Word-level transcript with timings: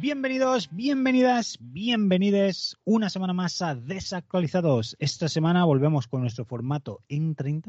Bienvenidos, 0.00 0.70
bienvenidas, 0.72 1.58
bienvenides 1.60 2.78
una 2.84 3.10
semana 3.10 3.34
más 3.34 3.60
a 3.60 3.74
Desactualizados. 3.74 4.96
Esta 4.98 5.28
semana 5.28 5.66
volvemos 5.66 6.08
con 6.08 6.22
nuestro 6.22 6.46
formato 6.46 7.02
en 7.10 7.34
30 7.34 7.68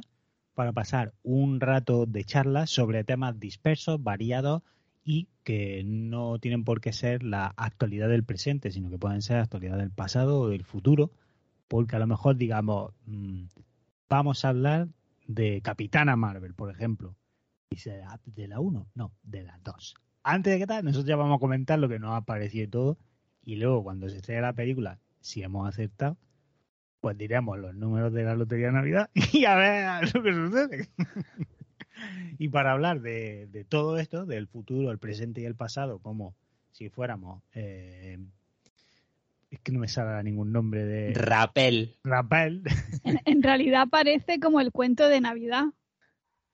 para 0.53 0.71
pasar 0.71 1.13
un 1.23 1.59
rato 1.59 2.05
de 2.05 2.23
charlas 2.23 2.69
sobre 2.69 3.03
temas 3.03 3.37
dispersos, 3.37 4.01
variados 4.01 4.61
y 5.03 5.27
que 5.43 5.83
no 5.83 6.39
tienen 6.39 6.63
por 6.63 6.79
qué 6.79 6.93
ser 6.93 7.21
la 7.21 7.53
actualidad 7.57 8.07
del 8.07 8.23
presente, 8.23 8.71
sino 8.71 8.89
que 8.89 8.97
pueden 8.97 9.21
ser 9.21 9.35
la 9.35 9.43
actualidad 9.43 9.77
del 9.77 9.91
pasado 9.91 10.39
o 10.39 10.47
del 10.47 10.63
futuro, 10.63 11.11
porque 11.67 11.97
a 11.97 11.99
lo 11.99 12.07
mejor 12.07 12.37
digamos, 12.37 12.93
mmm, 13.07 13.43
vamos 14.07 14.45
a 14.45 14.49
hablar 14.49 14.87
de 15.27 15.59
Capitana 15.61 16.15
Marvel, 16.15 16.53
por 16.53 16.71
ejemplo. 16.71 17.13
Dice, 17.69 18.01
¿de 18.23 18.47
la 18.47 18.61
1? 18.61 18.87
No, 18.95 19.11
de 19.21 19.43
la 19.43 19.59
2 19.65 19.95
antes 20.23 20.53
de 20.53 20.59
que 20.59 20.67
tal, 20.67 20.85
nosotros 20.85 21.07
ya 21.07 21.15
vamos 21.15 21.37
a 21.37 21.39
comentar 21.39 21.79
lo 21.79 21.89
que 21.89 21.99
nos 21.99 22.15
ha 22.15 22.21
parecido 22.21 22.69
todo. 22.69 22.97
Y 23.43 23.55
luego, 23.55 23.83
cuando 23.83 24.09
se 24.09 24.17
estrene 24.17 24.41
la 24.41 24.53
película, 24.53 24.99
si 25.19 25.41
hemos 25.41 25.67
acertado, 25.67 26.17
pues 26.99 27.17
diremos 27.17 27.57
los 27.57 27.73
números 27.73 28.13
de 28.13 28.23
la 28.23 28.35
Lotería 28.35 28.67
de 28.67 28.73
Navidad 28.73 29.09
y 29.33 29.45
a 29.45 29.55
ver 29.55 30.15
lo 30.15 30.23
que 30.23 30.33
sucede. 30.33 30.89
y 32.37 32.49
para 32.49 32.71
hablar 32.71 33.01
de, 33.01 33.47
de, 33.47 33.63
todo 33.63 33.97
esto, 33.97 34.25
del 34.25 34.47
futuro, 34.47 34.91
el 34.91 34.99
presente 34.99 35.41
y 35.41 35.45
el 35.45 35.55
pasado, 35.55 35.99
como 35.99 36.35
si 36.71 36.89
fuéramos. 36.89 37.41
Eh, 37.53 38.19
es 39.49 39.59
que 39.59 39.71
no 39.71 39.79
me 39.79 39.87
sale 39.87 40.23
ningún 40.23 40.51
nombre 40.53 40.85
de. 40.85 41.13
Rapel. 41.13 41.97
Rapel. 42.03 42.63
En, 43.03 43.19
en 43.25 43.43
realidad 43.43 43.87
parece 43.89 44.39
como 44.39 44.61
el 44.61 44.71
cuento 44.71 45.09
de 45.09 45.19
Navidad. 45.19 45.65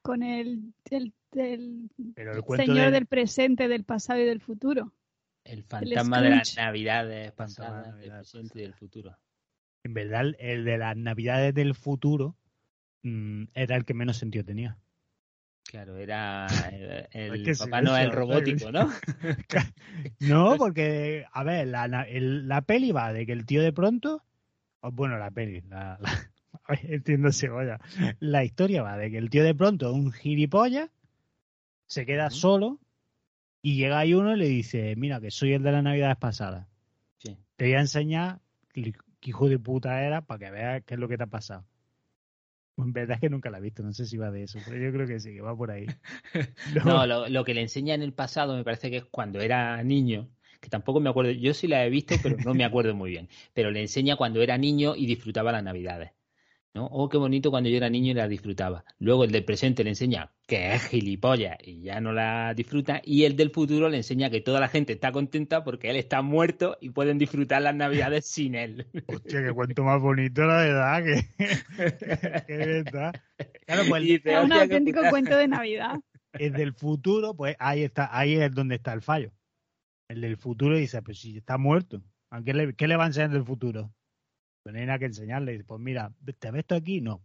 Con 0.07 0.23
el, 0.23 0.73
el 0.89 1.13
del 1.33 1.89
señor 2.55 2.85
de... 2.85 2.91
del 2.91 3.05
presente, 3.07 3.67
del 3.67 3.83
pasado 3.83 4.21
y 4.21 4.23
del 4.23 4.39
futuro. 4.39 4.93
El 5.43 5.63
fantasma 5.63 6.19
el 6.19 6.23
de 6.23 6.29
las 6.29 6.55
navidades 6.55 7.31
pasadas, 7.33 7.93
del 7.97 8.11
presente 8.11 8.59
y 8.59 8.61
del 8.61 8.73
futuro. 8.73 9.17
En 9.83 9.93
verdad, 9.93 10.33
el 10.39 10.63
de 10.63 10.77
las 10.77 10.95
navidades 10.95 11.53
del 11.53 11.75
futuro 11.75 12.37
mmm, 13.03 13.47
era 13.53 13.75
el 13.75 13.83
que 13.83 13.93
menos 13.93 14.15
sentido 14.15 14.45
tenía. 14.45 14.77
Claro, 15.65 15.97
era 15.97 16.47
el, 16.71 17.07
el 17.11 17.57
Papá 17.59 17.81
Noel 17.81 18.13
robótico, 18.13 18.71
¿no? 18.71 18.89
no, 20.21 20.55
porque, 20.55 21.25
a 21.33 21.43
ver, 21.43 21.67
la, 21.67 21.85
el, 22.03 22.47
la 22.47 22.61
peli 22.61 22.93
va 22.93 23.11
de 23.11 23.25
que 23.25 23.33
el 23.33 23.45
tío 23.45 23.61
de 23.61 23.73
pronto, 23.73 24.23
bueno, 24.81 25.17
la 25.17 25.31
peli, 25.31 25.59
la, 25.67 25.97
la, 25.99 26.26
entiendo 26.83 27.31
cebolla, 27.31 27.79
la 28.19 28.43
historia 28.43 28.83
va 28.83 28.97
de 28.97 29.11
que 29.11 29.17
el 29.17 29.29
tío 29.29 29.43
de 29.43 29.55
pronto 29.55 29.93
un 29.93 30.11
gilipollas 30.11 30.89
se 31.85 32.05
queda 32.05 32.29
solo 32.29 32.79
y 33.61 33.75
llega 33.75 33.99
ahí 33.99 34.13
uno 34.13 34.35
y 34.35 34.39
le 34.39 34.45
dice, 34.45 34.95
mira, 34.95 35.19
que 35.19 35.31
soy 35.31 35.53
el 35.53 35.63
de 35.63 35.71
las 35.71 35.83
navidades 35.83 36.17
pasadas. 36.17 36.67
Sí. 37.17 37.37
Te 37.55 37.65
voy 37.65 37.73
a 37.73 37.79
enseñar 37.79 38.39
qué 38.73 38.93
hijo 39.29 39.49
de 39.49 39.59
puta 39.59 40.03
era 40.03 40.21
para 40.21 40.39
que 40.39 40.51
veas 40.51 40.83
qué 40.85 40.93
es 40.93 40.99
lo 40.99 41.07
que 41.07 41.17
te 41.17 41.23
ha 41.23 41.27
pasado. 41.27 41.65
En 42.77 42.93
verdad 42.93 43.15
es 43.15 43.21
que 43.21 43.29
nunca 43.29 43.49
la 43.49 43.57
he 43.57 43.61
visto, 43.61 43.81
no 43.81 43.91
sé 43.91 44.05
si 44.05 44.17
va 44.17 44.29
de 44.29 44.43
eso, 44.43 44.59
pero 44.63 44.77
yo 44.77 44.91
creo 44.91 45.07
que 45.07 45.19
sí, 45.19 45.33
que 45.33 45.41
va 45.41 45.57
por 45.57 45.71
ahí. 45.71 45.87
no, 46.75 46.85
no 46.85 47.07
lo, 47.07 47.27
lo, 47.27 47.43
que 47.43 47.55
le 47.55 47.61
enseña 47.61 47.95
en 47.95 48.03
el 48.03 48.13
pasado 48.13 48.55
me 48.55 48.63
parece 48.63 48.91
que 48.91 48.97
es 48.97 49.05
cuando 49.05 49.41
era 49.41 49.83
niño, 49.83 50.29
que 50.61 50.69
tampoco 50.69 50.99
me 50.99 51.09
acuerdo, 51.09 51.31
yo 51.31 51.55
sí 51.55 51.67
la 51.67 51.83
he 51.83 51.89
visto, 51.89 52.15
pero 52.21 52.37
no 52.45 52.53
me 52.53 52.65
acuerdo 52.65 52.93
muy 52.93 53.09
bien, 53.09 53.29
pero 53.53 53.71
le 53.71 53.81
enseña 53.81 54.15
cuando 54.15 54.41
era 54.41 54.57
niño 54.59 54.95
y 54.95 55.07
disfrutaba 55.07 55.51
las 55.51 55.63
navidades. 55.63 56.11
¿No? 56.73 56.85
Oh, 56.87 57.09
qué 57.09 57.17
bonito 57.17 57.51
cuando 57.51 57.69
yo 57.69 57.77
era 57.77 57.89
niño 57.89 58.11
y 58.11 58.13
la 58.15 58.27
disfrutaba. 58.27 58.85
Luego 58.99 59.23
el 59.23 59.31
del 59.31 59.45
presente 59.45 59.83
le 59.83 59.91
enseña 59.91 60.31
que 60.47 60.73
es 60.73 60.85
gilipollas 60.87 61.57
y 61.63 61.81
ya 61.81 61.99
no 61.99 62.13
la 62.13 62.53
disfruta. 62.53 63.01
Y 63.03 63.25
el 63.25 63.35
del 63.35 63.51
futuro 63.51 63.89
le 63.89 63.97
enseña 63.97 64.29
que 64.29 64.41
toda 64.41 64.59
la 64.59 64.69
gente 64.69 64.93
está 64.93 65.11
contenta 65.11 65.63
porque 65.63 65.89
él 65.89 65.97
está 65.97 66.21
muerto 66.21 66.77
y 66.79 66.89
pueden 66.91 67.17
disfrutar 67.17 67.61
las 67.61 67.75
navidades 67.75 68.25
sin 68.31 68.55
él. 68.55 68.87
Hostia, 69.07 69.43
qué 69.43 69.51
cuento 69.51 69.83
más 69.83 70.01
bonito, 70.01 70.43
la 70.45 70.57
verdad. 70.57 71.03
Que, 71.03 72.43
que 72.47 72.57
verdad. 72.57 73.13
Claro, 73.65 73.83
pues, 73.89 74.03
dice, 74.03 74.33
es 74.33 74.43
un 74.43 74.53
auténtico 74.53 75.01
que... 75.01 75.09
cuento 75.09 75.37
de 75.37 75.47
Navidad. 75.47 75.99
El 76.33 76.53
del 76.53 76.73
futuro, 76.73 77.35
pues 77.35 77.55
ahí 77.57 77.83
está, 77.83 78.15
ahí 78.15 78.35
es 78.35 78.53
donde 78.53 78.75
está 78.75 78.93
el 78.93 79.01
fallo. 79.01 79.31
El 80.07 80.21
del 80.21 80.37
futuro 80.37 80.77
dice, 80.77 81.01
pues 81.01 81.19
si 81.19 81.37
está 81.37 81.57
muerto, 81.57 82.03
¿qué 82.45 82.53
le, 82.53 82.75
qué 82.75 82.87
le 82.87 82.95
va 82.95 83.05
a 83.05 83.07
enseñar 83.07 83.31
del 83.31 83.43
futuro? 83.43 83.91
No 84.71 84.79
hay 84.79 84.85
nada 84.85 84.99
que 84.99 85.05
enseñarle. 85.05 85.63
Pues 85.63 85.79
mira, 85.79 86.11
¿te 86.39 86.51
ves 86.51 86.59
esto 86.59 86.75
aquí? 86.75 87.01
No. 87.01 87.21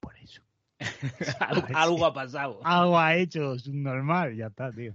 Por 0.00 0.16
eso. 0.18 0.42
algo, 1.40 1.66
algo, 1.74 2.06
ha 2.06 2.14
pasado. 2.14 2.60
Algo 2.64 2.98
ha 2.98 3.16
hecho, 3.16 3.54
es 3.54 3.68
normal, 3.68 4.34
ya 4.36 4.46
está, 4.46 4.72
tío. 4.72 4.94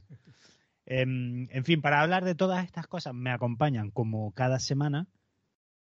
En, 0.87 1.47
en, 1.51 1.63
fin, 1.63 1.81
para 1.81 2.01
hablar 2.01 2.25
de 2.25 2.35
todas 2.35 2.63
estas 2.63 2.87
cosas 2.87 3.13
me 3.13 3.31
acompañan 3.31 3.91
como 3.91 4.31
cada 4.33 4.59
semana 4.59 5.07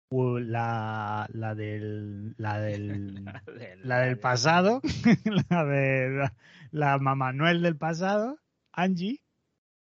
la, 0.09 1.27
la 1.33 1.55
del 1.55 2.35
la 2.37 2.59
del 2.59 3.25
la 3.83 3.99
del 3.99 4.17
pasado, 4.17 4.81
la 5.49 5.65
de 5.65 6.09
la, 6.09 6.33
la 6.71 6.97
mamá 6.99 7.33
Noel 7.33 7.61
del 7.61 7.75
pasado, 7.75 8.39
Angie. 8.71 9.21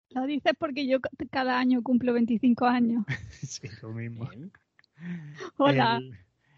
Lo 0.09 0.25
dices 0.25 0.53
porque 0.59 0.87
yo 0.87 0.99
cada 1.31 1.57
año 1.57 1.81
cumplo 1.83 2.13
25 2.13 2.65
años. 2.65 3.05
sí, 3.41 3.67
lo 3.81 3.93
mismo. 3.93 4.27
Bien. 4.29 4.51
Hola. 5.57 5.97
El, 5.97 6.17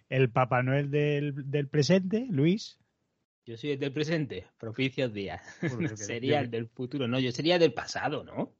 el, 0.09 0.29
Papá 0.29 0.63
Noel 0.63 0.91
del, 0.91 1.49
del, 1.49 1.67
presente, 1.67 2.27
Luis. 2.29 2.79
Yo 3.45 3.57
soy 3.57 3.71
el 3.71 3.79
del 3.79 3.91
presente, 3.91 4.47
propicios 4.57 5.13
días. 5.13 5.41
sería 5.95 6.39
el 6.39 6.49
del 6.49 6.67
futuro, 6.67 7.07
no, 7.07 7.19
yo 7.19 7.31
sería 7.31 7.59
del 7.59 7.73
pasado, 7.73 8.23
¿no? 8.23 8.55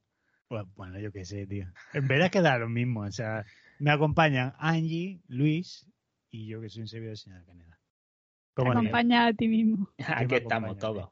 Bueno, 0.76 1.00
yo 1.00 1.10
qué 1.10 1.24
sé, 1.24 1.46
tío. 1.46 1.66
En 1.92 2.06
verdad 2.06 2.30
que 2.30 2.40
da 2.40 2.58
lo 2.58 2.68
mismo, 2.68 3.00
o 3.00 3.10
sea, 3.10 3.44
me 3.78 3.90
acompañan 3.90 4.54
Angie, 4.58 5.20
Luis 5.26 5.90
y 6.30 6.46
yo 6.46 6.60
que 6.60 6.68
soy 6.68 6.82
un 6.82 6.88
servidor 6.88 7.12
de 7.12 7.16
señal 7.16 7.44
Caneda. 7.44 7.78
Te 8.54 8.68
acompaña 8.68 9.26
a 9.26 9.32
ti 9.32 9.48
mismo. 9.48 9.88
Aquí 10.06 10.36
estamos 10.36 10.78
todos. 10.78 11.10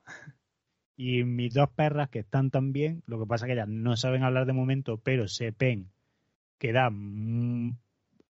Y 0.97 1.25
mis 1.25 1.55
dos 1.55 1.71
perras 1.71 2.11
que 2.11 2.21
están 2.21 2.51
también, 2.51 3.03
lo 3.07 3.19
que 3.19 3.27
pasa 3.27 3.47
que 3.47 3.55
ellas 3.55 3.69
no 3.69 3.97
saben 3.97 4.23
hablar 4.23 4.47
de 4.47 4.53
momento, 4.53 4.99
pero 4.99 5.27
sepen 5.27 5.91
que 6.59 6.73
dan 6.73 7.79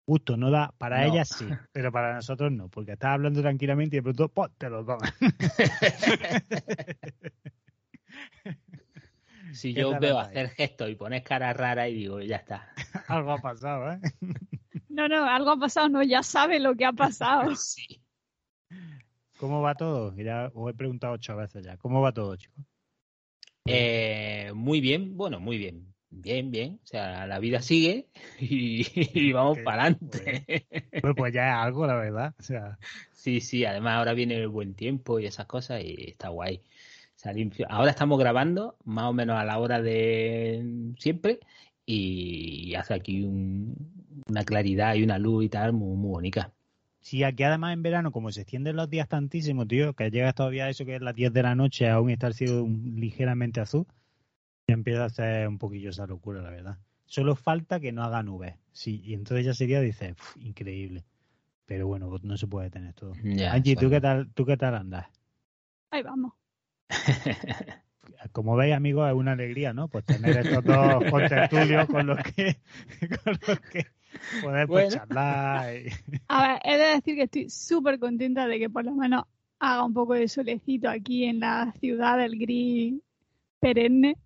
Justo, 0.06 0.36
no 0.36 0.50
da, 0.50 0.74
para 0.76 1.00
no. 1.00 1.12
ellas 1.12 1.28
sí, 1.28 1.48
pero 1.72 1.90
para 1.90 2.14
nosotros 2.14 2.52
no, 2.52 2.68
porque 2.68 2.92
estás 2.92 3.12
hablando 3.12 3.40
tranquilamente 3.40 3.96
y 3.96 4.00
de 4.00 4.02
pronto 4.02 4.28
¡pum! 4.28 4.48
te 4.58 4.68
lo 4.68 4.84
comes. 4.84 5.12
Si 9.54 9.72
¿Qué 9.72 9.82
yo 9.82 9.98
veo 10.00 10.18
hacer 10.18 10.50
gestos 10.50 10.90
y 10.90 10.96
pones 10.96 11.22
cara 11.22 11.52
rara 11.52 11.88
y 11.88 11.94
digo, 11.94 12.20
ya 12.20 12.36
está. 12.36 12.72
Algo 13.08 13.32
ha 13.32 13.38
pasado, 13.38 13.92
¿eh? 13.92 14.00
No, 14.88 15.08
no, 15.08 15.28
algo 15.28 15.50
ha 15.50 15.58
pasado, 15.58 15.88
no, 15.88 16.02
ya 16.02 16.22
sabe 16.22 16.60
lo 16.60 16.74
que 16.74 16.84
ha 16.84 16.92
pasado. 16.92 17.50
Sí. 17.56 18.00
¿Cómo 19.38 19.60
va 19.60 19.74
todo? 19.74 20.14
Ya 20.16 20.50
os 20.54 20.70
he 20.70 20.74
preguntado 20.74 21.14
ocho 21.14 21.36
veces 21.36 21.64
ya. 21.64 21.76
¿Cómo 21.76 22.00
va 22.00 22.12
todo, 22.12 22.36
chicos? 22.36 22.64
Eh, 23.66 24.52
muy 24.54 24.80
bien, 24.80 25.16
bueno, 25.16 25.40
muy 25.40 25.58
bien. 25.58 25.93
Bien, 26.22 26.50
bien. 26.50 26.80
O 26.82 26.86
sea, 26.86 27.26
la 27.26 27.38
vida 27.38 27.60
sigue 27.60 28.08
y, 28.40 28.86
y 29.18 29.32
vamos 29.32 29.58
para 29.60 29.82
adelante. 29.84 30.44
Pues, 31.00 31.14
pues 31.16 31.32
ya 31.34 31.48
es 31.48 31.54
algo, 31.66 31.86
la 31.86 31.96
verdad. 31.96 32.34
O 32.38 32.42
sea, 32.42 32.78
Sí, 33.12 33.40
sí, 33.40 33.64
además 33.64 33.94
ahora 33.98 34.12
viene 34.12 34.36
el 34.36 34.48
buen 34.48 34.74
tiempo 34.74 35.18
y 35.18 35.26
esas 35.26 35.46
cosas 35.46 35.82
y 35.82 36.10
está 36.10 36.28
guay. 36.28 36.62
Ahora 37.68 37.90
estamos 37.90 38.18
grabando 38.18 38.76
más 38.84 39.06
o 39.06 39.12
menos 39.12 39.38
a 39.38 39.44
la 39.44 39.58
hora 39.58 39.80
de 39.80 40.94
siempre 40.98 41.40
y 41.86 42.74
hace 42.74 42.94
aquí 42.94 43.22
un- 43.24 43.74
una 44.28 44.44
claridad 44.44 44.94
y 44.94 45.02
una 45.04 45.18
luz 45.18 45.44
y 45.44 45.48
tal 45.48 45.72
muy, 45.72 45.96
muy 45.96 46.10
bonita. 46.10 46.52
sí, 47.00 47.22
aquí 47.24 47.42
además 47.44 47.72
en 47.74 47.82
verano, 47.82 48.10
como 48.12 48.32
se 48.32 48.42
extienden 48.42 48.76
los 48.76 48.90
días 48.90 49.08
tantísimo, 49.08 49.66
tío, 49.66 49.94
que 49.94 50.10
llega 50.10 50.32
todavía 50.32 50.68
eso 50.68 50.84
que 50.84 50.96
es 50.96 51.02
las 51.02 51.14
10 51.14 51.32
de 51.32 51.42
la 51.42 51.54
noche, 51.54 51.88
aún 51.88 52.10
está 52.10 52.26
el 52.28 52.34
cielo 52.34 52.66
ligeramente 52.68 53.60
azul, 53.60 53.86
ya 54.66 54.74
empieza 54.74 55.02
a 55.02 55.06
hacer 55.06 55.48
un 55.48 55.58
poquillo 55.58 55.90
esa 55.90 56.06
locura, 56.06 56.40
la 56.42 56.50
verdad. 56.50 56.78
Solo 57.06 57.36
falta 57.36 57.80
que 57.80 57.92
no 57.92 58.02
haga 58.02 58.22
nubes. 58.22 58.54
Sí, 58.72 59.02
y 59.04 59.14
entonces 59.14 59.44
ya 59.44 59.54
sería, 59.54 59.80
dice, 59.80 60.12
"Uf, 60.12 60.36
increíble. 60.38 61.04
Pero 61.66 61.86
bueno, 61.86 62.08
pues 62.08 62.22
no 62.24 62.36
se 62.36 62.46
puede 62.46 62.70
tener 62.70 62.92
todo. 62.94 63.14
Ya, 63.22 63.52
Angie, 63.52 63.76
¿tú 63.76 63.88
qué 63.90 64.00
tal, 64.00 64.30
tú 64.34 64.44
qué 64.44 64.56
tal 64.56 64.74
andas? 64.74 65.06
Ahí 65.90 66.02
vamos. 66.02 66.32
Como 68.32 68.56
veis, 68.56 68.74
amigos, 68.74 69.08
es 69.08 69.14
una 69.14 69.32
alegría, 69.32 69.72
¿no? 69.72 69.88
Pues 69.88 70.04
tener 70.04 70.36
estos 70.36 70.64
dos 70.64 71.04
contertulios 71.10 71.88
con 71.88 72.06
los 72.06 72.18
que, 72.22 72.56
con 73.24 73.38
los 73.46 73.60
que 73.60 73.86
poder 74.40 74.66
pues, 74.66 74.86
Bueno. 74.88 74.90
charlar. 74.90 75.74
y- 75.76 75.88
A 76.28 76.48
ver, 76.48 76.60
he 76.64 76.76
de 76.78 76.84
decir 76.96 77.16
que 77.16 77.22
estoy 77.24 77.48
súper 77.50 77.98
contenta 77.98 78.46
de 78.46 78.58
que 78.58 78.68
por 78.70 78.84
lo 78.84 78.92
menos 78.94 79.24
haga 79.58 79.84
un 79.84 79.94
poco 79.94 80.14
de 80.14 80.28
solecito 80.28 80.88
aquí 80.90 81.24
en 81.24 81.40
la 81.40 81.72
ciudad 81.80 82.18
del 82.18 82.38
gris 82.38 82.94
perenne. 83.60 84.16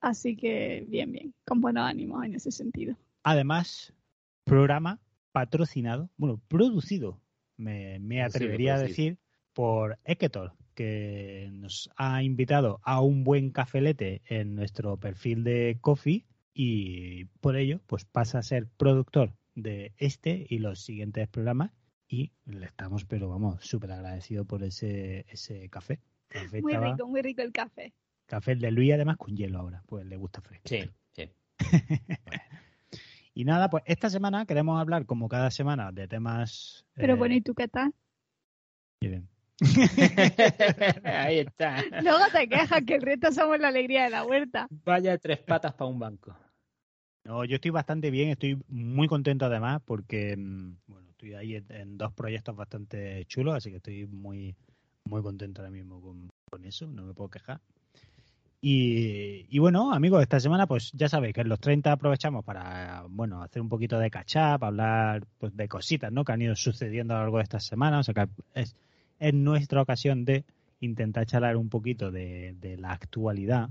Así 0.00 0.36
que 0.36 0.84
bien, 0.88 1.12
bien, 1.12 1.34
con 1.44 1.60
buenos 1.60 1.84
ánimos 1.84 2.24
en 2.24 2.34
ese 2.34 2.50
sentido. 2.50 2.96
Además, 3.22 3.92
programa 4.44 5.00
patrocinado, 5.32 6.10
bueno, 6.16 6.40
producido, 6.48 7.20
me, 7.56 7.98
me 7.98 8.16
Producido, 8.20 8.26
atrevería 8.26 8.74
a 8.76 8.78
decir, 8.80 9.18
por 9.52 9.98
Eketor, 10.04 10.52
que 10.74 11.48
nos 11.52 11.90
ha 11.96 12.22
invitado 12.22 12.80
a 12.84 13.00
un 13.00 13.24
buen 13.24 13.50
cafelete 13.50 14.22
en 14.26 14.54
nuestro 14.54 14.98
perfil 14.98 15.42
de 15.44 15.78
Coffee 15.80 16.26
y 16.52 17.24
por 17.40 17.56
ello, 17.56 17.80
pues 17.86 18.04
pasa 18.04 18.38
a 18.38 18.42
ser 18.42 18.66
productor 18.76 19.32
de 19.54 19.92
este 19.96 20.46
y 20.48 20.58
los 20.58 20.80
siguientes 20.84 21.26
programas 21.28 21.72
y 22.08 22.32
le 22.44 22.66
estamos, 22.66 23.04
pero 23.04 23.28
vamos, 23.28 23.64
súper 23.64 23.92
agradecido 23.92 24.44
por 24.44 24.62
ese, 24.62 25.24
ese 25.30 25.68
café. 25.70 25.98
Café, 26.28 26.60
Muy 26.62 26.72
estaba- 26.72 26.92
rico, 26.92 27.08
muy 27.08 27.22
rico 27.22 27.42
el 27.42 27.52
café. 27.52 27.92
Café 28.26 28.56
de 28.56 28.70
Luis, 28.70 28.92
además 28.92 29.16
con 29.16 29.36
hielo 29.36 29.60
ahora, 29.60 29.82
pues 29.86 30.04
le 30.06 30.16
gusta 30.16 30.40
fresco. 30.40 30.68
Sí, 30.68 30.90
sí. 31.12 31.30
Y 33.36 33.44
nada, 33.44 33.68
pues 33.68 33.84
esta 33.86 34.08
semana 34.08 34.46
queremos 34.46 34.80
hablar, 34.80 35.04
como 35.04 35.28
cada 35.28 35.50
semana, 35.50 35.92
de 35.92 36.08
temas. 36.08 36.86
Pero 36.94 37.12
eh, 37.12 37.16
bueno, 37.16 37.34
¿y 37.34 37.42
tú 37.42 37.54
qué 37.54 37.68
tal? 37.68 37.92
muy 39.02 39.10
bien. 39.10 39.28
Ahí 41.04 41.40
está. 41.40 41.84
Luego 42.02 42.24
te 42.32 42.48
quejas 42.48 42.82
que 42.86 42.94
el 42.94 43.02
resto 43.02 43.30
somos 43.32 43.60
la 43.60 43.68
alegría 43.68 44.04
de 44.04 44.10
la 44.10 44.24
huerta. 44.24 44.66
Vaya 44.70 45.18
tres 45.18 45.38
patas 45.40 45.74
para 45.74 45.90
un 45.90 45.98
banco. 45.98 46.34
No, 47.24 47.44
yo 47.44 47.56
estoy 47.56 47.72
bastante 47.72 48.10
bien, 48.10 48.30
estoy 48.30 48.58
muy 48.68 49.06
contento 49.06 49.44
además 49.44 49.82
porque, 49.84 50.34
mm, 50.34 50.78
bueno, 50.86 51.10
estoy 51.10 51.34
ahí 51.34 51.56
en, 51.56 51.66
en 51.68 51.98
dos 51.98 52.14
proyectos 52.14 52.56
bastante 52.56 53.22
chulos, 53.26 53.54
así 53.54 53.70
que 53.70 53.76
estoy 53.76 54.06
muy, 54.06 54.56
muy 55.04 55.20
contento 55.20 55.60
ahora 55.60 55.70
mismo 55.70 56.00
con, 56.00 56.30
con 56.50 56.64
eso, 56.64 56.86
no 56.86 57.04
me 57.04 57.12
puedo 57.12 57.28
quejar. 57.28 57.60
Y, 58.68 59.46
y 59.48 59.60
bueno, 59.60 59.92
amigos, 59.92 60.22
esta 60.22 60.40
semana 60.40 60.66
pues 60.66 60.90
ya 60.90 61.08
sabéis 61.08 61.34
que 61.34 61.42
en 61.42 61.48
los 61.48 61.60
30 61.60 61.92
aprovechamos 61.92 62.44
para, 62.44 63.04
bueno, 63.08 63.40
hacer 63.40 63.62
un 63.62 63.68
poquito 63.68 63.96
de 64.00 64.10
catch 64.10 64.34
up, 64.34 64.64
hablar 64.64 65.24
pues, 65.38 65.56
de 65.56 65.68
cositas, 65.68 66.10
¿no? 66.10 66.24
Que 66.24 66.32
han 66.32 66.42
ido 66.42 66.56
sucediendo 66.56 67.14
a 67.14 67.18
lo 67.18 67.22
largo 67.22 67.36
de 67.36 67.44
estas 67.44 67.64
semanas, 67.64 68.00
o 68.00 68.12
sea 68.12 68.26
que 68.26 68.60
es, 68.60 68.74
es 69.20 69.34
nuestra 69.34 69.80
ocasión 69.80 70.24
de 70.24 70.44
intentar 70.80 71.26
charlar 71.26 71.56
un 71.56 71.68
poquito 71.68 72.10
de, 72.10 72.56
de 72.58 72.76
la 72.76 72.90
actualidad 72.90 73.70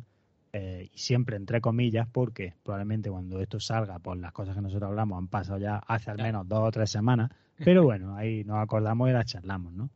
eh, 0.53 0.89
y 0.93 0.97
siempre 0.97 1.35
entre 1.35 1.59
comillas, 1.59 2.07
porque 2.09 2.53
probablemente 2.63 3.09
cuando 3.09 3.41
esto 3.41 3.59
salga, 3.59 3.99
pues 3.99 4.17
las 4.21 4.31
cosas 4.31 4.55
que 4.55 4.61
nosotros 4.61 4.87
hablamos 4.87 5.17
han 5.17 5.27
pasado 5.27 5.59
ya 5.59 5.75
hace 5.75 6.11
al 6.11 6.19
menos 6.19 6.47
dos 6.47 6.69
o 6.69 6.71
tres 6.71 6.89
semanas, 6.89 7.31
pero 7.57 7.83
bueno, 7.83 8.15
ahí 8.15 8.45
nos 8.45 8.63
acordamos 8.63 9.09
y 9.09 9.11
las 9.11 9.25
charlamos, 9.25 9.73
¿no? 9.73 9.89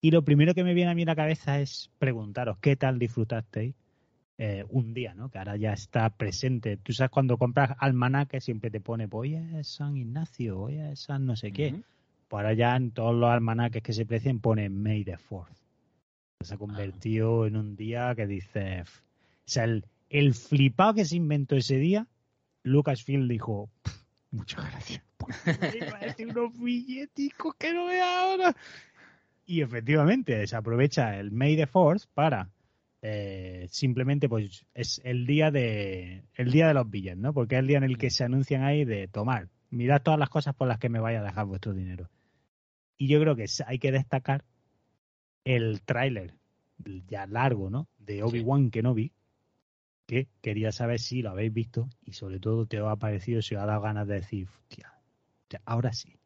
Y 0.00 0.10
lo 0.10 0.24
primero 0.24 0.54
que 0.54 0.64
me 0.64 0.72
viene 0.72 0.90
a 0.90 0.94
mí 0.94 1.02
a 1.02 1.06
la 1.06 1.16
cabeza 1.16 1.60
es 1.60 1.90
preguntaros 1.98 2.56
qué 2.62 2.76
tal 2.76 2.98
disfrutasteis 2.98 3.74
eh, 4.38 4.64
un 4.68 4.94
día, 4.94 5.14
¿no? 5.14 5.30
Que 5.30 5.38
ahora 5.38 5.56
ya 5.56 5.72
está 5.72 6.08
presente. 6.10 6.76
Tú 6.76 6.92
sabes 6.92 7.10
cuando 7.10 7.36
compras 7.38 7.76
almanaque 7.78 8.40
siempre 8.40 8.70
te 8.70 8.80
pone, 8.80 9.08
pues 9.08 9.30
hoy 9.30 9.58
es 9.58 9.68
San 9.68 9.96
Ignacio, 9.96 10.58
hoy 10.58 10.78
es 10.78 11.00
San 11.00 11.26
no 11.26 11.36
sé 11.36 11.52
qué. 11.52 11.82
Pues 12.28 12.40
ahora 12.42 12.54
ya 12.54 12.74
en 12.76 12.90
todos 12.92 13.14
los 13.14 13.30
almanaques 13.30 13.82
que 13.82 13.92
se 13.92 14.06
precien 14.06 14.40
pone 14.40 14.68
May 14.68 15.04
the 15.04 15.18
Fourth. 15.18 15.56
Se 16.40 16.54
ha 16.54 16.58
convertido 16.58 17.46
en 17.46 17.56
un 17.56 17.76
día 17.76 18.14
que 18.16 18.26
dice... 18.26 18.82
O 18.82 19.50
sea, 19.52 19.64
el, 19.64 19.84
el 20.08 20.34
flipado 20.34 20.94
que 20.94 21.04
se 21.04 21.16
inventó 21.16 21.56
ese 21.56 21.76
día, 21.76 22.06
Lucasfilm 22.62 23.28
dijo, 23.28 23.68
"Pff, 23.82 24.02
muchas 24.30 24.64
gracias. 24.64 25.02
Parece 25.90 26.26
unos 26.26 26.58
billeticos 26.58 27.54
que 27.56 27.72
no 27.72 27.86
veo 27.86 28.04
ahora. 28.04 28.56
Y 29.46 29.60
efectivamente, 29.60 30.46
se 30.46 30.56
aprovecha 30.56 31.18
el 31.18 31.30
May 31.30 31.56
the 31.56 31.66
Fourth 31.66 32.06
para 32.14 32.48
eh, 33.02 33.66
simplemente 33.68 34.28
pues 34.28 34.64
es 34.74 35.00
el 35.04 35.26
día 35.26 35.50
de 35.50 36.22
el 36.34 36.52
día 36.52 36.68
de 36.68 36.74
los 36.74 36.88
billetes, 36.88 37.18
¿no? 37.18 37.34
Porque 37.34 37.56
es 37.56 37.58
el 37.58 37.66
día 37.66 37.78
en 37.78 37.84
el 37.84 37.98
que 37.98 38.10
se 38.10 38.24
anuncian 38.24 38.62
ahí 38.62 38.84
de 38.84 39.08
tomar, 39.08 39.48
mirad 39.70 40.02
todas 40.02 40.20
las 40.20 40.30
cosas 40.30 40.54
por 40.54 40.68
las 40.68 40.78
que 40.78 40.88
me 40.88 41.00
vaya 41.00 41.20
a 41.20 41.24
dejar 41.24 41.46
vuestro 41.46 41.74
dinero. 41.74 42.08
Y 42.96 43.08
yo 43.08 43.20
creo 43.20 43.34
que 43.34 43.46
hay 43.66 43.78
que 43.80 43.90
destacar 43.90 44.44
el 45.44 45.82
tráiler 45.82 46.34
ya 47.08 47.26
largo, 47.26 47.70
¿no? 47.70 47.88
De 47.98 48.22
Obi-Wan 48.22 48.70
Kenobi, 48.70 49.12
que 50.06 50.28
quería 50.40 50.70
saber 50.70 51.00
si 51.00 51.22
lo 51.22 51.30
habéis 51.30 51.52
visto 51.52 51.88
y 52.04 52.12
sobre 52.12 52.38
todo 52.38 52.66
te 52.66 52.78
ha 52.78 52.96
parecido, 52.96 53.42
si 53.42 53.56
os 53.56 53.62
ha 53.62 53.66
dado 53.66 53.80
ganas 53.80 54.06
de 54.06 54.14
decir, 54.14 54.46
hostia, 54.48 54.92
ahora 55.64 55.92
sí. 55.92 56.21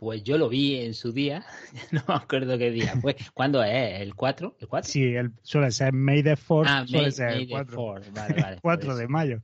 Pues 0.00 0.24
yo 0.24 0.38
lo 0.38 0.48
vi 0.48 0.76
en 0.76 0.94
su 0.94 1.12
día, 1.12 1.44
no 1.92 2.02
me 2.08 2.14
acuerdo 2.14 2.56
qué 2.56 2.70
día 2.70 2.96
fue. 2.96 3.14
¿Cuándo 3.34 3.62
es? 3.62 4.00
¿El 4.00 4.14
4? 4.14 4.56
¿El 4.58 4.66
4? 4.66 4.90
Sí, 4.90 5.02
el, 5.14 5.32
suele 5.42 5.70
ser 5.72 5.92
May 5.92 6.22
the 6.22 6.36
Fourth, 6.36 6.68
Ah, 6.70 6.86
suele 6.86 7.02
May, 7.08 7.12
ser 7.12 7.26
May 7.32 7.42
el 7.42 7.46
the 7.48 7.52
4, 7.52 7.74
Fourth. 7.74 8.10
Vale, 8.14 8.34
vale. 8.42 8.58
4 8.62 8.86
por 8.86 8.96
de 8.98 9.08
mayo. 9.08 9.42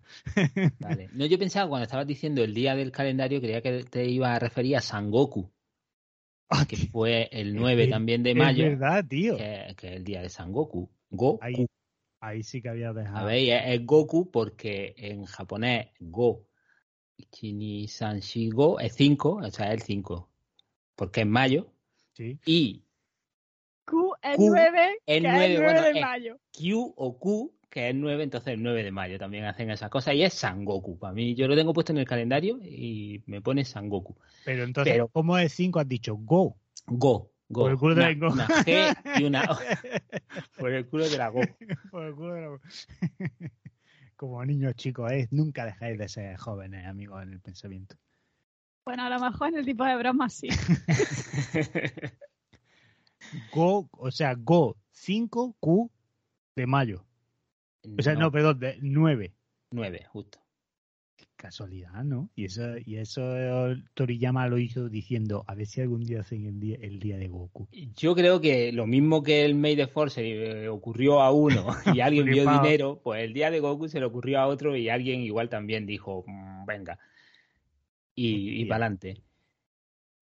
Vale. 0.81 1.11
No, 1.13 1.27
yo 1.27 1.39
pensaba 1.39 1.69
cuando 1.69 1.85
estabas 1.85 2.07
diciendo 2.07 2.43
el 2.43 2.55
día 2.55 2.75
del 2.75 2.91
calendario, 2.91 3.39
creía 3.43 3.61
que 3.61 3.85
te 3.85 4.07
iba 4.09 4.35
a 4.35 4.39
referir 4.39 4.77
a 4.77 4.81
San 4.81 5.11
Goku, 5.11 5.53
Ah, 6.49 6.65
que 6.67 6.77
fue 6.79 7.29
el 7.33 7.55
9 7.55 7.85
es- 7.85 7.91
también 7.91 8.23
de 8.23 8.31
Es 8.31 8.37
mayo, 8.39 8.65
verdad, 8.65 9.05
tío. 9.07 9.37
que, 9.37 9.75
que 9.77 9.89
es 9.89 9.97
el 9.97 10.05
día 10.05 10.23
de 10.23 10.31
San 10.31 10.53
Goku. 10.53 10.89
Ahí, 11.43 11.67
ahí 12.21 12.43
sí 12.43 12.63
que 12.63 12.71
había 12.71 12.95
dejado. 12.95 13.19
¿Sabéis? 13.19 13.53
Es, 13.53 13.63
es 13.67 13.85
Goku 13.85 14.31
porque 14.31 14.95
en 14.97 15.27
japonés 15.27 15.89
Go, 16.01 16.47
Chini 17.31 17.89
Sanshi 17.89 18.49
Go 18.49 18.81
es 18.81 18.95
5, 18.95 19.41
o 19.45 19.51
sea, 19.51 19.67
es 19.67 19.75
el 19.75 19.83
5, 19.83 20.31
porque 20.97 21.21
es 21.21 21.27
mayo. 21.27 21.73
Sí. 22.15 22.39
Y 22.45 22.83
Q 23.85 24.15
el 24.23 24.37
Q, 24.37 24.47
9, 24.49 24.99
el 25.07 25.23
que 25.23 25.29
9, 25.29 25.45
es 25.45 25.51
el 25.51 25.63
9 25.63 25.65
bueno, 25.65 25.83
de 25.83 25.99
eh. 25.99 26.01
mayo. 26.03 26.41
Q 26.53 26.95
o 26.97 27.19
Q, 27.19 27.55
que 27.71 27.91
es 27.91 27.95
9, 27.95 28.25
entonces 28.25 28.55
el 28.55 28.63
9 28.63 28.83
de 28.83 28.91
mayo 28.91 29.19
también 29.19 29.45
hacen 29.45 29.71
esa 29.71 29.89
cosa 29.91 30.13
y 30.15 30.23
es 30.25 30.35
San 30.35 30.65
Goku. 30.65 30.99
Para 30.99 31.13
mí, 31.13 31.35
yo 31.35 31.47
lo 31.47 31.55
tengo 31.55 31.73
puesto 31.73 31.93
en 31.93 31.99
el 31.99 32.07
calendario 32.07 32.59
y 32.63 33.23
me 33.27 33.41
pone 33.41 33.65
San 33.65 33.89
Goku. 33.89 34.17
Pero 34.45 34.65
entonces, 34.65 34.95
Pero- 34.95 35.09
¿cómo 35.09 35.39
es 35.39 35.53
5 35.53 35.79
has 35.79 35.89
dicho? 35.89 36.17
Go. 36.17 36.57
Go, 36.87 37.31
Go. 37.49 37.63
Por 37.63 37.71
el 37.73 37.79
culo 37.79 37.95
de 37.95 38.01
una, 38.01 38.09
la 38.11 38.15
Go. 38.17 38.33
una 38.33 38.47
G 38.67 39.21
y 39.21 39.25
una 39.25 39.43
O. 39.45 39.57
Por 40.59 40.73
el 40.73 40.87
culo 40.89 41.09
de 41.09 41.19
la 41.19 41.29
Go. 41.29 41.41
Por 41.91 42.05
el 42.07 42.15
culo 42.15 42.35
de 42.35 42.41
la- 42.43 42.61
Como 44.17 44.45
niños 44.45 44.75
chicos, 44.77 45.13
¿eh? 45.13 45.29
nunca 45.31 45.65
dejáis 45.67 45.99
de 45.99 46.09
ser 46.09 46.37
jóvenes, 46.39 46.87
amigos, 46.87 47.23
en 47.23 47.33
el 47.35 47.41
pensamiento. 47.41 47.97
Bueno, 48.87 49.03
a 49.03 49.11
lo 49.11 49.19
mejor 49.19 49.49
en 49.49 49.59
el 49.59 49.65
tipo 49.65 49.85
de 49.85 49.97
bromas 49.97 50.33
sí. 50.33 50.49
Go, 53.53 53.89
o 53.91 54.11
sea, 54.13 54.35
Go 54.35 54.77
5 54.93 55.57
Q 55.59 55.91
de 56.55 56.67
mayo. 56.69 57.05
O 57.99 58.03
sea, 58.03 58.15
no, 58.15 58.31
perdón, 58.31 58.61
de 58.61 58.79
9. 58.81 59.35
9, 59.73 60.07
justo. 60.09 60.39
casualidad, 61.35 62.05
¿no? 62.05 62.31
Y 62.37 62.45
eso, 62.45 62.79
y 62.79 62.99
eso 62.99 63.75
Toriyama 63.95 64.47
lo 64.47 64.59
hizo 64.59 64.89
diciendo, 64.89 65.43
a 65.49 65.57
ver 65.57 65.67
si 65.67 65.81
algún 65.81 66.05
día 66.05 66.21
hacen 66.21 66.47
el 66.47 66.61
día, 66.61 66.79
el 66.81 67.01
día 67.01 67.17
de 67.17 67.27
Goku. 67.27 67.67
Yo 67.97 68.15
creo 68.15 68.41
que 68.41 68.71
lo 68.71 68.87
mismo 68.87 69.25
que 69.25 69.45
el 69.45 69.57
May 69.57 69.75
the 69.75 69.89
Force 69.89 70.21
eh, 70.23 70.69
ocurrió 70.69 71.23
a 71.23 71.33
uno 71.33 71.67
y 71.93 71.99
alguien 71.99 72.27
vio 72.27 72.49
dinero, 72.49 73.01
pues 73.03 73.25
el 73.25 73.33
día 73.33 73.51
de 73.51 73.59
Goku 73.59 73.89
se 73.89 73.99
le 73.99 74.07
ocurrió 74.07 74.39
a 74.39 74.47
otro 74.47 74.77
y 74.77 74.89
alguien 74.89 75.23
igual 75.23 75.49
también 75.49 75.87
dijo, 75.87 76.23
mm, 76.25 76.67
venga, 76.67 77.01
y, 78.17 78.63
y 78.63 78.65
para 78.65 78.87
adelante. 78.87 79.23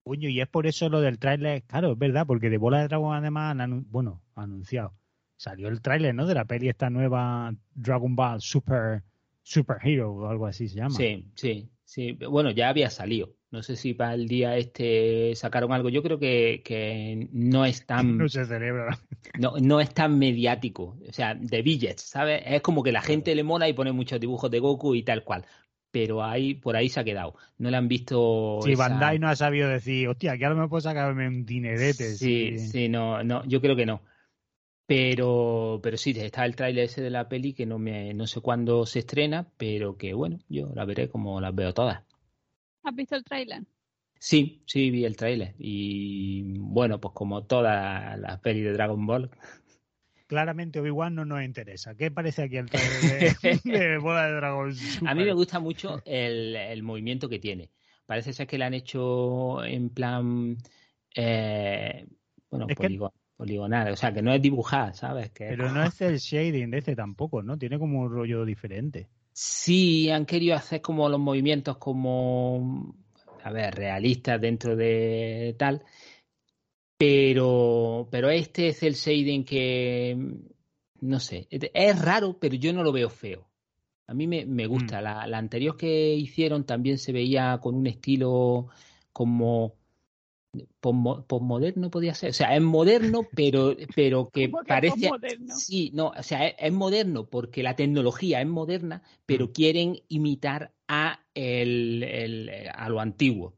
Coño, 0.04 0.28
y 0.28 0.40
es 0.40 0.48
por 0.48 0.66
eso 0.66 0.90
lo 0.90 1.00
del 1.00 1.18
tráiler, 1.18 1.62
claro, 1.62 1.92
es 1.92 1.98
verdad, 1.98 2.26
porque 2.26 2.50
de 2.50 2.58
Bola 2.58 2.80
de 2.80 2.88
Dragón 2.88 3.16
además, 3.16 3.58
han, 3.58 3.90
bueno, 3.90 4.22
anunciado, 4.34 4.92
salió 5.36 5.68
el 5.68 5.80
tráiler, 5.80 6.14
¿no? 6.14 6.26
De 6.26 6.34
la 6.34 6.44
peli 6.44 6.68
esta 6.68 6.90
nueva 6.90 7.54
Dragon 7.74 8.14
Ball 8.14 8.42
Super 8.42 9.02
Super 9.42 9.78
Hero 9.82 10.12
o 10.12 10.28
algo 10.28 10.46
así 10.46 10.68
se 10.68 10.76
llama. 10.76 10.94
Sí, 10.94 11.30
sí, 11.34 11.70
sí. 11.84 12.12
Bueno, 12.12 12.50
ya 12.50 12.68
había 12.68 12.90
salido. 12.90 13.34
No 13.50 13.62
sé 13.62 13.76
si 13.76 13.94
para 13.94 14.14
el 14.14 14.26
día 14.26 14.56
este 14.56 15.34
sacaron 15.36 15.72
algo. 15.72 15.88
Yo 15.88 16.02
creo 16.02 16.18
que, 16.18 16.62
que 16.64 17.28
no 17.30 17.64
es 17.64 17.86
tan. 17.86 18.18
no 18.18 18.28
se 18.28 18.44
celebra. 18.44 18.98
No, 19.38 19.54
no 19.60 19.80
es 19.80 19.94
tan 19.94 20.18
mediático. 20.18 20.98
O 21.08 21.12
sea, 21.12 21.34
de 21.34 21.62
billets, 21.62 22.02
¿sabes? 22.02 22.42
Es 22.44 22.62
como 22.62 22.82
que 22.82 22.90
la 22.90 23.02
gente 23.02 23.34
le 23.34 23.44
mola 23.44 23.68
y 23.68 23.74
pone 23.74 23.92
muchos 23.92 24.18
dibujos 24.18 24.50
de 24.50 24.58
Goku 24.58 24.94
y 24.94 25.02
tal 25.02 25.24
cual 25.24 25.46
pero 25.94 26.24
ahí 26.24 26.54
por 26.54 26.74
ahí 26.74 26.88
se 26.88 26.98
ha 26.98 27.04
quedado. 27.04 27.36
No 27.56 27.70
le 27.70 27.76
han 27.76 27.86
visto. 27.86 28.58
Sí, 28.64 28.74
Bandai 28.74 29.20
no 29.20 29.28
ha 29.28 29.36
sabido 29.36 29.68
decir, 29.68 30.08
hostia, 30.08 30.36
que 30.36 30.44
ahora 30.44 30.62
me 30.62 30.68
puedo 30.68 30.80
sacarme 30.80 31.28
un 31.28 31.46
dinerete. 31.46 32.16
Sí, 32.16 32.58
sí, 32.58 32.88
no, 32.88 33.22
no, 33.22 33.44
yo 33.44 33.60
creo 33.60 33.76
que 33.76 33.86
no. 33.86 34.02
Pero, 34.86 35.78
pero 35.80 35.96
sí, 35.96 36.10
está 36.16 36.44
el 36.46 36.56
tráiler 36.56 36.86
ese 36.86 37.00
de 37.00 37.10
la 37.10 37.28
peli 37.28 37.52
que 37.52 37.64
no 37.64 37.78
me, 37.78 38.12
no 38.12 38.26
sé 38.26 38.40
cuándo 38.40 38.86
se 38.86 38.98
estrena, 38.98 39.46
pero 39.56 39.96
que 39.96 40.14
bueno, 40.14 40.40
yo 40.48 40.72
la 40.74 40.84
veré 40.84 41.08
como 41.08 41.40
las 41.40 41.54
veo 41.54 41.72
todas. 41.72 42.02
¿Has 42.82 42.94
visto 42.96 43.14
el 43.14 43.22
tráiler? 43.22 43.62
Sí, 44.18 44.64
sí, 44.66 44.90
vi 44.90 45.04
el 45.04 45.16
tráiler. 45.16 45.54
Y 45.58 46.58
bueno, 46.58 47.00
pues 47.00 47.14
como 47.14 47.44
todas 47.44 48.18
las 48.18 48.40
pelis 48.40 48.64
de 48.64 48.72
Dragon 48.72 49.06
Ball, 49.06 49.30
claramente 50.26 50.80
Obi-Wan 50.80 51.14
no 51.14 51.24
nos 51.24 51.44
interesa. 51.44 51.94
¿Qué 51.94 52.10
parece 52.10 52.42
aquí 52.42 52.56
el 52.56 52.70
trailer 52.70 53.36
de, 53.64 53.98
Bola 54.02 54.26
de 54.26 54.34
Dragón? 54.34 54.74
A 55.06 55.14
mí 55.14 55.24
me 55.24 55.32
gusta 55.32 55.60
mucho 55.60 56.02
el, 56.04 56.82
movimiento 56.82 57.28
que 57.28 57.38
tiene. 57.38 57.70
Parece 58.06 58.32
ser 58.32 58.46
que 58.46 58.58
le 58.58 58.64
han 58.64 58.74
hecho 58.74 59.64
en 59.64 59.90
plan, 59.90 60.56
eh, 61.14 62.06
bueno, 62.50 62.66
poligonal, 63.36 63.92
o 63.92 63.96
sea, 63.96 64.12
que 64.12 64.22
no 64.22 64.32
es 64.32 64.40
dibujar, 64.40 64.94
¿sabes? 64.94 65.30
Pero 65.34 65.70
no 65.70 65.82
es 65.82 66.00
el 66.00 66.18
shading 66.18 66.70
de 66.70 66.78
este 66.78 66.94
tampoco, 66.94 67.42
¿no? 67.42 67.58
Tiene 67.58 67.78
como 67.78 68.02
un 68.02 68.10
rollo 68.10 68.44
diferente. 68.44 69.08
Sí, 69.32 70.10
han 70.10 70.26
querido 70.26 70.54
hacer 70.54 70.80
como 70.80 71.08
los 71.08 71.18
movimientos 71.18 71.78
como, 71.78 72.94
a 73.42 73.50
ver, 73.50 73.74
realistas 73.74 74.40
dentro 74.40 74.76
de 74.76 75.56
tal 75.58 75.82
pero, 76.96 78.08
pero 78.10 78.30
este 78.30 78.68
es 78.68 78.82
el 78.82 78.94
Seiden 78.94 79.44
que, 79.44 80.16
no 81.00 81.20
sé, 81.20 81.48
es 81.50 82.02
raro, 82.02 82.38
pero 82.38 82.54
yo 82.54 82.72
no 82.72 82.82
lo 82.82 82.92
veo 82.92 83.10
feo. 83.10 83.48
A 84.06 84.14
mí 84.14 84.26
me, 84.26 84.44
me 84.44 84.66
gusta. 84.66 85.00
Mm. 85.00 85.04
La, 85.04 85.26
la, 85.26 85.38
anterior 85.38 85.76
que 85.76 86.14
hicieron 86.14 86.64
también 86.64 86.98
se 86.98 87.12
veía 87.12 87.58
con 87.60 87.74
un 87.74 87.86
estilo 87.86 88.68
como 89.12 89.76
postmoderno 90.80 91.90
podía 91.90 92.14
ser, 92.14 92.30
o 92.30 92.32
sea, 92.32 92.54
es 92.54 92.62
moderno, 92.62 93.26
pero, 93.34 93.76
pero 93.94 94.28
que 94.30 94.50
parece 94.66 95.10
sí, 95.48 95.90
no, 95.94 96.12
o 96.16 96.22
sea, 96.22 96.46
es, 96.46 96.72
moderno 96.72 97.26
porque 97.26 97.62
la 97.62 97.74
tecnología 97.74 98.40
es 98.40 98.46
moderna, 98.46 99.02
pero 99.26 99.46
mm. 99.46 99.52
quieren 99.52 100.00
imitar 100.08 100.72
a 100.86 101.20
el, 101.34 102.02
el, 102.02 102.50
a 102.72 102.88
lo 102.88 103.00
antiguo 103.00 103.54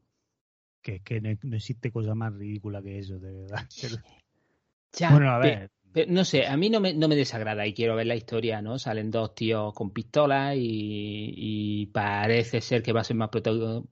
que, 0.87 1.01
que 1.01 1.19
no, 1.19 1.55
existe 1.55 1.91
cosa 1.91 2.15
más 2.15 2.33
ridícula 2.33 2.81
que 2.81 2.99
eso, 2.99 3.19
de 3.19 3.33
verdad. 3.33 3.67
bueno, 5.11 5.31
a 5.31 5.39
ver. 5.39 5.69
no 6.07 6.23
sé, 6.23 6.47
a 6.47 6.55
mí 6.55 6.69
no 6.69 6.79
me, 6.79 6.93
no 6.93 7.09
me 7.09 7.17
desagrada 7.17 7.67
y 7.67 7.73
quiero 7.73 7.95
ver 7.95 8.07
la 8.07 8.15
historia, 8.15 8.61
¿no? 8.61 8.79
Salen 8.79 9.11
dos 9.11 9.35
tíos 9.35 9.73
con 9.73 9.91
pistolas 9.91 10.55
y, 10.57 11.89
parece 11.93 12.61
ser 12.61 12.83
que 12.83 12.93
va 12.93 13.01
a 13.01 13.03
ser 13.03 13.17
más, 13.17 13.29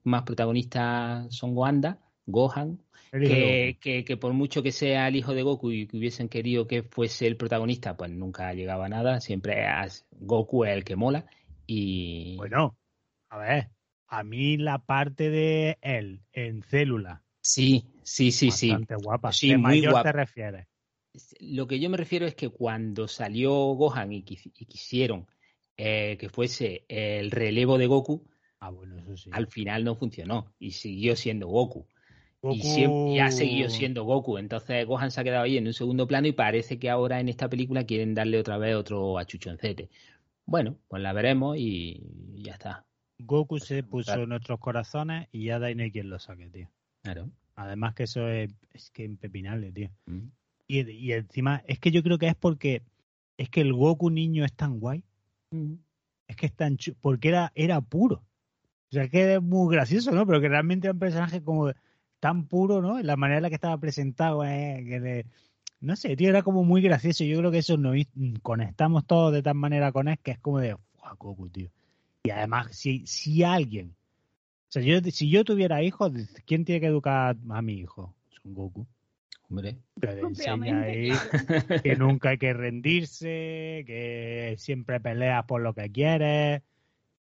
más 0.04 0.22
protagonista 0.22 1.26
Son 1.28 1.54
Wanda, 1.54 1.98
Gohan, 2.24 2.82
que, 3.12 3.76
que, 4.06 4.16
por 4.16 4.32
mucho 4.32 4.62
que 4.62 4.72
sea 4.72 5.08
el 5.08 5.16
hijo 5.16 5.34
de 5.34 5.42
Goku 5.42 5.70
y 5.72 5.86
que 5.86 5.98
hubiesen 5.98 6.30
querido 6.30 6.66
que 6.66 6.82
fuese 6.82 7.26
el 7.26 7.36
protagonista, 7.36 7.96
pues 7.96 8.10
nunca 8.10 8.54
llegaba 8.54 8.86
a 8.86 8.88
nada, 8.88 9.20
siempre 9.20 9.66
es 9.84 10.06
Goku 10.12 10.64
el 10.64 10.82
que 10.84 10.96
mola 10.96 11.26
y... 11.66 12.36
Bueno, 12.36 12.76
a 13.28 13.38
ver, 13.38 13.70
a 14.08 14.24
mí 14.24 14.56
la 14.56 14.78
parte 14.84 15.30
de 15.30 15.78
él 15.82 16.20
en 16.32 16.62
célula. 16.62 17.22
Sí, 17.40 17.86
sí, 18.02 18.32
sí, 18.32 18.50
sí. 18.50 18.70
Bastante 18.70 18.96
guapa. 18.96 19.32
Sí, 19.32 19.52
muy 19.56 19.80
mayor 19.80 20.02
te 20.02 20.12
refieres? 20.12 20.66
Lo 21.40 21.66
que 21.66 21.80
yo 21.80 21.88
me 21.88 21.96
refiero 21.96 22.26
es 22.26 22.34
que 22.34 22.48
cuando 22.50 23.08
salió 23.08 23.52
Gohan 23.52 24.12
y, 24.12 24.22
quisieron 24.22 25.26
eh, 25.76 26.16
que 26.18 26.28
fuese 26.28 26.84
el 26.88 27.30
relevo 27.30 27.78
de 27.78 27.86
Goku, 27.86 28.26
ah, 28.60 28.70
bueno, 28.70 28.98
eso 28.98 29.16
sí. 29.16 29.30
al 29.32 29.46
final 29.46 29.84
no 29.84 29.94
funcionó 29.94 30.52
y 30.58 30.72
siguió 30.72 31.16
siendo 31.16 31.46
Goku. 31.48 31.86
Y, 32.42 32.60
siempre, 32.62 33.20
ha 33.22 33.30
seguido 33.30 33.70
siendo 33.70 34.04
Goku. 34.04 34.38
Entonces 34.38 34.86
Gohan 34.86 35.10
se 35.10 35.20
ha 35.20 35.24
quedado 35.24 35.44
ahí 35.44 35.56
en 35.56 35.66
un 35.66 35.72
segundo 35.72 36.06
plano 36.06 36.28
y 36.28 36.32
parece 36.32 36.78
que 36.78 36.90
ahora 36.90 37.18
en 37.18 37.28
esta 37.28 37.48
película 37.48 37.84
quieren 37.84 38.14
darle 38.14 38.38
otra 38.38 38.58
vez 38.58 38.76
otro 38.76 39.18
achuchoncete. 39.18 39.88
Bueno, 40.44 40.78
pues 40.86 41.02
la 41.02 41.12
veremos 41.12 41.56
y 41.58 42.02
ya 42.36 42.52
está. 42.52 42.86
Goku 43.18 43.58
se 43.58 43.82
puso 43.82 44.14
en 44.14 44.28
nuestros 44.28 44.58
corazones 44.60 45.28
y 45.32 45.44
ya 45.44 45.58
da 45.58 45.72
no 45.74 45.82
hay 45.82 45.90
quien 45.90 46.10
lo 46.10 46.18
saque, 46.18 46.48
tío. 46.48 46.68
Claro. 47.02 47.30
Además 47.54 47.94
que 47.94 48.04
eso 48.04 48.28
es, 48.28 48.50
es 48.72 48.90
que 48.90 49.04
impepinable, 49.04 49.72
tío. 49.72 49.90
Mm. 50.06 50.28
Y, 50.68 50.90
y, 50.90 51.12
encima, 51.12 51.62
es 51.66 51.78
que 51.78 51.90
yo 51.90 52.02
creo 52.02 52.18
que 52.18 52.28
es 52.28 52.34
porque 52.34 52.82
es 53.38 53.48
que 53.48 53.60
el 53.60 53.72
Goku 53.72 54.10
niño 54.10 54.44
es 54.44 54.52
tan 54.52 54.80
guay. 54.80 55.02
Mm. 55.50 55.74
Es 56.28 56.36
que 56.36 56.46
es 56.46 56.52
tan 56.52 56.76
porque 57.00 57.28
era, 57.28 57.52
era 57.54 57.80
puro. 57.80 58.16
O 58.16 58.92
sea, 58.92 59.08
que 59.08 59.34
es 59.34 59.42
muy 59.42 59.74
gracioso, 59.74 60.12
¿no? 60.12 60.26
Pero 60.26 60.40
que 60.40 60.48
realmente 60.48 60.86
era 60.86 60.92
un 60.92 60.98
personaje 60.98 61.42
como 61.42 61.72
tan 62.20 62.46
puro, 62.46 62.82
¿no? 62.82 62.98
En 62.98 63.06
la 63.06 63.16
manera 63.16 63.38
en 63.38 63.42
la 63.42 63.48
que 63.48 63.54
estaba 63.54 63.78
presentado, 63.78 64.44
eh, 64.44 64.84
que 64.86 65.26
no 65.80 65.96
sé, 65.96 66.16
tío, 66.16 66.28
era 66.28 66.42
como 66.42 66.64
muy 66.64 66.82
gracioso. 66.82 67.24
Yo 67.24 67.38
creo 67.38 67.50
que 67.50 67.58
eso 67.58 67.76
nos 67.76 67.96
conectamos 68.42 69.06
todos 69.06 69.32
de 69.32 69.42
tal 69.42 69.54
manera 69.54 69.92
con 69.92 70.08
él 70.08 70.18
que 70.22 70.32
es 70.32 70.38
como 70.38 70.58
de, 70.58 70.76
¡guau, 70.98 71.16
Goku, 71.16 71.48
tío! 71.48 71.70
Y 72.26 72.30
además, 72.30 72.68
si, 72.76 73.06
si 73.06 73.42
alguien, 73.42 73.94
o 74.68 74.72
sea, 74.72 74.82
yo, 74.82 75.00
si 75.10 75.30
yo 75.30 75.44
tuviera 75.44 75.82
hijos, 75.82 76.12
¿quién 76.44 76.64
tiene 76.64 76.80
que 76.80 76.86
educar 76.86 77.36
a 77.50 77.62
mi 77.62 77.74
hijo? 77.74 78.14
Son 78.42 78.54
Goku. 78.54 78.86
Hombre. 79.48 79.76
Que 80.00 80.06
le 80.08 80.20
enseña 80.22 80.80
ahí 80.82 81.12
que 81.82 81.94
nunca 81.96 82.30
hay 82.30 82.38
que 82.38 82.52
rendirse, 82.52 83.84
que 83.86 84.56
siempre 84.58 84.98
peleas 85.00 85.44
por 85.44 85.62
lo 85.62 85.72
que 85.72 85.90
quieres, 85.92 86.62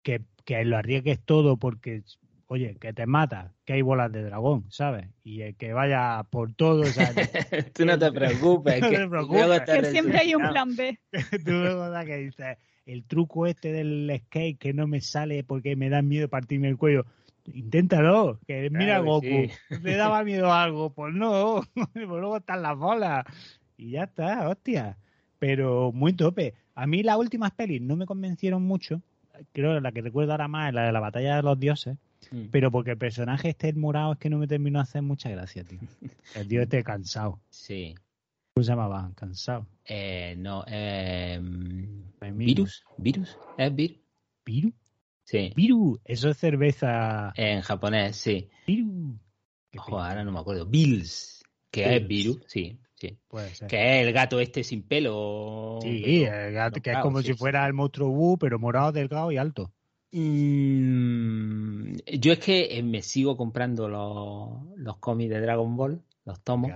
que, 0.02 0.22
que 0.44 0.64
lo 0.64 0.76
arriesgues 0.76 1.20
todo 1.20 1.56
porque, 1.56 2.02
oye, 2.46 2.76
que 2.80 2.92
te 2.92 3.06
mata, 3.06 3.54
que 3.64 3.72
hay 3.72 3.82
bolas 3.82 4.12
de 4.12 4.22
dragón, 4.22 4.66
¿sabes? 4.70 5.08
Y 5.24 5.52
que 5.54 5.72
vaya 5.72 6.24
por 6.30 6.54
todo. 6.54 6.84
Tú 7.74 7.84
no 7.84 7.98
te 7.98 8.12
preocupes, 8.12 8.80
no 8.80 8.90
que, 8.90 8.98
te 8.98 9.08
preocupes. 9.08 9.62
que 9.62 9.84
siempre 9.86 10.18
hay 10.18 10.34
un 10.36 10.48
plan 10.48 10.76
B. 10.76 11.00
Tú 11.44 11.50
luego 11.50 11.92
que 12.04 12.16
dices, 12.18 12.56
el 12.86 13.04
truco 13.04 13.46
este 13.46 13.72
del 13.72 14.12
skate 14.26 14.58
que 14.58 14.72
no 14.72 14.86
me 14.86 15.00
sale 15.00 15.44
porque 15.44 15.76
me 15.76 15.88
da 15.88 16.02
miedo 16.02 16.28
partirme 16.28 16.68
el 16.68 16.76
cuello. 16.76 17.06
Inténtalo, 17.52 18.38
que 18.46 18.70
mira 18.70 19.00
Goku, 19.00 19.48
me 19.80 19.96
daba 19.96 20.22
miedo 20.24 20.52
algo, 20.52 20.90
pues 20.90 21.12
no, 21.12 21.62
pues 21.74 22.06
luego 22.06 22.36
están 22.36 22.62
las 22.62 22.78
bolas 22.78 23.24
y 23.76 23.90
ya 23.90 24.04
está, 24.04 24.48
hostia. 24.48 24.96
Pero 25.38 25.90
muy 25.92 26.12
tope. 26.12 26.54
A 26.74 26.86
mí 26.86 27.02
las 27.02 27.16
últimas 27.16 27.50
pelis 27.50 27.82
no 27.82 27.96
me 27.96 28.06
convencieron 28.06 28.62
mucho. 28.62 29.02
Creo 29.52 29.74
que 29.74 29.80
la 29.80 29.90
que 29.90 30.02
recuerdo 30.02 30.32
ahora 30.32 30.46
más 30.46 30.68
es 30.68 30.74
la 30.74 30.84
de 30.84 30.92
la 30.92 31.00
batalla 31.00 31.36
de 31.36 31.42
los 31.42 31.58
dioses. 31.58 31.96
Mm. 32.30 32.46
Pero 32.52 32.70
porque 32.70 32.92
el 32.92 32.98
personaje 32.98 33.48
este 33.48 33.72
morado 33.72 34.12
es 34.12 34.18
que 34.18 34.30
no 34.30 34.38
me 34.38 34.46
terminó 34.46 34.78
de 34.78 34.84
hacer 34.84 35.02
mucha 35.02 35.28
gracia, 35.30 35.64
tío. 35.64 35.80
El 36.36 36.46
dios 36.46 36.62
esté 36.62 36.84
cansado. 36.84 37.40
Sí. 37.50 37.96
¿Cómo 38.54 38.64
se 38.64 38.70
llamaba? 38.70 39.10
¿Cansado? 39.14 39.66
Eh, 39.84 40.34
no, 40.36 40.62
eh, 40.66 41.40
¿Virus? 42.34 42.84
¿Virus? 42.98 43.38
¿Es 43.56 43.74
vir? 43.74 44.02
¿Viru? 44.44 44.72
Sí. 45.24 45.52
Viru, 45.56 45.98
eso 46.04 46.28
es 46.28 46.36
cerveza. 46.36 47.32
En 47.34 47.62
japonés, 47.62 48.16
sí. 48.16 48.50
Viru. 48.66 49.18
Joder, 49.74 50.06
ahora 50.06 50.24
no 50.24 50.32
me 50.32 50.40
acuerdo. 50.40 50.66
Bills, 50.66 51.42
que 51.70 51.96
es 51.96 52.06
Viru, 52.06 52.40
sí. 52.46 52.78
Sí. 52.96 53.16
Puede 53.26 53.54
ser. 53.54 53.68
Que 53.68 54.00
es 54.00 54.06
el 54.06 54.12
gato 54.12 54.38
este 54.38 54.62
sin 54.62 54.82
pelo. 54.82 55.78
Sí, 55.80 56.24
el 56.24 56.52
gato, 56.52 56.82
que 56.82 56.92
es 56.92 56.98
como 56.98 57.22
si 57.22 57.32
fuera 57.32 57.66
el 57.66 57.72
monstruo 57.72 58.10
Wu, 58.10 58.36
pero 58.36 58.58
morado, 58.58 58.92
delgado 58.92 59.32
y 59.32 59.38
alto. 59.38 59.72
Mm, 60.12 61.94
yo 62.20 62.32
es 62.34 62.38
que 62.38 62.78
eh, 62.78 62.82
me 62.82 63.00
sigo 63.00 63.36
comprando 63.36 63.88
los, 63.88 64.76
los 64.76 64.98
cómics 64.98 65.30
de 65.30 65.40
Dragon 65.40 65.74
Ball, 65.74 66.02
los 66.26 66.38
tomos. 66.42 66.70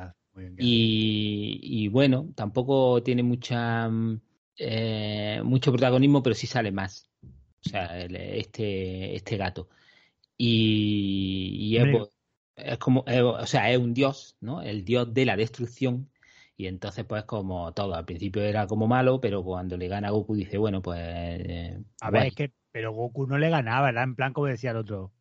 Y, 0.58 1.60
y, 1.62 1.88
bueno, 1.88 2.28
tampoco 2.34 3.02
tiene 3.02 3.22
mucha 3.22 3.88
mm, 3.88 4.20
eh, 4.58 5.40
mucho 5.44 5.70
protagonismo, 5.72 6.22
pero 6.22 6.34
sí 6.34 6.46
sale 6.46 6.72
más. 6.72 7.08
O 7.64 7.68
sea, 7.68 7.98
este, 8.00 9.14
este 9.14 9.36
gato. 9.36 9.68
Y, 10.38 11.76
es, 12.56 12.78
como, 12.78 13.04
o 13.06 13.46
sea, 13.46 13.70
es 13.70 13.78
un 13.78 13.94
dios, 13.94 14.36
¿no? 14.40 14.62
El 14.62 14.84
dios 14.84 15.12
de 15.12 15.24
la 15.24 15.36
destrucción. 15.36 16.08
Y 16.56 16.68
entonces, 16.68 17.04
pues, 17.04 17.24
como 17.24 17.72
todo, 17.72 17.94
al 17.94 18.06
principio 18.06 18.42
era 18.42 18.66
como 18.66 18.86
malo, 18.86 19.20
pero 19.20 19.42
cuando 19.42 19.76
le 19.76 19.88
gana 19.88 20.08
a 20.08 20.12
Goku 20.12 20.34
dice, 20.34 20.56
bueno, 20.58 20.80
pues. 20.80 21.00
Eh, 21.00 21.82
a 22.00 22.10
ver, 22.10 22.26
es 22.26 22.34
que, 22.34 22.52
pero 22.72 22.92
Goku 22.92 23.26
no 23.26 23.36
le 23.38 23.50
ganaba, 23.50 23.90
era 23.90 24.02
en 24.02 24.14
plan 24.14 24.32
como 24.32 24.46
decía 24.46 24.70
el 24.70 24.78
otro. 24.78 25.12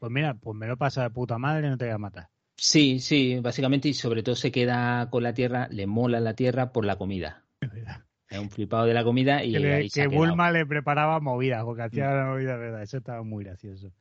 Pues 0.00 0.10
mira, 0.10 0.34
pues 0.34 0.56
me 0.56 0.66
lo 0.66 0.76
pasa 0.76 1.02
de 1.02 1.10
puta 1.10 1.38
madre, 1.38 1.68
no 1.68 1.78
te 1.78 1.84
voy 1.84 1.94
a 1.94 1.98
matar. 1.98 2.28
Sí, 2.64 3.00
sí, 3.00 3.40
básicamente, 3.40 3.88
y 3.88 3.92
sobre 3.92 4.22
todo 4.22 4.36
se 4.36 4.52
queda 4.52 5.10
con 5.10 5.24
la 5.24 5.34
tierra, 5.34 5.66
le 5.72 5.88
mola 5.88 6.20
la 6.20 6.34
tierra 6.34 6.72
por 6.72 6.84
la 6.84 6.96
comida. 6.96 7.44
Es 8.30 8.38
un 8.38 8.48
flipado 8.48 8.86
de 8.86 8.94
la 8.94 9.04
comida 9.04 9.44
y 9.44 9.52
que, 9.52 9.88
que 9.92 10.06
Bulma 10.06 10.50
le 10.50 10.64
preparaba 10.64 11.20
movidas, 11.20 11.64
porque 11.64 11.82
hacía 11.82 12.08
mm. 12.08 12.14
la 12.14 12.24
movida, 12.24 12.56
¿verdad? 12.56 12.82
Eso 12.82 12.96
estaba 12.96 13.22
muy 13.22 13.44
gracioso. 13.44 13.92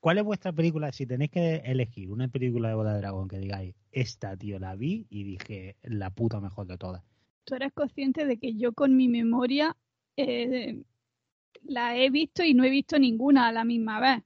¿Cuál 0.00 0.16
es 0.16 0.24
vuestra 0.24 0.54
película? 0.54 0.90
Si 0.90 1.06
tenéis 1.06 1.32
que 1.32 1.56
elegir 1.56 2.10
una 2.10 2.28
película 2.28 2.68
de 2.68 2.74
Bola 2.76 2.94
de 2.94 3.00
Dragón 3.00 3.28
que 3.28 3.36
digáis, 3.36 3.74
esta, 3.92 4.38
tío, 4.38 4.58
la 4.58 4.74
vi 4.74 5.06
y 5.10 5.24
dije, 5.24 5.76
la 5.82 6.08
puta 6.08 6.40
mejor 6.40 6.66
de 6.66 6.78
todas. 6.78 7.02
Tú 7.44 7.56
eres 7.56 7.72
consciente 7.74 8.24
de 8.24 8.38
que 8.38 8.54
yo 8.54 8.72
con 8.72 8.96
mi 8.96 9.08
memoria 9.08 9.76
eh, 10.16 10.80
la 11.64 11.98
he 11.98 12.08
visto 12.08 12.42
y 12.42 12.54
no 12.54 12.64
he 12.64 12.70
visto 12.70 12.98
ninguna 12.98 13.48
a 13.48 13.52
la 13.52 13.64
misma 13.64 14.00
vez. 14.00 14.22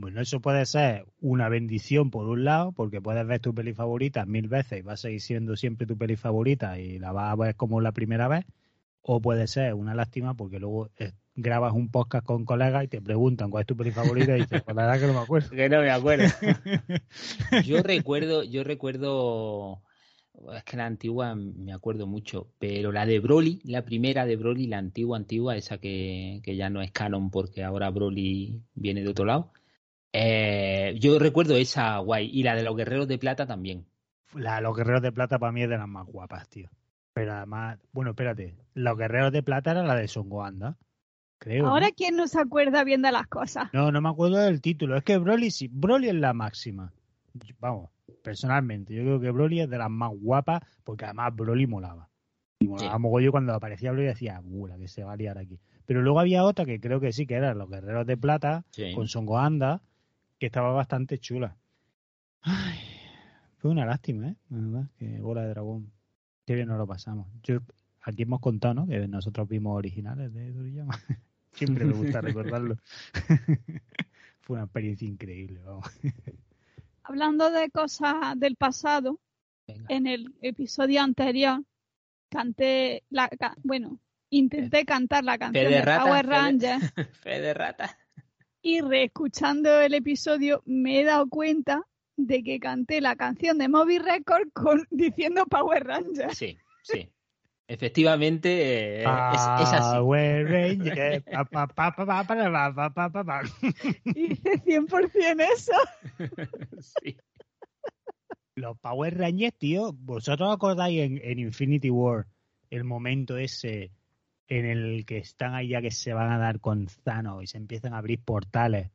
Bueno, 0.00 0.20
eso 0.20 0.38
puede 0.38 0.64
ser 0.64 1.06
una 1.20 1.48
bendición 1.48 2.10
por 2.10 2.28
un 2.28 2.44
lado, 2.44 2.70
porque 2.70 3.00
puedes 3.00 3.26
ver 3.26 3.40
tu 3.40 3.52
peli 3.52 3.74
favorita 3.74 4.26
mil 4.26 4.46
veces 4.46 4.78
y 4.78 4.82
va 4.82 4.92
a 4.92 4.96
seguir 4.96 5.20
siendo 5.20 5.56
siempre 5.56 5.88
tu 5.88 5.98
peli 5.98 6.14
favorita 6.14 6.78
y 6.78 7.00
la 7.00 7.10
vas 7.10 7.32
a 7.32 7.36
ver 7.36 7.56
como 7.56 7.80
la 7.80 7.90
primera 7.90 8.28
vez 8.28 8.44
o 9.02 9.20
puede 9.20 9.48
ser 9.48 9.74
una 9.74 9.96
lástima 9.96 10.34
porque 10.34 10.60
luego 10.60 10.88
eh, 10.98 11.14
grabas 11.34 11.72
un 11.72 11.90
podcast 11.90 12.24
con 12.24 12.44
colegas 12.44 12.84
y 12.84 12.88
te 12.88 13.02
preguntan 13.02 13.50
cuál 13.50 13.62
es 13.62 13.66
tu 13.66 13.76
peli 13.76 13.90
favorita 13.90 14.36
y 14.36 14.42
dices, 14.42 14.62
pues 14.62 14.76
la 14.76 14.86
verdad 14.86 15.00
que 15.00 15.06
no 15.08 15.14
me 15.14 15.24
acuerdo. 15.24 15.50
Que 15.50 15.68
no 15.68 15.80
me 15.80 15.90
acuerdo. 15.90 16.26
yo 17.64 17.82
recuerdo, 17.82 18.44
yo 18.44 18.62
recuerdo, 18.62 19.82
es 20.54 20.62
que 20.62 20.76
la 20.76 20.86
antigua 20.86 21.34
me 21.34 21.72
acuerdo 21.72 22.06
mucho, 22.06 22.52
pero 22.60 22.92
la 22.92 23.04
de 23.04 23.18
Broly, 23.18 23.62
la 23.64 23.84
primera 23.84 24.26
de 24.26 24.36
Broly, 24.36 24.68
la 24.68 24.78
antigua, 24.78 25.16
antigua, 25.16 25.56
esa 25.56 25.78
que, 25.78 26.40
que 26.44 26.54
ya 26.54 26.70
no 26.70 26.82
es 26.82 26.92
canon 26.92 27.30
porque 27.30 27.64
ahora 27.64 27.90
Broly 27.90 28.62
viene 28.74 29.02
de 29.02 29.08
otro 29.08 29.24
lado. 29.24 29.50
Eh, 30.12 30.96
yo 30.98 31.18
recuerdo 31.18 31.56
esa 31.56 31.98
guay 31.98 32.30
y 32.32 32.42
la 32.42 32.54
de 32.54 32.62
los 32.62 32.76
guerreros 32.76 33.08
de 33.08 33.18
plata 33.18 33.46
también. 33.46 33.86
La 34.34 34.56
de 34.56 34.62
los 34.62 34.76
guerreros 34.76 35.02
de 35.02 35.12
plata 35.12 35.38
para 35.38 35.52
mí 35.52 35.62
es 35.62 35.68
de 35.68 35.78
las 35.78 35.88
más 35.88 36.06
guapas, 36.06 36.48
tío. 36.48 36.70
Pero 37.12 37.32
además, 37.32 37.78
bueno, 37.92 38.10
espérate, 38.10 38.54
los 38.74 38.96
guerreros 38.96 39.32
de 39.32 39.42
plata 39.42 39.72
era 39.72 39.82
la 39.82 39.96
de 39.96 40.08
Son 40.08 40.28
Goanda. 40.28 40.76
Creo. 41.38 41.68
Ahora, 41.68 41.90
¿quién 41.92 42.16
no 42.16 42.26
se 42.26 42.40
acuerda 42.40 42.84
bien 42.84 43.02
de 43.02 43.12
las 43.12 43.28
cosas? 43.28 43.68
No, 43.72 43.92
no 43.92 44.00
me 44.00 44.08
acuerdo 44.08 44.38
del 44.38 44.60
título. 44.60 44.96
Es 44.96 45.04
que 45.04 45.18
Broly 45.18 45.50
sí, 45.50 45.68
Broly 45.70 46.08
es 46.08 46.14
la 46.14 46.32
máxima. 46.32 46.92
Vamos, 47.60 47.90
personalmente, 48.22 48.94
yo 48.94 49.02
creo 49.02 49.20
que 49.20 49.30
Broly 49.30 49.60
es 49.60 49.70
de 49.70 49.78
las 49.78 49.90
más 49.90 50.10
guapas, 50.14 50.62
porque 50.84 51.04
además 51.04 51.34
Broly 51.34 51.66
molaba. 51.66 52.08
Y 52.58 52.66
molaba 52.66 52.98
sí. 53.20 53.28
cuando 53.30 53.54
aparecía 53.54 53.92
Broly 53.92 54.06
decía, 54.06 54.40
uh, 54.42 54.68
que 54.78 54.88
se 54.88 55.04
va 55.04 55.12
a 55.12 55.16
liar 55.16 55.38
aquí. 55.38 55.60
Pero 55.86 56.02
luego 56.02 56.20
había 56.20 56.44
otra 56.44 56.64
que 56.64 56.80
creo 56.80 57.00
que 57.00 57.12
sí, 57.12 57.26
que 57.26 57.34
eran 57.34 57.56
los 57.56 57.70
guerreros 57.70 58.06
de 58.06 58.16
plata, 58.16 58.64
con 58.94 59.06
Son 59.06 59.24
Goanda, 59.24 59.80
que 60.38 60.46
estaba 60.46 60.72
bastante 60.72 61.18
chula. 61.18 61.56
Ay, 62.42 62.78
fue 63.58 63.70
una 63.70 63.84
lástima, 63.84 64.28
¿eh? 64.28 64.36
La 64.50 64.58
verdad, 64.58 64.90
que 64.96 65.20
bola 65.20 65.42
de 65.42 65.48
dragón. 65.48 65.92
Qué 66.46 66.54
bien 66.54 66.68
nos 66.68 66.78
lo 66.78 66.86
pasamos. 66.86 67.26
Yo, 67.42 67.60
aquí 68.02 68.22
hemos 68.22 68.40
contado, 68.40 68.74
¿no? 68.74 68.86
Que 68.86 69.06
nosotros 69.08 69.48
vimos 69.48 69.76
originales 69.76 70.32
de 70.32 70.52
Toriyama. 70.52 70.94
Siempre 71.52 71.84
me 71.84 71.92
gusta 71.92 72.20
recordarlo. 72.20 72.76
Fue 74.40 74.56
una 74.56 74.64
experiencia 74.64 75.06
increíble, 75.06 75.60
vamos. 75.64 75.86
Hablando 77.02 77.50
de 77.50 77.70
cosas 77.70 78.38
del 78.38 78.56
pasado, 78.56 79.18
en 79.66 80.06
el 80.06 80.34
episodio 80.40 81.02
anterior 81.02 81.62
canté 82.30 83.04
la 83.10 83.30
bueno, 83.62 83.98
intenté 84.30 84.84
cantar 84.84 85.24
la 85.24 85.38
canción 85.38 85.70
de, 85.70 85.82
Power 85.82 86.26
Rangers. 86.26 86.92
Fe 87.20 87.54
rata. 87.54 87.98
Y 88.62 88.80
reescuchando 88.80 89.80
el 89.80 89.94
episodio 89.94 90.62
me 90.66 91.00
he 91.00 91.04
dado 91.04 91.28
cuenta 91.28 91.82
de 92.16 92.42
que 92.42 92.58
canté 92.58 93.00
la 93.00 93.16
canción 93.16 93.58
de 93.58 93.68
Moby 93.68 93.98
Record 93.98 94.50
con, 94.52 94.86
diciendo 94.90 95.46
Power 95.46 95.84
Rangers. 95.84 96.36
Sí, 96.36 96.58
sí. 96.82 97.08
Efectivamente, 97.68 99.02
es, 99.02 99.06
así. 99.06 99.96
Power 99.96 100.50
Rangers. 100.50 101.24
Hice 104.04 104.64
100% 104.64 105.46
eso. 105.54 105.72
sí. 106.80 107.16
Los 108.54 108.78
Power 108.78 109.16
Rangers, 109.16 109.56
tío, 109.58 109.92
vosotros 109.92 110.52
acordáis 110.52 111.00
en, 111.00 111.20
en 111.22 111.38
Infinity 111.38 111.90
War 111.90 112.26
el 112.70 112.84
momento 112.84 113.36
ese 113.36 113.92
en 114.48 114.64
el 114.64 115.04
que 115.04 115.18
están 115.18 115.54
ahí 115.54 115.68
ya 115.68 115.82
que 115.82 115.90
se 115.90 116.12
van 116.12 116.32
a 116.32 116.38
dar 116.38 116.60
con 116.60 116.88
Zano 116.88 117.42
y 117.42 117.46
se 117.46 117.58
empiezan 117.58 117.94
a 117.94 117.98
abrir 117.98 118.20
portales. 118.20 118.90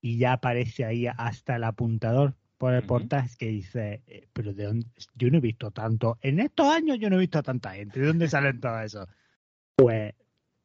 Y 0.00 0.16
ya 0.16 0.32
aparece 0.32 0.86
ahí 0.86 1.06
hasta 1.06 1.56
el 1.56 1.64
apuntador 1.64 2.34
por 2.56 2.74
el 2.74 2.82
portal 2.82 3.28
que 3.38 3.48
dice, 3.48 4.02
eh, 4.06 4.28
pero 4.32 4.52
de 4.52 4.64
dónde, 4.64 4.86
yo 5.14 5.30
no 5.30 5.38
he 5.38 5.40
visto 5.40 5.70
tanto, 5.70 6.18
en 6.20 6.40
estos 6.40 6.66
años 6.66 6.98
yo 6.98 7.08
no 7.08 7.16
he 7.16 7.20
visto 7.20 7.38
a 7.38 7.42
tanta 7.42 7.72
gente, 7.72 8.00
¿de 8.00 8.06
dónde 8.06 8.28
salen 8.28 8.60
todo 8.60 8.78
eso? 8.80 9.08
Pues 9.76 10.14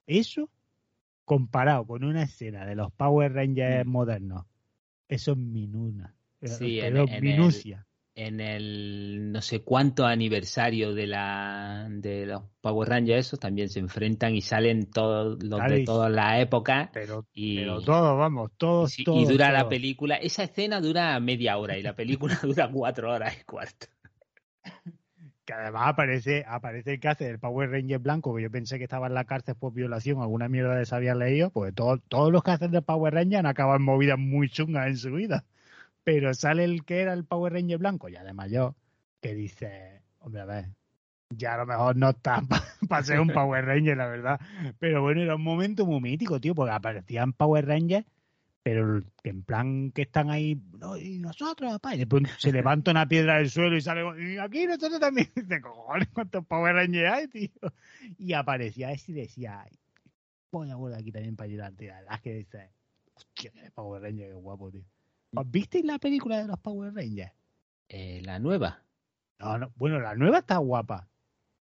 eso, 0.06 0.50
comparado 1.24 1.86
con 1.86 2.04
una 2.04 2.24
escena 2.24 2.66
de 2.66 2.76
los 2.76 2.92
Power 2.92 3.32
Rangers 3.32 3.86
mm. 3.86 3.90
modernos, 3.90 4.46
eso 5.08 5.32
es 5.32 5.38
minuna, 5.38 6.14
sí, 6.42 6.82
en, 6.82 6.96
minucia 7.22 7.85
en 8.16 8.40
el 8.40 9.34
no 9.34 9.42
sé 9.42 9.62
cuánto 9.62 10.06
aniversario 10.06 10.94
de 10.94 11.06
la 11.06 11.86
de 11.90 12.26
los 12.26 12.44
Power 12.62 12.88
Rangers 12.88 13.28
esos 13.28 13.40
también 13.40 13.68
se 13.68 13.80
enfrentan 13.80 14.34
y 14.34 14.42
salen 14.42 14.90
todos 14.90 15.44
los 15.44 15.60
de 15.68 15.84
toda 15.84 16.10
la 16.10 16.40
época 16.40 16.90
pero, 16.94 17.26
y 17.34 17.58
pero 17.58 17.82
todos 17.82 18.18
vamos 18.18 18.52
todos, 18.58 18.98
y, 18.98 19.04
todos 19.04 19.22
y 19.22 19.26
dura 19.26 19.52
la 19.52 19.68
película. 19.68 20.16
Esa 20.16 20.44
escena 20.44 20.80
dura 20.80 21.20
media 21.20 21.58
hora 21.58 21.78
y 21.78 21.84
la 21.84 21.94
película 21.94 22.40
dura 22.42 22.70
cuatro 22.72 23.12
horas 23.12 23.38
y 23.40 23.44
cuarto. 23.44 23.88
Que 25.44 25.54
además 25.54 25.90
aparece 25.90 26.46
aparece 26.48 26.94
el 26.94 27.00
que 27.02 27.08
hace 27.10 27.30
el 27.30 27.40
Power 27.40 27.70
Ranger 27.70 28.00
blanco 28.00 28.34
que 28.34 28.44
yo 28.44 28.50
pensé 28.50 28.78
que 28.78 28.86
estaba 28.86 29.08
en 29.08 29.14
la 29.14 29.26
cárcel 29.26 29.56
por 29.56 29.74
violación 29.74 30.22
alguna 30.22 30.48
mierda 30.48 30.76
de 30.76 30.86
se 30.86 30.96
había 30.96 31.14
leído 31.16 31.52
pues 31.52 31.76
todos 31.76 32.00
todos 32.08 32.32
los 32.32 32.42
que 32.44 32.52
hacen 32.52 32.72
de 32.72 32.82
Power 32.82 33.14
Ranger 33.14 33.40
han 33.40 33.46
acabado 33.46 33.78
en 33.78 33.84
movidas 33.84 34.18
muy 34.18 34.50
chungas 34.50 34.88
en 34.88 34.98
su 34.98 35.12
vida 35.12 35.46
pero 36.06 36.36
sale 36.36 36.64
el 36.64 36.86
que 36.86 37.02
era 37.02 37.14
el 37.14 37.26
Power 37.26 37.52
Ranger 37.52 37.80
blanco, 37.80 38.08
ya 38.08 38.24
de 38.24 38.32
mayor, 38.32 38.76
que 39.22 39.34
dice, 39.34 40.04
hombre, 40.20 40.42
a 40.42 40.46
ver, 40.46 40.66
ya 41.32 41.56
a 41.56 41.58
lo 41.58 41.66
mejor 41.66 41.96
no 41.98 42.12
está 42.12 42.44
para 42.88 43.04
ser 43.04 43.20
un 43.20 43.30
Power 43.30 43.66
Ranger, 43.66 43.98
la 43.98 44.08
verdad. 44.08 44.40
Pero 44.78 45.02
bueno, 45.02 45.24
era 45.24 45.36
un 45.36 45.44
momento 45.44 45.86
muy 45.86 46.00
mítico, 46.00 46.40
tío, 46.40 46.54
porque 46.54 46.74
aparecían 46.74 47.34
Power 47.34 47.66
Rangers, 47.66 48.06
pero 48.62 49.02
en 49.24 49.44
plan 49.44 49.92
que 49.92 50.04
están 50.04 50.30
ahí, 50.30 50.62
no, 50.80 50.96
y 50.96 51.18
nosotros, 51.18 51.72
papá, 51.74 51.96
y 51.96 52.00
después 52.00 52.24
se 52.38 52.52
levanta 52.52 52.92
una 52.92 53.08
piedra 53.08 53.38
del 53.40 53.50
suelo 53.50 53.76
y 53.76 53.82
sale, 53.82 54.04
y 54.32 54.38
aquí 54.38 54.68
nosotros 54.68 55.00
también, 55.00 55.32
dice, 55.36 55.60
cojones, 55.60 56.10
cuántos 56.14 56.46
Power 56.46 56.76
Rangers 56.76 57.12
hay, 57.12 57.28
tío. 57.30 57.74
Y 58.20 58.34
aparecía 58.34 58.92
ese 58.92 59.12
y 59.12 59.16
decía, 59.16 59.66
voy 60.52 60.70
a 60.70 60.76
volver 60.76 61.00
aquí 61.00 61.12
también 61.12 61.36
para 61.36 61.48
ayudar, 61.48 61.74
tío. 61.74 61.90
La 61.90 62.02
verdad 62.02 62.16
es 62.16 62.22
que 62.22 62.34
dice, 62.36 62.70
hostia, 63.16 63.52
Power 63.74 64.04
Ranger, 64.04 64.28
qué 64.30 64.36
guapo, 64.36 64.70
tío. 64.70 64.84
¿Visteis 65.46 65.86
la 65.86 66.00
película 66.00 66.38
de 66.38 66.48
los 66.48 66.60
Power 66.60 66.94
Rangers? 66.94 67.32
Eh, 67.90 68.22
la 68.24 68.40
nueva. 68.40 68.84
No, 69.40 69.58
no, 69.58 69.72
bueno, 69.76 70.00
la 70.00 70.16
nueva 70.16 70.40
está 70.40 70.58
guapa. 70.58 71.08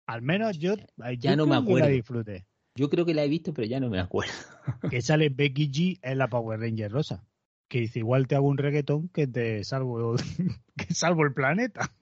Al 0.06 0.22
menos 0.22 0.58
yo, 0.58 0.74
ya 1.18 1.36
no 1.36 1.46
me 1.46 1.56
acuerdo. 1.56 1.86
la 1.86 1.92
disfruté. 1.92 2.46
Yo 2.74 2.88
creo 2.88 3.04
que 3.04 3.14
la 3.14 3.24
he 3.24 3.28
visto, 3.28 3.52
pero 3.52 3.68
ya 3.68 3.80
no 3.80 3.90
me 3.90 4.00
acuerdo. 4.00 4.32
que 4.90 5.02
sale 5.02 5.28
Becky 5.28 5.70
G 5.70 5.98
en 6.02 6.18
la 6.18 6.28
Power 6.28 6.58
Ranger 6.58 6.90
rosa. 6.90 7.24
Que 7.68 7.80
dice, 7.80 8.00
igual 8.00 8.26
te 8.26 8.34
hago 8.34 8.48
un 8.48 8.58
reggaetón 8.58 9.08
que 9.08 9.26
te 9.26 9.62
salvo, 9.64 10.16
que 10.76 10.94
salvo 10.94 11.24
el 11.24 11.32
planeta. 11.32 11.92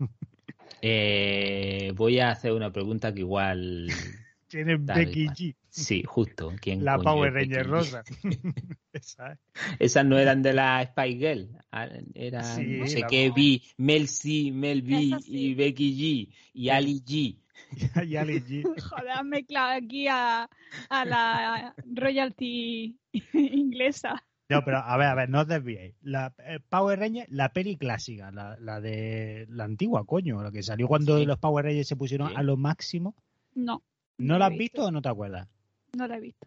Eh, 0.81 1.92
voy 1.97 2.21
a 2.21 2.31
hacer 2.31 2.53
una 2.53 2.73
pregunta 2.73 3.12
que 3.12 3.21
igual 3.21 3.88
¿Quién 4.49 4.71
es 4.71 4.85
Becky 4.85 5.27
G? 5.29 5.57
Sí, 5.70 6.02
justo. 6.07 6.52
¿Quién 6.61 6.85
la 6.85 6.98
Power 6.98 7.33
Ranger 7.33 7.66
rosa. 7.66 8.02
Esas 9.78 10.04
no 10.04 10.18
eran 10.18 10.42
de 10.42 10.52
la 10.54 10.85
Spy 10.85 11.18
Girl. 11.18 11.48
Ah, 11.70 11.88
eran, 12.14 12.78
no 12.78 12.87
sé 12.87 13.02
qué, 13.09 13.31
B, 13.31 13.62
Mel 13.76 14.09
C, 14.09 14.50
Mel 14.52 14.83
B 14.83 15.18
y 15.26 15.54
Becky 15.54 15.94
G 15.94 16.35
y 16.54 16.68
Ali 16.68 17.00
G. 17.00 17.38
y 18.07 18.16
Ali 18.16 18.40
G. 18.40 18.64
Joder, 18.81 19.24
mezclado 19.24 19.76
aquí 19.76 20.09
a, 20.09 20.48
a 20.88 21.04
la 21.04 21.74
royalty 21.85 22.98
inglesa. 23.33 24.24
No, 24.50 24.64
pero 24.64 24.78
a 24.78 24.96
ver, 24.96 25.09
a 25.09 25.14
ver, 25.14 25.28
no 25.28 25.42
os 25.42 25.46
desviéis. 25.46 25.94
La 26.00 26.35
eh, 26.38 26.59
Power 26.70 26.98
Ranger, 26.98 27.26
la 27.28 27.52
peli 27.52 27.76
clásica, 27.76 28.31
la, 28.31 28.57
la, 28.59 28.81
de 28.81 29.46
la 29.50 29.64
antigua, 29.64 30.07
coño, 30.07 30.42
la 30.42 30.50
que 30.50 30.62
salió 30.62 30.88
cuando 30.88 31.22
los 31.22 31.38
Power 31.38 31.66
Rangers 31.66 31.88
se 31.88 31.96
pusieron 31.96 32.35
a 32.35 32.42
lo 32.42 32.57
máximo. 32.57 33.14
No. 33.54 33.83
¿No 34.16 34.38
la 34.38 34.46
has 34.46 34.57
visto. 34.57 34.87
o 34.87 34.90
no 34.90 35.02
te 35.02 35.09
acuerdas? 35.11 35.48
No 35.96 36.07
la 36.07 36.16
he 36.16 36.20
visto. 36.20 36.46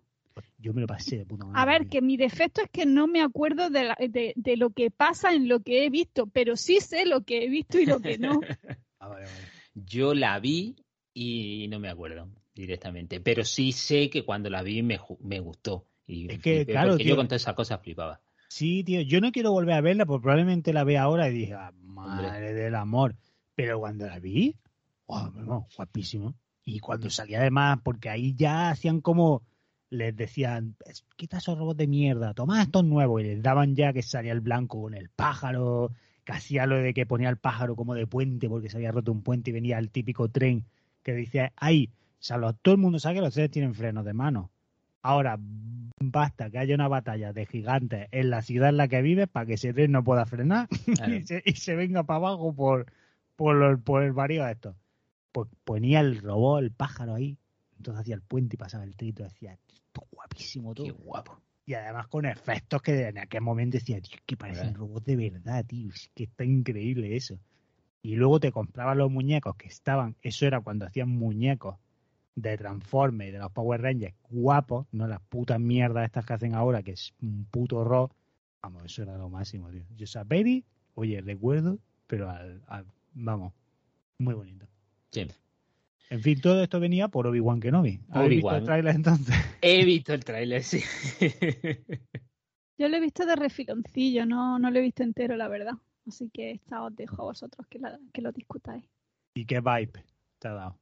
yo 0.57 0.73
me 0.73 0.81
lo 0.81 0.87
pasé 0.87 1.17
de 1.17 1.25
puta 1.25 1.45
madre. 1.45 1.59
A 1.59 1.65
ver, 1.65 1.87
que 1.87 2.01
mi 2.01 2.15
defecto 2.17 2.61
es 2.61 2.69
que 2.69 2.85
no 2.85 3.07
me 3.07 3.21
acuerdo 3.21 3.69
de, 3.69 3.83
la- 3.85 3.97
de- 3.99 4.33
de 4.35 4.57
lo 4.57 4.69
que 4.69 4.91
pasa 4.91 5.33
en 5.33 5.47
lo 5.47 5.59
que 5.61 5.85
he 5.85 5.89
visto, 5.89 6.27
pero 6.27 6.55
sí 6.55 6.79
sé 6.79 7.05
lo 7.05 7.21
que 7.23 7.43
he 7.43 7.49
visto 7.49 7.79
y 7.79 7.85
lo 7.85 7.99
que 7.99 8.17
no. 8.17 8.39
Ah, 8.99 9.07
vale, 9.07 9.25
vale. 9.25 9.37
Yo 9.73 10.13
la 10.13 10.39
vi 10.39 10.75
y 11.13 11.67
no 11.69 11.79
me 11.79 11.89
acuerdo 11.89 12.29
directamente, 12.53 13.19
pero 13.19 13.43
sí 13.43 13.71
sé 13.71 14.11
que 14.11 14.23
cuando 14.23 14.47
la 14.51 14.61
vi 14.61 14.83
me, 14.83 14.99
me 15.21 15.39
gustó. 15.39 15.87
Y 16.05 16.31
Es 16.31 16.39
que, 16.39 16.57
flipé, 16.57 16.71
claro, 16.73 16.89
porque 16.91 17.03
tío. 17.03 17.13
yo 17.13 17.17
con 17.17 17.27
todas 17.27 17.41
esas 17.41 17.55
cosas 17.55 17.81
flipaba. 17.81 18.21
Sí, 18.47 18.83
tío, 18.83 19.01
yo 19.01 19.19
no 19.21 19.31
quiero 19.31 19.51
volver 19.51 19.73
a 19.73 19.81
verla 19.81 20.05
porque 20.05 20.21
probablemente 20.21 20.71
la 20.71 20.83
vea 20.83 21.01
ahora 21.03 21.27
y 21.29 21.33
dije, 21.33 21.53
ah, 21.55 21.71
madre 21.81 22.53
del 22.53 22.75
amor. 22.75 23.15
Pero 23.55 23.79
cuando 23.79 24.05
la 24.05 24.19
vi, 24.19 24.55
no, 25.07 25.67
guapísimo. 25.75 26.35
Y 26.75 26.79
cuando 26.79 27.09
salía 27.09 27.39
además, 27.39 27.79
porque 27.83 28.09
ahí 28.09 28.33
ya 28.35 28.69
hacían 28.69 29.01
como, 29.01 29.41
les 29.89 30.15
decían, 30.15 30.75
"Es- 30.85 31.03
quita 31.17 31.37
esos 31.37 31.57
robots 31.57 31.77
de 31.77 31.87
mierda, 31.87 32.33
toma 32.33 32.61
estos 32.61 32.83
nuevos. 32.85 33.21
Y 33.21 33.25
les 33.25 33.41
daban 33.43 33.75
ya 33.75 33.91
que 33.93 34.01
salía 34.01 34.31
el 34.31 34.41
blanco 34.41 34.81
con 34.81 34.93
el 34.93 35.09
pájaro, 35.09 35.91
que 36.23 36.31
hacía 36.33 36.65
lo 36.65 36.77
de 36.77 36.93
que 36.93 37.05
ponía 37.05 37.29
el 37.29 37.37
pájaro 37.37 37.75
como 37.75 37.93
de 37.95 38.07
puente 38.07 38.47
porque 38.47 38.69
se 38.69 38.77
había 38.77 38.91
roto 38.91 39.11
un 39.11 39.21
puente 39.23 39.49
y 39.49 39.53
venía 39.53 39.77
el 39.79 39.89
típico 39.89 40.29
tren 40.29 40.65
que 41.03 41.13
decía, 41.13 41.51
ahí, 41.57 41.89
o 41.95 42.23
sea, 42.23 42.37
todo 42.53 42.75
el 42.75 42.79
mundo 42.79 42.99
sabe 42.99 43.15
que 43.15 43.21
los 43.21 43.33
trenes 43.33 43.51
tienen 43.51 43.73
frenos 43.73 44.05
de 44.05 44.13
mano. 44.13 44.51
Ahora, 45.01 45.39
basta 45.99 46.49
que 46.51 46.59
haya 46.59 46.75
una 46.75 46.87
batalla 46.87 47.33
de 47.33 47.45
gigantes 47.47 48.07
en 48.11 48.29
la 48.29 48.41
ciudad 48.43 48.69
en 48.69 48.77
la 48.77 48.87
que 48.87 49.01
vives 49.01 49.27
para 49.27 49.45
que 49.47 49.53
ese 49.55 49.73
tren 49.73 49.91
no 49.91 50.03
pueda 50.03 50.25
frenar 50.25 50.67
Claro. 50.95 51.15
y, 51.15 51.23
se, 51.23 51.41
y 51.43 51.53
se 51.53 51.75
venga 51.75 52.03
para 52.03 52.17
abajo 52.17 52.53
por, 52.53 52.85
por, 53.35 53.55
los- 53.55 53.79
por 53.81 54.03
el 54.03 54.13
varío 54.13 54.47
esto. 54.47 54.75
Pues 55.31 55.49
ponía 55.63 55.99
el 56.01 56.21
robot, 56.21 56.61
el 56.63 56.71
pájaro 56.71 57.15
ahí, 57.15 57.37
entonces 57.77 58.01
hacía 58.01 58.15
el 58.15 58.21
puente 58.21 58.55
y 58.55 58.57
pasaba 58.57 58.83
el 58.83 58.95
trito, 58.95 59.23
decía, 59.23 59.53
esto 59.53 60.03
es 60.03 60.09
guapísimo 60.11 60.73
todo. 60.73 60.85
Qué 60.85 60.91
guapo. 60.91 61.39
Y 61.65 61.73
además 61.73 62.07
con 62.07 62.25
efectos 62.25 62.81
que 62.81 63.07
en 63.07 63.17
aquel 63.17 63.41
momento 63.41 63.77
decía, 63.77 64.01
tío, 64.01 64.15
es 64.15 64.21
que 64.25 64.35
parecen 64.35 64.73
¿Verdad? 64.73 64.79
robots 64.79 65.05
de 65.05 65.15
verdad, 65.15 65.65
tío, 65.65 65.89
es 65.89 66.09
que 66.13 66.23
está 66.23 66.43
increíble 66.43 67.15
eso. 67.15 67.39
Y 68.01 68.15
luego 68.15 68.39
te 68.39 68.51
compraban 68.51 68.97
los 68.97 69.11
muñecos 69.11 69.55
que 69.55 69.67
estaban, 69.67 70.15
eso 70.21 70.45
era 70.45 70.59
cuando 70.59 70.85
hacían 70.85 71.09
muñecos 71.09 71.77
de 72.35 72.57
Transformers 72.57 73.29
y 73.29 73.31
de 73.33 73.39
los 73.39 73.51
Power 73.51 73.81
Rangers 73.81 74.15
guapos, 74.29 74.87
no 74.91 75.07
las 75.07 75.21
putas 75.21 75.59
mierdas 75.59 76.05
estas 76.05 76.25
que 76.25 76.33
hacen 76.33 76.55
ahora, 76.55 76.81
que 76.81 76.91
es 76.91 77.13
un 77.21 77.45
puto 77.45 77.77
horror. 77.77 78.09
Vamos, 78.61 78.85
eso 78.85 79.03
era 79.03 79.17
lo 79.17 79.29
máximo, 79.29 79.69
tío. 79.69 79.83
Yo 79.95 80.05
peli, 80.25 80.63
oye, 80.95 81.21
recuerdo, 81.21 81.77
pero 82.07 82.29
al, 82.29 82.63
al- 82.67 82.85
vamos, 83.13 83.53
muy 84.17 84.33
bonito. 84.33 84.67
Sí. 85.11 85.27
En 86.09 86.21
fin, 86.21 86.41
todo 86.41 86.61
esto 86.63 86.79
venía 86.79 87.07
por 87.07 87.27
Obi-Wan 87.27 87.59
Kenobi. 87.59 88.01
¿Habéis 88.09 88.35
visto 88.37 88.55
el 88.55 88.63
tráiler 88.65 88.95
entonces? 88.95 89.35
He 89.61 89.85
visto 89.85 90.13
el 90.13 90.23
tráiler, 90.25 90.63
sí. 90.63 90.81
Yo 92.77 92.89
lo 92.89 92.97
he 92.97 92.99
visto 92.99 93.25
de 93.25 93.35
refiloncillo, 93.35 94.25
no, 94.25 94.57
no 94.59 94.71
lo 94.71 94.79
he 94.79 94.81
visto 94.81 95.03
entero, 95.03 95.35
la 95.37 95.47
verdad. 95.47 95.73
Así 96.07 96.29
que 96.33 96.51
esta 96.51 96.83
os 96.83 96.95
dejo 96.95 97.21
a 97.21 97.25
vosotros 97.25 97.67
que, 97.67 97.79
la- 97.79 97.99
que 98.11 98.21
lo 98.21 98.31
discutáis. 98.31 98.83
¿Y 99.35 99.45
qué 99.45 99.59
vibe 99.59 100.03
te 100.39 100.47
ha 100.47 100.53
dado? 100.53 100.77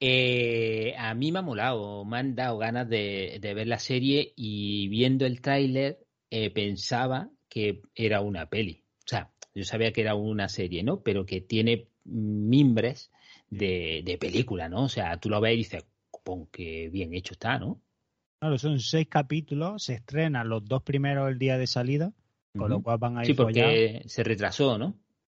Eh, 0.00 0.94
a 0.98 1.14
mí 1.14 1.30
me 1.30 1.38
ha 1.40 1.42
molado, 1.42 2.04
me 2.04 2.16
han 2.18 2.34
dado 2.34 2.58
ganas 2.58 2.88
de, 2.88 3.38
de 3.40 3.54
ver 3.54 3.68
la 3.68 3.78
serie 3.78 4.32
y 4.34 4.88
viendo 4.88 5.26
el 5.26 5.40
tráiler 5.40 6.00
eh, 6.30 6.50
pensaba 6.50 7.30
que 7.48 7.82
era 7.94 8.20
una 8.20 8.48
peli. 8.48 8.82
O 8.98 9.06
sea, 9.06 9.30
yo 9.54 9.64
sabía 9.64 9.92
que 9.92 10.00
era 10.00 10.14
una 10.16 10.48
serie, 10.48 10.82
¿no? 10.82 11.02
Pero 11.02 11.24
que 11.26 11.40
tiene 11.42 11.86
mimbres 12.04 13.12
de, 13.52 14.02
de 14.04 14.18
película, 14.18 14.68
¿no? 14.68 14.84
O 14.84 14.88
sea, 14.88 15.18
tú 15.18 15.28
lo 15.28 15.40
ves 15.40 15.54
y 15.54 15.56
dices, 15.58 15.84
pon 16.24 16.46
que 16.46 16.88
bien 16.90 17.12
hecho 17.14 17.34
está, 17.34 17.58
¿no? 17.58 17.80
Claro, 18.40 18.58
son 18.58 18.80
seis 18.80 19.06
capítulos, 19.08 19.84
se 19.84 19.94
estrenan 19.94 20.48
los 20.48 20.64
dos 20.64 20.82
primeros 20.82 21.30
el 21.30 21.38
día 21.38 21.58
de 21.58 21.66
salida, 21.66 22.12
con 22.56 22.70
lo 22.70 22.82
cual 22.82 22.98
van 22.98 23.18
a 23.18 23.22
ir 23.22 23.26
Sí, 23.26 23.34
porque 23.34 24.02
se 24.06 24.24
retrasó, 24.24 24.78
¿no? 24.78 24.94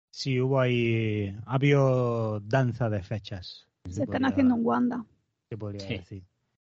Sí, 0.09 0.39
hubo 0.39 0.59
ahí, 0.59 1.35
ha 1.45 1.55
habido 1.55 2.39
danza 2.41 2.89
de 2.89 3.03
fechas. 3.03 3.67
Se 3.89 4.03
están 4.03 4.25
haciendo 4.25 4.55
un 4.55 4.65
Wanda. 4.65 5.05
se 5.49 5.57
podría 5.57 5.87
Sí. 5.87 5.93
decir. 5.97 6.23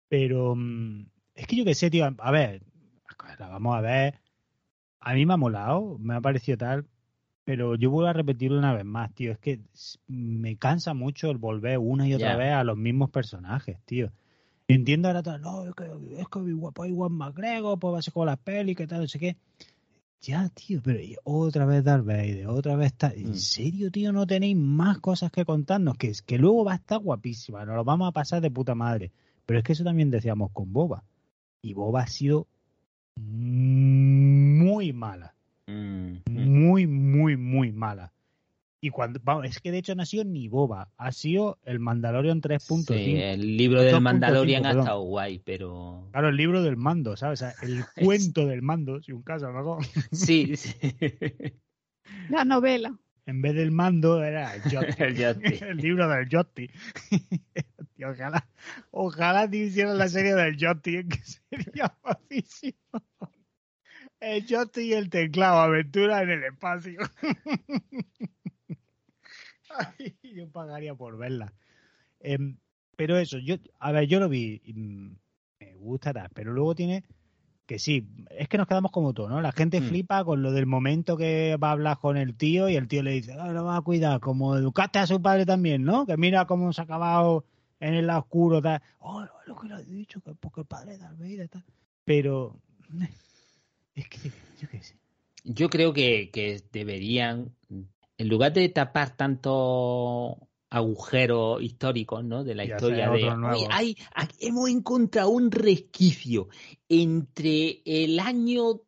Pero 0.09 0.55
mm, 0.57 1.07
es 1.35 1.47
que 1.47 1.57
yo 1.57 1.65
qué 1.65 1.75
sé, 1.75 1.91
tío, 1.91 2.05
a 2.19 2.31
ver, 2.31 2.63
la 3.39 3.49
vamos 3.49 3.77
a 3.77 3.81
ver. 3.81 4.21
A 5.01 5.15
mí 5.15 5.25
me 5.25 5.35
ha 5.35 5.39
molado, 5.39 5.97
me 5.99 6.15
ha 6.15 6.21
parecido 6.21 6.59
tal, 6.59 6.87
pero 7.47 7.77
yo 7.77 7.93
vuelvo 7.93 8.09
a 8.09 8.13
repetirlo 8.13 8.59
una 8.59 8.75
vez 8.75 8.85
más, 8.85 9.15
tío. 9.15 9.31
Es 9.31 9.39
que 9.39 9.61
me 10.09 10.57
cansa 10.57 10.95
mucho 10.95 11.31
el 11.31 11.39
volver 11.39 11.79
una 11.79 12.09
y 12.09 12.13
otra 12.13 12.37
vez 12.37 12.53
a 12.53 12.65
los 12.65 12.77
mismos 12.77 13.09
personajes, 13.11 13.79
tío. 13.85 14.11
Entiendo 14.67 15.07
ahora 15.07 15.23
todo, 15.23 15.39
no, 15.39 15.65
es 15.69 15.75
que 15.77 15.85
es 16.19 16.29
que 16.29 16.39
Obi-Wan 16.41 16.73
Igual 16.89 17.11
McGregor, 17.13 17.79
pues 17.79 17.95
va 17.95 17.99
a 18.01 18.03
ser 18.03 18.13
como 18.13 18.27
las 18.27 18.39
pelis, 18.39 18.77
que 18.77 18.89
tal, 18.89 19.03
no 19.03 19.07
sé 19.07 19.21
qué. 19.21 19.37
Ya, 20.23 20.49
tío, 20.49 20.81
pero 20.83 20.99
otra 21.23 21.67
vez 21.67 21.85
Darth 21.85 22.05
Vader, 22.05 22.49
otra 22.49 22.75
vez 22.75 22.89
está. 22.89 23.13
¿En 23.15 23.31
Mm. 23.31 23.35
serio, 23.35 23.91
tío? 23.93 24.11
¿No 24.13 24.27
tenéis 24.27 24.57
más 24.57 24.99
cosas 24.99 25.31
que 25.31 25.45
contarnos? 25.45 25.97
Que, 25.97 26.11
que 26.27 26.39
luego 26.39 26.65
va 26.65 26.73
a 26.73 26.77
estar 26.77 26.99
guapísima, 26.99 27.65
nos 27.65 27.77
lo 27.77 27.85
vamos 27.85 28.09
a 28.09 28.13
pasar 28.13 28.41
de 28.43 28.51
puta 28.51 28.75
madre. 28.75 29.13
Pero 29.47 29.61
es 29.61 29.65
que 29.65 29.73
eso 29.75 29.85
también 29.85 30.11
decíamos 30.11 30.51
con 30.53 30.73
Boba. 30.73 31.05
Y 31.63 31.75
Boba 31.75 32.01
ha 32.03 32.07
sido 32.09 32.49
muy 33.17 34.93
mala. 34.93 35.33
Mm. 35.69 36.17
Muy, 36.47 36.87
muy, 36.87 37.37
muy 37.37 37.73
mala. 37.73 38.13
Y 38.81 38.91
cuando. 38.91 39.19
Vamos, 39.25 39.47
es 39.47 39.61
que 39.61 39.73
de 39.73 39.79
hecho 39.79 39.95
no 39.95 40.03
ha 40.03 40.07
sido 40.07 40.25
ni 40.25 40.49
Boba. 40.49 40.93
Ha 40.97 41.11
sido 41.13 41.59
el 41.65 41.81
Mandalorian 41.81 42.41
3.5. 42.41 42.95
Sí, 42.95 43.17
el 43.17 43.57
libro 43.57 43.83
del 43.83 43.95
2.5, 43.95 44.01
Mandalorian 44.01 44.65
ha 44.67 44.69
perdón. 44.69 44.83
estado 44.83 45.03
guay, 45.03 45.39
pero... 45.41 46.09
Claro, 46.13 46.29
el 46.29 46.37
libro 46.37 46.63
del 46.63 46.77
mando, 46.77 47.17
¿sabes? 47.17 47.43
O 47.43 47.47
sea, 47.47 47.55
el 47.63 47.85
cuento 48.05 48.47
del 48.47 48.63
mando, 48.63 49.03
si 49.03 49.13
un 49.13 49.23
caso, 49.23 49.51
¿no? 49.51 49.79
Sí, 50.13 50.57
sí. 50.57 50.75
La 52.29 52.45
novela. 52.45 52.97
En 53.25 53.43
vez 53.43 53.55
del 53.57 53.73
mando 53.73 54.23
era 54.23 54.55
el 54.55 54.63
Yotti. 54.71 55.65
El 55.65 55.79
libro 55.79 56.09
del 56.09 56.29
Yotti. 56.29 56.71
Tío, 57.97 58.11
ojalá, 58.11 58.47
ojalá 58.93 59.51
te 59.51 59.57
hicieran 59.57 59.99
la 59.99 60.09
serie 60.09 60.35
del 60.35 60.57
Yotti, 60.57 61.03
que 61.09 61.19
sería 61.25 61.93
guapísimo. 62.03 62.79
El 64.21 64.47
Yotti 64.47 64.81
y 64.81 64.93
el 64.95 65.11
teclado, 65.11 65.61
aventura 65.61 66.23
en 66.23 66.31
el 66.31 66.45
espacio. 66.45 67.01
Ay, 69.99 70.17
yo 70.23 70.51
pagaría 70.51 70.95
por 70.95 71.19
verla. 71.19 71.53
Em, 72.21 72.57
pero 72.97 73.19
eso, 73.19 73.39
yo, 73.39 73.57
a 73.79 73.93
ver, 73.93 74.07
yo 74.07 74.21
lo 74.21 74.29
vi, 74.29 74.61
y, 74.65 74.73
me 74.73 75.75
gusta 75.77 76.13
tal, 76.13 76.31
pero 76.35 76.53
luego 76.53 76.75
tiene 76.75 77.05
que 77.67 77.79
sí, 77.81 78.07
es 78.31 78.49
que 78.49 78.59
nos 78.59 78.69
quedamos 78.69 78.93
como 78.93 79.13
tú, 79.13 79.29
¿no? 79.29 79.41
La 79.41 79.51
gente 79.51 79.81
Mm. 79.81 79.85
flipa 79.85 80.25
con 80.25 80.41
lo 80.41 80.53
del 80.53 80.67
momento 80.67 81.17
que 81.17 81.57
va 81.57 81.71
a 81.71 81.73
hablar 81.73 81.99
con 81.99 82.17
el 82.17 82.37
tío 82.37 82.69
y 82.69 82.77
el 82.77 82.87
tío 82.87 83.03
le 83.03 83.11
dice, 83.11 83.33
ah, 83.33 83.51
lo 83.51 83.65
va 83.65 83.77
a 83.77 83.83
cuidar, 83.83 84.21
como 84.21 84.57
educaste 84.57 85.01
a 85.01 85.07
su 85.07 85.21
padre 85.21 85.45
también, 85.45 85.83
¿no? 85.83 86.07
Que 86.07 86.17
mira 86.17 86.47
cómo 86.47 86.73
se 86.73 86.81
ha 86.81 86.85
acabado 86.85 87.45
en 87.81 87.95
el 87.95 88.07
lado 88.07 88.21
oscuro, 88.21 88.63
tal. 88.63 88.81
Oh, 89.01 89.27
lo 89.47 89.57
que 89.57 89.67
le 89.67 89.75
he 89.75 89.85
dicho, 89.85 90.21
que 90.21 90.33
porque 90.35 90.61
el 90.61 90.67
padre 90.67 90.97
de 90.97 91.05
Vader, 91.19 91.49
tal. 91.49 91.65
Pero, 92.05 92.57
es 93.97 94.09
que, 94.09 94.31
yo 94.61 94.69
qué 94.71 94.83
sé. 94.83 94.95
Yo 95.45 95.69
creo 95.71 95.93
que, 95.93 96.31
que 96.33 96.63
deberían, 96.73 97.55
en 98.19 98.29
lugar 98.29 98.53
de 98.53 98.69
tapar 98.69 99.17
tantos 99.17 100.37
agujeros 100.71 101.63
históricos, 101.63 102.25
¿no? 102.25 102.45
De 102.45 102.55
la 102.55 102.65
Y 102.65 102.69
historia 102.69 103.11
de, 103.11 103.25
otros 103.25 103.39
nuevos. 103.39 103.59
"Oye, 103.63 103.69
hay, 103.71 103.97
aquí 104.15 104.37
hemos 104.47 104.69
encontrado 104.69 105.31
un 105.31 105.51
resquicio 105.51 106.49
entre 106.89 107.83
el 107.85 108.19
año 108.21 108.83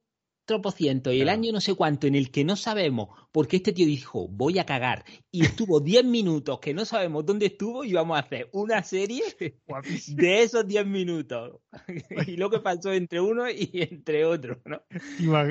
tropociento 0.48 1.12
y 1.12 1.18
el 1.20 1.26
Claro. 1.26 1.38
año 1.40 1.52
no 1.52 1.60
sé 1.60 1.74
cuánto 1.74 2.08
en 2.08 2.16
el 2.16 2.32
que 2.32 2.42
no 2.42 2.56
sabemos 2.56 3.10
porque 3.30 3.56
este 3.58 3.72
tío 3.72 3.86
dijo 3.86 4.26
voy 4.28 4.58
a 4.58 4.66
cagar 4.66 5.04
y 5.30 5.44
estuvo 5.44 5.78
10 5.80 6.04
minutos 6.06 6.58
que 6.58 6.74
no 6.74 6.84
sabemos 6.84 7.24
dónde 7.24 7.46
estuvo 7.46 7.84
y 7.84 7.92
vamos 7.92 8.16
a 8.16 8.22
hacer 8.22 8.48
una 8.52 8.82
serie 8.82 9.22
Guapísimo. 9.68 10.20
de 10.20 10.42
esos 10.42 10.66
10 10.66 10.86
minutos 10.86 11.60
y 12.26 12.36
lo 12.36 12.50
que 12.50 12.58
pasó 12.58 12.92
entre 12.92 13.20
uno 13.20 13.48
y 13.48 13.70
entre 13.90 14.24
otro, 14.24 14.60
¿no? 14.64 14.82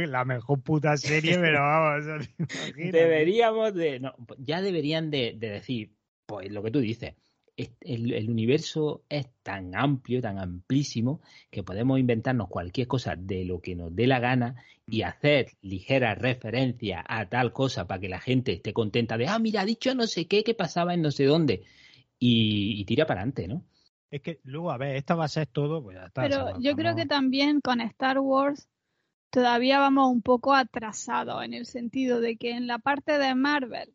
La 0.08 0.26
mejor 0.26 0.62
puta 0.62 0.98
serie, 0.98 1.38
pero 1.40 1.60
vamos, 1.62 2.28
Deberíamos 2.76 3.74
de. 3.74 4.00
No, 4.00 4.14
ya 4.40 4.62
deberían 4.62 5.10
de, 5.12 5.36
de 5.38 5.50
decir, 5.50 5.94
pues 6.26 6.52
lo 6.52 6.62
que 6.64 6.72
tú 6.72 6.80
dices. 6.80 7.14
Es- 7.58 7.72
El, 7.82 8.14
el 8.14 8.30
universo 8.30 9.04
es 9.10 9.28
tan 9.44 9.76
amplio, 9.76 10.22
tan 10.22 10.40
amplísimo, 10.40 11.22
que 11.52 11.64
podemos 11.64 12.00
inventarnos 12.00 12.48
cualquier 12.50 12.88
cosa 12.88 13.16
de 13.18 13.44
lo 13.46 13.60
que 13.62 13.76
nos 13.76 13.94
dé 13.96 14.08
la 14.08 14.20
gana 14.20 14.56
y 14.86 15.02
hacer 15.02 15.52
ligeras 15.62 16.18
referencias 16.18 17.04
a 17.08 17.28
tal 17.28 17.52
cosa 17.52 17.88
para 17.88 18.00
que 18.00 18.10
la 18.10 18.20
gente 18.22 18.54
esté 18.54 18.72
contenta 18.74 19.18
de, 19.18 19.28
ah, 19.28 19.40
mira, 19.40 19.62
ha 19.62 19.66
dicho 19.66 19.94
no 19.96 20.08
sé 20.08 20.28
qué, 20.28 20.44
que 20.44 20.54
pasaba 20.54 20.94
en 20.94 21.02
no 21.02 21.12
sé 21.12 21.26
dónde. 21.26 21.64
Y, 22.20 22.80
y 22.80 22.86
tira 22.86 23.06
para 23.06 23.22
adelante, 23.22 23.48
¿no? 23.48 23.64
Es 24.10 24.22
que 24.22 24.40
luego, 24.44 24.72
a 24.72 24.78
ver, 24.78 24.96
esta 24.96 25.16
va 25.16 25.26
a 25.26 25.28
ser 25.28 25.48
todo, 25.48 25.84
pues 25.84 25.98
ya 25.98 26.06
está. 26.06 26.22
Pero 26.22 26.60
yo 26.62 26.76
creo 26.76 26.96
que 26.96 27.06
también 27.06 27.60
con 27.60 27.82
Star 27.82 28.20
Wars 28.20 28.68
todavía 29.30 29.80
vamos 29.80 30.10
un 30.10 30.22
poco 30.22 30.54
atrasados 30.54 31.44
en 31.44 31.54
el 31.54 31.66
sentido 31.66 32.22
de 32.22 32.38
que 32.38 32.52
en 32.52 32.68
la 32.68 32.80
parte 32.80 33.18
de 33.18 33.36
Marvel 33.36 33.94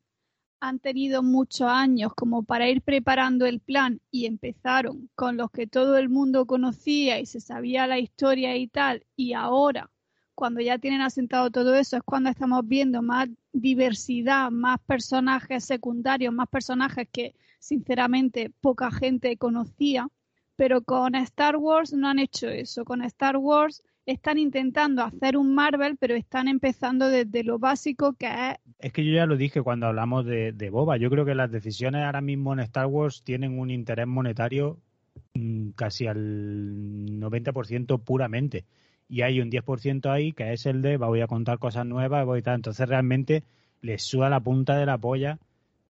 han 0.62 0.79
tenido 0.79 1.25
muchos 1.25 1.68
años 1.68 2.12
como 2.14 2.44
para 2.44 2.68
ir 2.68 2.83
preparando 2.83 3.46
el 3.46 3.59
plan 3.59 4.01
y 4.12 4.27
empezaron 4.27 5.11
con 5.16 5.37
los 5.37 5.51
que 5.51 5.66
todo 5.66 5.98
el 5.98 6.09
mundo 6.09 6.46
conocía 6.46 7.18
y 7.18 7.27
se 7.27 7.40
sabía 7.40 7.88
la 7.88 7.98
historia 7.98 8.57
y 8.57 8.68
tal, 8.68 9.05
y 9.16 9.33
ahora, 9.33 9.90
cuando 10.37 10.61
ya 10.61 10.79
tienen 10.79 11.01
asentado 11.01 11.51
todo 11.51 11.75
eso, 11.75 11.96
es 11.96 12.05
cuando 12.05 12.31
estamos 12.31 12.62
viendo 12.64 13.03
más 13.03 13.29
diversidad, 13.53 14.53
más 14.53 14.79
personajes 14.87 15.64
secundarios, 15.64 16.33
más 16.33 16.48
personajes 16.48 17.09
que 17.11 17.35
sinceramente 17.59 18.53
poca 18.61 18.92
gente 18.92 19.37
conocía, 19.37 20.07
pero 20.55 20.83
con 20.83 21.16
Star 21.16 21.57
Wars 21.57 21.92
no 21.92 22.07
han 22.09 22.20
hecho 22.20 22.48
eso. 22.48 22.85
Con 22.85 23.03
Star 23.03 23.37
Wars 23.37 23.83
están 24.06 24.38
intentando 24.38 25.02
hacer 25.02 25.36
un 25.36 25.54
Marvel, 25.54 25.96
pero 25.98 26.14
están 26.14 26.48
empezando 26.48 27.08
desde 27.08 27.44
lo 27.44 27.58
básico 27.58 28.14
que 28.14 28.26
es... 28.26 28.56
Es 28.78 28.92
que 28.92 29.04
yo 29.04 29.12
ya 29.12 29.26
lo 29.26 29.36
dije 29.36 29.62
cuando 29.62 29.86
hablamos 29.86 30.24
de, 30.26 30.70
Boba. 30.70 30.96
Yo 30.96 31.10
creo 31.10 31.24
que 31.24 31.34
las 31.34 31.50
decisiones 31.50 32.04
ahora 32.04 32.20
mismo 32.20 32.52
en 32.52 32.60
Star 32.60 32.86
Wars 32.86 33.22
tienen 33.24 33.58
un 33.58 33.70
interés 33.70 34.06
monetario 34.06 34.78
mm, 35.34 35.70
casi 35.70 36.06
al 36.06 36.18
90% 37.20 38.02
puramente. 38.02 38.64
Y 39.08 39.22
hay 39.22 39.40
un 39.40 39.50
10% 39.50 40.10
ahí 40.10 40.32
que 40.32 40.52
es 40.52 40.66
el 40.66 40.82
de 40.82 40.96
voy 40.96 41.20
a 41.20 41.26
contar 41.26 41.58
cosas 41.58 41.86
nuevas, 41.86 42.24
voy 42.24 42.40
a 42.40 42.42
tal. 42.42 42.54
Entonces 42.56 42.88
realmente 42.88 43.44
les 43.82 44.02
suda 44.02 44.30
la 44.30 44.40
punta 44.40 44.76
de 44.76 44.86
la 44.86 44.98
polla 44.98 45.38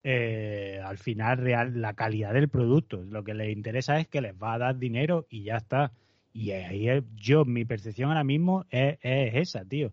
eh, 0.06 0.82
al 0.84 0.98
final 0.98 1.38
real 1.38 1.80
la 1.80 1.94
calidad 1.94 2.34
del 2.34 2.50
producto. 2.50 3.02
Lo 3.02 3.24
que 3.24 3.32
les 3.32 3.50
interesa 3.56 3.98
es 3.98 4.06
que 4.06 4.20
les 4.20 4.34
va 4.34 4.52
a 4.52 4.58
dar 4.58 4.78
dinero 4.78 5.26
y 5.30 5.44
ya 5.44 5.56
está. 5.56 5.92
Y 6.34 6.50
ahí 6.50 6.88
yo, 7.16 7.44
mi 7.44 7.64
percepción 7.64 8.10
ahora 8.10 8.24
mismo 8.24 8.66
es, 8.70 8.98
esa, 9.02 9.64
tío. 9.64 9.92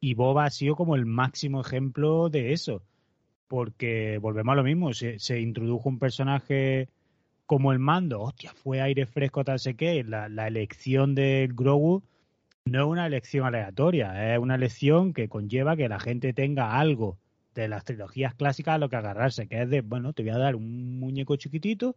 Y 0.00 0.14
Boba 0.14 0.44
ha 0.44 0.50
sido 0.50 0.76
como 0.76 0.94
el 0.94 1.06
máximo 1.06 1.62
ejemplo 1.62 2.28
de 2.28 2.52
eso. 2.52 2.82
Porque 3.48 4.18
volvemos 4.18 4.52
a 4.52 4.56
lo 4.56 4.62
mismo, 4.64 4.92
se, 4.92 5.18
se 5.18 5.40
introdujo 5.40 5.88
un 5.88 5.98
personaje 5.98 6.88
como 7.46 7.72
el 7.72 7.78
mando, 7.78 8.20
hostia, 8.20 8.52
fue 8.52 8.82
aire 8.82 9.06
fresco, 9.06 9.42
tal 9.44 9.58
sé 9.58 9.74
qué. 9.74 10.04
La, 10.04 10.28
la 10.28 10.46
elección 10.46 11.14
de 11.14 11.48
Grogu 11.50 12.02
no 12.66 12.80
es 12.82 12.86
una 12.86 13.06
elección 13.06 13.46
aleatoria, 13.46 14.34
es 14.34 14.38
una 14.38 14.56
elección 14.56 15.14
que 15.14 15.28
conlleva 15.28 15.74
que 15.74 15.88
la 15.88 15.98
gente 15.98 16.34
tenga 16.34 16.78
algo 16.78 17.16
de 17.54 17.66
las 17.66 17.84
trilogías 17.84 18.34
clásicas 18.34 18.74
a 18.74 18.78
lo 18.78 18.90
que 18.90 18.96
agarrarse, 18.96 19.48
que 19.48 19.62
es 19.62 19.70
de, 19.70 19.80
bueno, 19.80 20.12
te 20.12 20.22
voy 20.22 20.32
a 20.32 20.38
dar 20.38 20.54
un 20.54 21.00
muñeco 21.00 21.36
chiquitito 21.36 21.96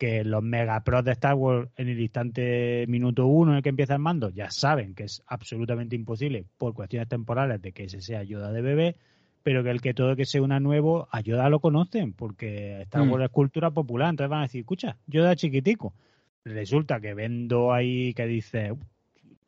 que 0.00 0.24
los 0.24 0.42
mega 0.42 0.82
pros 0.82 1.04
de 1.04 1.12
Star 1.12 1.34
Wars 1.34 1.68
en 1.76 1.90
el 1.90 2.00
instante 2.00 2.86
minuto 2.88 3.26
uno 3.26 3.50
en 3.50 3.58
el 3.58 3.62
que 3.62 3.68
empieza 3.68 3.92
el 3.92 4.00
mando 4.00 4.30
ya 4.30 4.50
saben 4.50 4.94
que 4.94 5.04
es 5.04 5.22
absolutamente 5.26 5.94
imposible 5.94 6.46
por 6.56 6.72
cuestiones 6.72 7.06
temporales 7.06 7.60
de 7.60 7.72
que 7.72 7.84
ese 7.84 8.00
sea 8.00 8.20
ayuda 8.20 8.50
de 8.50 8.62
bebé, 8.62 8.96
pero 9.42 9.62
que 9.62 9.68
el 9.68 9.82
que 9.82 9.92
todo 9.92 10.16
que 10.16 10.24
sea 10.24 10.40
una 10.40 10.58
nuevo, 10.58 11.06
a 11.10 11.20
Yoda 11.20 11.50
lo 11.50 11.60
conocen, 11.60 12.14
porque 12.14 12.80
Star 12.80 13.04
mm. 13.04 13.12
Wars 13.12 13.24
es 13.26 13.30
cultura 13.30 13.72
popular, 13.72 14.08
entonces 14.08 14.30
van 14.30 14.38
a 14.38 14.44
decir, 14.44 14.60
escucha, 14.60 14.96
Yoda 15.06 15.36
chiquitico. 15.36 15.92
Resulta 16.46 16.98
que 16.98 17.12
vendo 17.12 17.70
ahí 17.70 18.14
que 18.14 18.26
dice, 18.26 18.72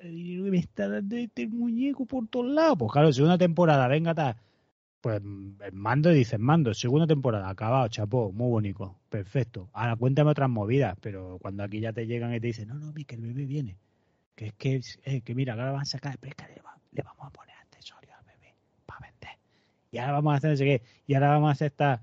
me 0.03 0.59
está 0.59 0.87
dando 0.87 1.17
este 1.17 1.49
muñeco 1.49 2.05
por 2.05 2.29
todos 2.29 2.51
lados. 2.51 2.77
Pues 2.79 2.93
claro, 2.93 3.11
segunda 3.11 3.39
temporada, 3.39 3.89
venga, 3.89 4.15
tal 4.15 4.37
pues 5.03 5.21
mando 5.73 6.11
dices 6.11 6.39
mando, 6.39 6.73
segunda 6.73 7.09
temporada, 7.09 7.49
acabado, 7.49 7.89
chapó, 7.89 8.33
muy 8.33 8.49
bonito, 8.49 8.97
perfecto. 9.11 9.69
Ahora 9.73 9.97
cuéntame 9.97 10.31
otras 10.31 10.49
movidas, 10.49 10.97
pero 11.01 11.39
cuando 11.43 11.65
aquí 11.65 11.81
ya 11.81 11.93
te 11.93 12.07
llegan 12.07 12.33
y 12.33 12.41
te 12.41 12.47
dicen, 12.47 12.69
no, 12.69 12.75
no, 12.77 12.95
que 12.95 13.17
el 13.17 13.21
bebé 13.21 13.45
viene, 13.45 13.77
que 14.37 14.47
es 14.47 14.53
que, 14.55 14.81
eh, 15.03 15.21
que 15.23 15.35
mira, 15.35 15.55
ahora 15.55 15.73
van 15.73 15.83
a 15.83 15.85
sacar, 15.85 16.17
pero 16.21 16.31
es 16.31 16.37
que 16.37 16.55
le, 16.55 17.03
vamos 17.03 17.27
a 17.27 17.31
poner 17.31 17.57
accesorios 17.57 18.15
al 18.17 18.25
bebé 18.27 18.55
para 18.87 19.01
vender. 19.01 19.39
Y 19.91 19.99
ahora 19.99 20.13
vamos 20.13 20.35
a 20.35 20.37
hacer 20.37 20.51
no 20.53 20.57
sé 20.57 20.65
qué, 20.65 20.83
y 21.09 21.15
ahora 21.15 21.31
vamos 21.31 21.49
a 21.49 21.53
hacer 21.53 21.67
esta, 21.67 22.03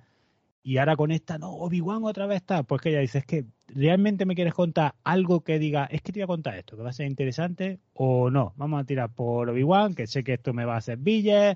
y 0.62 0.78
ahora 0.78 0.98
con 0.98 1.12
esta, 1.12 1.38
no, 1.38 1.52
Obi-Wan 1.52 2.04
otra 2.04 2.28
vez 2.28 2.42
está, 2.42 2.64
pues 2.64 2.82
que 2.82 2.90
ella 2.90 3.00
dice, 3.00 3.20
es 3.20 3.26
que 3.26 3.46
realmente 3.68 4.26
me 4.26 4.36
quieres 4.36 4.54
contar 4.54 4.96
algo 5.06 5.40
que 5.40 5.58
diga, 5.58 5.86
es 5.86 6.02
que 6.02 6.12
te 6.12 6.20
voy 6.20 6.26
a 6.26 6.28
contar 6.28 6.58
esto, 6.58 6.76
que 6.76 6.84
va 6.84 6.90
a 6.90 6.94
ser 6.94 7.08
interesante, 7.08 7.80
o 7.94 8.30
no, 8.30 8.54
vamos 8.58 8.82
a 8.82 8.84
tirar 8.84 9.10
por 9.10 9.50
Obi-Wan, 9.50 9.96
que 9.96 10.06
sé 10.06 10.22
que 10.26 10.34
esto 10.34 10.52
me 10.52 10.66
va 10.66 10.76
a 10.76 10.80
hacer 10.80 10.98
billes 10.98 11.56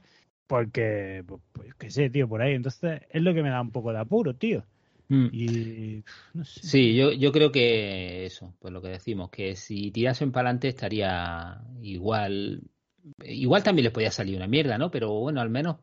porque, 0.53 1.23
pues, 1.25 1.41
pues, 1.51 1.73
qué 1.79 1.89
sé, 1.89 2.11
tío, 2.11 2.29
por 2.29 2.43
ahí. 2.43 2.53
Entonces, 2.53 3.01
es 3.09 3.23
lo 3.23 3.33
que 3.33 3.41
me 3.41 3.49
da 3.49 3.59
un 3.59 3.71
poco 3.71 3.91
de 3.91 3.97
apuro, 3.97 4.35
tío. 4.35 4.63
Mm. 5.07 5.27
Y, 5.31 6.03
no 6.35 6.45
sé. 6.45 6.59
Sí, 6.61 6.95
yo, 6.95 7.11
yo 7.11 7.31
creo 7.31 7.51
que 7.51 8.27
eso, 8.27 8.53
pues 8.59 8.71
lo 8.71 8.79
que 8.79 8.89
decimos, 8.89 9.31
que 9.31 9.55
si 9.55 9.89
tirasen 9.89 10.31
para 10.31 10.49
adelante 10.49 10.67
estaría 10.67 11.59
igual. 11.81 12.61
Igual 13.25 13.63
también 13.63 13.83
les 13.83 13.91
podía 13.91 14.11
salir 14.11 14.37
una 14.37 14.47
mierda, 14.47 14.77
¿no? 14.77 14.89
Pero 14.89 15.11
bueno, 15.19 15.41
al 15.41 15.49
menos 15.49 15.77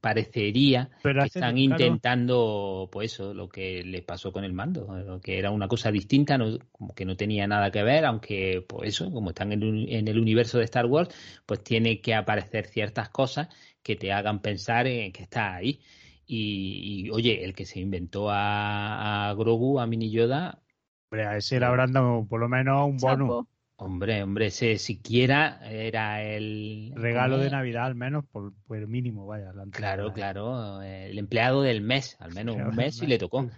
parecería 0.00 0.88
que 1.02 1.26
están 1.26 1.58
intentando, 1.58 2.88
pues 2.90 3.12
eso, 3.12 3.34
lo 3.34 3.48
que 3.48 3.82
les 3.82 4.02
pasó 4.02 4.32
con 4.32 4.42
el 4.42 4.54
mando, 4.54 5.20
que 5.22 5.38
era 5.38 5.50
una 5.50 5.68
cosa 5.68 5.90
distinta, 5.90 6.38
no, 6.38 6.56
como 6.70 6.94
que 6.94 7.04
no 7.04 7.14
tenía 7.14 7.46
nada 7.46 7.70
que 7.70 7.82
ver, 7.82 8.06
aunque, 8.06 8.64
pues 8.66 8.88
eso, 8.88 9.12
como 9.12 9.30
están 9.30 9.52
en 9.52 9.62
en 9.62 10.08
el 10.08 10.18
universo 10.18 10.56
de 10.56 10.64
Star 10.64 10.86
Wars, 10.86 11.14
pues 11.44 11.62
tiene 11.62 12.00
que 12.00 12.14
aparecer 12.14 12.64
ciertas 12.64 13.10
cosas 13.10 13.48
que 13.82 13.96
te 13.96 14.12
hagan 14.12 14.40
pensar 14.40 14.86
en 14.86 15.12
que 15.12 15.22
está 15.22 15.54
ahí. 15.54 15.80
Y, 16.26 17.10
oye, 17.10 17.44
el 17.44 17.54
que 17.54 17.66
se 17.66 17.80
inventó 17.80 18.28
a, 18.30 19.34
Grogu, 19.36 19.80
a 19.80 19.86
Mini 19.86 20.10
Yoda. 20.10 20.62
Hombre, 21.10 21.26
a 21.26 21.36
ese 21.36 21.60
le 21.60 21.66
habrán 21.66 21.92
dado 21.92 22.26
por 22.26 22.40
lo 22.40 22.48
menos 22.48 22.88
un 22.88 22.96
bono. 22.96 23.48
Hombre, 23.76 24.22
hombre, 24.22 24.46
ese 24.46 24.78
siquiera 24.78 25.58
era 25.68 26.22
el 26.22 26.92
regalo 26.94 27.38
de 27.38 27.50
Navidad, 27.50 27.86
al 27.86 27.96
menos 27.96 28.24
por, 28.26 28.52
el 28.70 28.86
mínimo, 28.86 29.26
vaya. 29.26 29.52
claro, 29.72 30.12
claro, 30.12 30.80
el 30.82 31.18
empleado 31.18 31.62
del 31.62 31.80
mes, 31.80 32.16
al 32.20 32.32
menos 32.32 32.56
un 32.56 32.76
mes 32.76 33.02
y 33.02 33.06
le 33.08 33.18
tocó. 33.18 33.50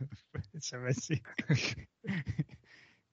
ese 0.54 0.78
mes 0.78 0.96
sí. 0.96 1.20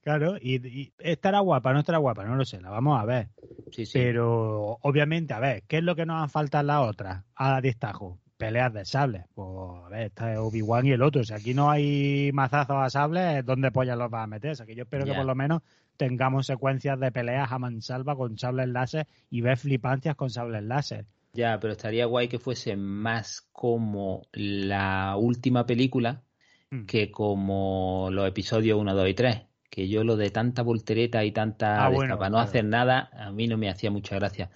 Claro, 0.01 0.35
y, 0.41 0.93
estará 0.97 1.39
guapa, 1.39 1.73
no 1.73 1.79
estará 1.79 1.99
guapa, 1.99 2.25
no 2.25 2.35
lo 2.35 2.43
sé, 2.43 2.59
la 2.59 2.71
vamos 2.71 2.99
a 2.99 3.05
ver. 3.05 3.29
Sí, 3.71 3.85
sí. 3.85 3.93
Pero 3.93 4.79
obviamente, 4.81 5.33
a 5.33 5.39
ver, 5.39 5.63
¿qué 5.67 5.77
es 5.77 5.83
lo 5.83 5.95
que 5.95 6.07
nos 6.07 6.21
han 6.21 6.29
faltado 6.29 6.63
las 6.63 6.89
otras? 6.89 7.23
A 7.35 7.61
distajo, 7.61 8.19
peleas 8.37 8.73
de 8.73 8.83
sables. 8.83 9.25
Pues 9.35 9.47
a 9.85 9.89
ver, 9.89 10.07
está 10.07 10.41
Obi-Wan 10.41 10.87
y 10.87 10.91
el 10.91 11.03
otro. 11.03 11.23
Si 11.23 11.33
aquí 11.33 11.53
no 11.53 11.69
hay 11.69 12.31
mazazos 12.33 12.77
a 12.77 12.89
sables, 12.89 13.45
¿dónde 13.45 13.69
pollas 13.69 13.97
los 13.97 14.09
vas 14.09 14.23
a 14.23 14.27
meter? 14.27 14.51
O 14.51 14.55
sea, 14.55 14.65
que 14.65 14.73
yo 14.73 14.83
espero 14.83 15.05
que 15.05 15.13
por 15.13 15.25
lo 15.25 15.35
menos 15.35 15.61
tengamos 15.97 16.47
secuencias 16.47 16.99
de 16.99 17.11
peleas 17.11 17.51
a 17.51 17.59
mansalva 17.59 18.15
con 18.15 18.39
sables 18.39 18.69
láser 18.69 19.05
y 19.29 19.41
ver 19.41 19.57
flipancias 19.57 20.15
con 20.15 20.31
sables 20.31 20.63
láser. 20.63 21.05
Ya, 21.33 21.59
pero 21.59 21.73
estaría 21.73 22.07
guay 22.07 22.27
que 22.27 22.39
fuese 22.39 22.75
más 22.75 23.47
como 23.51 24.23
la 24.33 25.15
última 25.15 25.67
película 25.67 26.23
mm. 26.71 26.85
que 26.85 27.11
como 27.11 28.09
los 28.11 28.27
episodios 28.27 28.79
1, 28.79 28.95
2 28.95 29.09
y 29.09 29.13
3 29.13 29.50
que 29.71 29.87
yo 29.87 30.03
lo 30.03 30.17
de 30.17 30.29
tanta 30.29 30.61
voltereta 30.61 31.23
y 31.23 31.31
tanta 31.31 31.87
ah, 31.87 31.91
para 31.91 32.29
no 32.29 32.39
hacer 32.39 32.65
nada, 32.65 33.09
a 33.13 33.31
mí 33.31 33.47
no 33.47 33.57
me 33.57 33.69
hacía 33.69 33.89
mucha 33.89 34.17
gracia. 34.17 34.51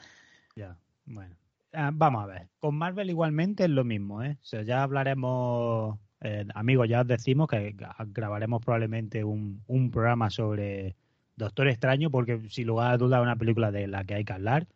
Ya, 0.58 0.78
bueno. 1.06 1.34
Ah, 1.72 1.90
vamos 1.94 2.24
a 2.24 2.28
ver. 2.28 2.50
Con 2.60 2.76
Marvel 2.76 3.10
igualmente 3.10 3.64
es 3.64 3.70
lo 3.70 3.86
mismo, 3.86 4.22
¿eh? 4.22 4.38
O 4.42 4.46
sea, 4.46 4.62
ya 4.64 4.84
hablaremos, 4.84 5.98
eh, 6.20 6.46
amigos, 6.54 6.90
ya 6.90 7.02
os 7.02 7.08
decimos 7.08 7.48
que 7.48 7.76
grabaremos 8.08 8.62
probablemente 8.64 9.24
un, 9.24 9.64
un 9.68 9.90
programa 9.90 10.30
sobre 10.30 10.98
Doctor 11.38 11.70
Extraño, 11.70 12.12
porque 12.12 12.42
sin 12.50 12.68
lugar 12.68 12.92
a 12.92 12.98
dudas 12.98 13.20
es 13.20 13.24
una 13.24 13.38
película 13.38 13.72
de 13.72 13.88
la 13.88 14.04
que 14.04 14.16
hay 14.16 14.26
que 14.26 14.34
hablar, 14.34 14.68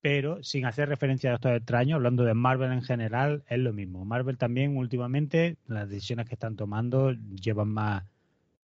pero 0.00 0.42
sin 0.42 0.66
hacer 0.66 0.88
referencia 0.88 1.30
a 1.30 1.34
Doctor 1.34 1.54
Extraño, 1.54 1.94
hablando 1.94 2.24
de 2.24 2.34
Marvel 2.34 2.72
en 2.72 2.82
general, 2.82 3.44
es 3.48 3.60
lo 3.60 3.72
mismo. 3.72 4.04
Marvel 4.04 4.38
también 4.38 4.76
últimamente, 4.76 5.56
las 5.68 5.88
decisiones 5.88 6.28
que 6.28 6.34
están 6.34 6.56
tomando 6.56 7.12
llevan 7.12 7.68
más 7.68 8.02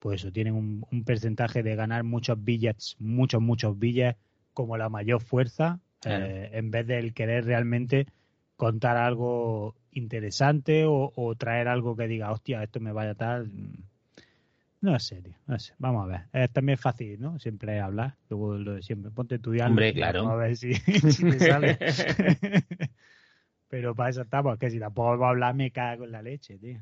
pues 0.01 0.23
eso, 0.23 0.33
tienen 0.33 0.55
un, 0.55 0.85
un 0.91 1.05
porcentaje 1.05 1.63
de 1.63 1.77
ganar 1.77 2.03
muchos 2.03 2.43
billets, 2.43 2.97
muchos, 2.99 3.41
muchos 3.41 3.79
billets, 3.79 4.19
como 4.53 4.77
la 4.77 4.89
mayor 4.89 5.21
fuerza, 5.21 5.79
eh, 6.05 6.51
en 6.53 6.71
vez 6.71 6.87
de 6.87 7.13
querer 7.13 7.45
realmente 7.45 8.07
contar 8.57 8.97
algo 8.97 9.75
interesante 9.93 10.85
o, 10.87 11.35
traer 11.37 11.69
algo 11.69 11.97
que 11.97 12.09
diga, 12.09 12.33
hostia, 12.33 12.63
esto 12.63 12.81
me 12.81 12.93
vaya 12.93 13.15
tal. 13.15 13.49
Mm, 13.49 13.85
no 14.83 14.99
sé, 14.99 15.21
tío, 15.21 15.35
no 15.47 15.59
sé. 15.59 15.75
Vamos 15.79 16.05
a 16.05 16.07
ver. 16.07 16.21
Es 16.33 16.51
también 16.51 16.79
fácil, 16.79 17.21
¿no? 17.21 17.39
Siempre 17.39 17.81
hablar. 17.81 18.17
Luego 18.31 18.57
lo 18.57 18.75
de 18.75 18.83
siempre. 18.83 19.11
Ponte 19.11 19.39
tu 19.39 19.51
diálogo. 19.51 19.73
Hombre, 19.73 19.93
claro. 19.93 20.29
A 20.29 20.37
ver 20.37 20.57
si, 20.57 20.75
si 21.15 21.31
te 21.31 21.39
sale. 21.39 21.79
Pero 23.69 23.95
para 23.95 24.11
eso 24.11 24.23
estamos, 24.23 24.59
que 24.59 24.71
si 24.71 24.79
tampuedo 24.79 25.19
va 25.19 25.29
a 25.29 25.31
hablar 25.31 25.55
me 25.55 25.71
cago 25.71 26.05
en 26.05 26.13
la 26.13 26.23
leche, 26.23 26.59
tío. 26.59 26.81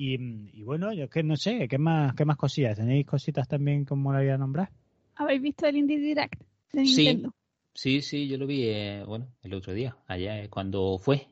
Y, 0.00 0.62
bueno, 0.62 0.92
yo 0.92 1.10
que 1.10 1.24
no 1.24 1.36
sé, 1.36 1.66
¿qué 1.66 1.76
más, 1.76 2.14
qué 2.14 2.24
más 2.24 2.36
cosillas? 2.36 2.76
¿Tenéis 2.76 3.04
cositas 3.04 3.48
también 3.48 3.84
como 3.84 4.12
la 4.12 4.20
voy 4.20 4.28
a 4.28 4.38
nombrar? 4.38 4.70
¿Habéis 5.16 5.42
visto 5.42 5.66
el 5.66 5.76
Indie 5.76 5.98
Direct 5.98 6.40
de 6.72 6.82
Nintendo? 6.82 7.34
Sí, 7.74 8.00
sí, 8.00 8.28
yo 8.28 8.38
lo 8.38 8.46
vi, 8.46 8.68
eh, 8.68 9.02
bueno, 9.04 9.26
el 9.42 9.54
otro 9.54 9.72
día, 9.72 9.96
allá 10.06 10.40
eh, 10.40 10.48
cuando 10.48 10.98
fue. 10.98 11.26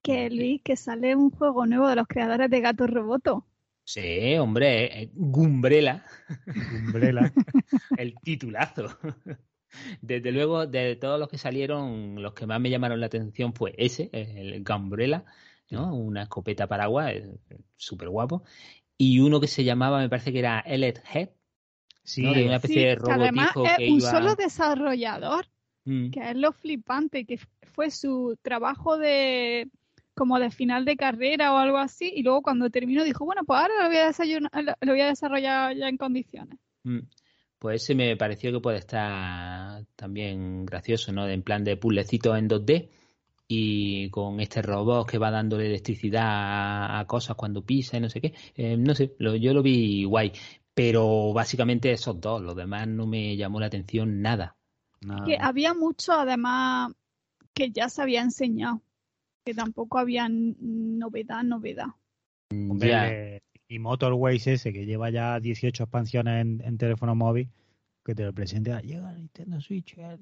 Que 0.00 0.30
Luis, 0.30 0.62
que 0.62 0.76
sale 0.76 1.16
un 1.16 1.30
juego 1.30 1.66
nuevo 1.66 1.88
de 1.88 1.96
los 1.96 2.06
creadores 2.06 2.48
de 2.48 2.60
Gato 2.60 2.86
Roboto. 2.86 3.44
Sí, 3.82 4.36
hombre, 4.38 5.02
eh, 5.02 5.10
Gumbrela. 5.14 6.06
Gumbrela. 6.70 7.32
el 7.98 8.14
titulazo. 8.20 8.96
Desde 10.00 10.30
luego, 10.30 10.68
de 10.68 10.94
todos 10.94 11.18
los 11.18 11.28
que 11.28 11.36
salieron, 11.36 12.22
los 12.22 12.32
que 12.32 12.46
más 12.46 12.60
me 12.60 12.70
llamaron 12.70 13.00
la 13.00 13.06
atención 13.06 13.52
fue 13.54 13.74
ese, 13.76 14.08
el 14.12 14.62
Gumbrella 14.62 15.24
¿no? 15.70 15.94
Una 15.94 16.22
escopeta 16.22 16.66
paraguas, 16.66 17.14
súper 17.76 18.08
guapo. 18.08 18.42
Y 18.96 19.20
uno 19.20 19.40
que 19.40 19.46
se 19.46 19.64
llamaba, 19.64 20.00
me 20.00 20.08
parece 20.08 20.32
que 20.32 20.38
era 20.40 20.60
Elliot 20.60 21.00
Head, 21.12 21.28
Sí, 22.02 22.22
¿no? 22.22 22.32
De 22.32 22.44
una 22.46 22.56
especie 22.56 22.88
de 22.88 22.96
que 22.96 23.12
además 23.12 23.52
robotijo 23.54 23.66
es 23.66 23.76
que 23.76 23.90
un 23.92 24.00
iba... 24.00 24.10
solo 24.10 24.34
desarrollador, 24.34 25.46
Mm. 25.84 26.10
que 26.10 26.20
es 26.30 26.36
lo 26.36 26.52
flipante, 26.52 27.24
que 27.24 27.38
fue 27.72 27.90
su 27.90 28.36
trabajo 28.42 28.98
de 28.98 29.68
como 30.14 30.38
de 30.40 30.50
final 30.50 30.84
de 30.84 30.96
carrera 30.96 31.54
o 31.54 31.56
algo 31.58 31.78
así, 31.78 32.12
y 32.14 32.22
luego 32.22 32.42
cuando 32.42 32.68
terminó 32.70 33.04
dijo, 33.04 33.24
bueno, 33.24 33.42
pues 33.46 33.60
ahora 33.60 33.74
lo 33.82 33.88
voy 33.88 33.96
a, 33.98 34.08
desayunar- 34.08 34.50
lo 34.64 34.74
lo 34.80 34.92
voy 34.92 35.00
a 35.00 35.06
desarrollar 35.06 35.76
ya 35.76 35.88
en 35.88 35.96
condiciones. 35.96 36.58
Mm. 36.82 36.98
Pues 37.58 37.82
ese 37.84 37.94
me 37.94 38.16
pareció 38.16 38.52
que 38.52 38.60
puede 38.60 38.78
estar 38.78 39.82
también 39.96 40.66
gracioso, 40.66 41.12
¿no? 41.12 41.26
En 41.28 41.42
plan 41.42 41.62
de 41.64 41.76
puzzlecitos 41.76 42.36
en 42.38 42.48
2D 42.48 42.88
y 43.50 44.10
con 44.10 44.40
este 44.40 44.60
robot 44.60 45.08
que 45.08 45.16
va 45.18 45.30
dándole 45.30 45.66
electricidad 45.66 46.22
a, 46.26 46.98
a 47.00 47.06
cosas 47.06 47.34
cuando 47.34 47.64
pisa 47.64 47.96
y 47.96 48.00
no 48.00 48.10
sé 48.10 48.20
qué. 48.20 48.34
Eh, 48.54 48.76
no 48.76 48.94
sé, 48.94 49.14
lo- 49.18 49.34
yo 49.36 49.54
lo 49.54 49.62
vi 49.62 50.04
guay. 50.04 50.32
Pero 50.74 51.32
básicamente 51.32 51.90
esos 51.90 52.20
dos, 52.20 52.42
los 52.42 52.54
demás 52.54 52.86
no 52.86 53.06
me 53.06 53.36
llamó 53.36 53.58
la 53.58 53.66
atención 53.66 54.20
nada. 54.20 54.56
nada. 55.00 55.24
Que 55.24 55.38
había 55.40 55.72
mucho 55.74 56.12
además 56.12 56.92
que 57.54 57.70
ya 57.72 57.88
se 57.88 58.02
había 58.02 58.20
enseñado, 58.22 58.82
que 59.44 59.54
tampoco 59.54 59.98
había 59.98 60.28
novedad, 60.28 61.42
novedad. 61.42 61.86
Hombre, 62.52 62.88
Ya. 62.88 63.08
eh, 63.08 63.40
y 63.66 63.78
Motorways 63.78 64.46
ese 64.46 64.72
que 64.72 64.86
lleva 64.86 65.10
ya 65.10 65.40
18 65.40 65.82
expansiones 65.84 66.40
en, 66.42 66.60
en 66.64 66.78
teléfono 66.78 67.14
móvil, 67.14 67.48
que 68.04 68.14
te 68.14 68.24
lo 68.24 68.32
presenta, 68.32 68.80
llega 68.80 69.12
Nintendo 69.12 69.60
Switch, 69.60 69.96
eh, 69.98 70.18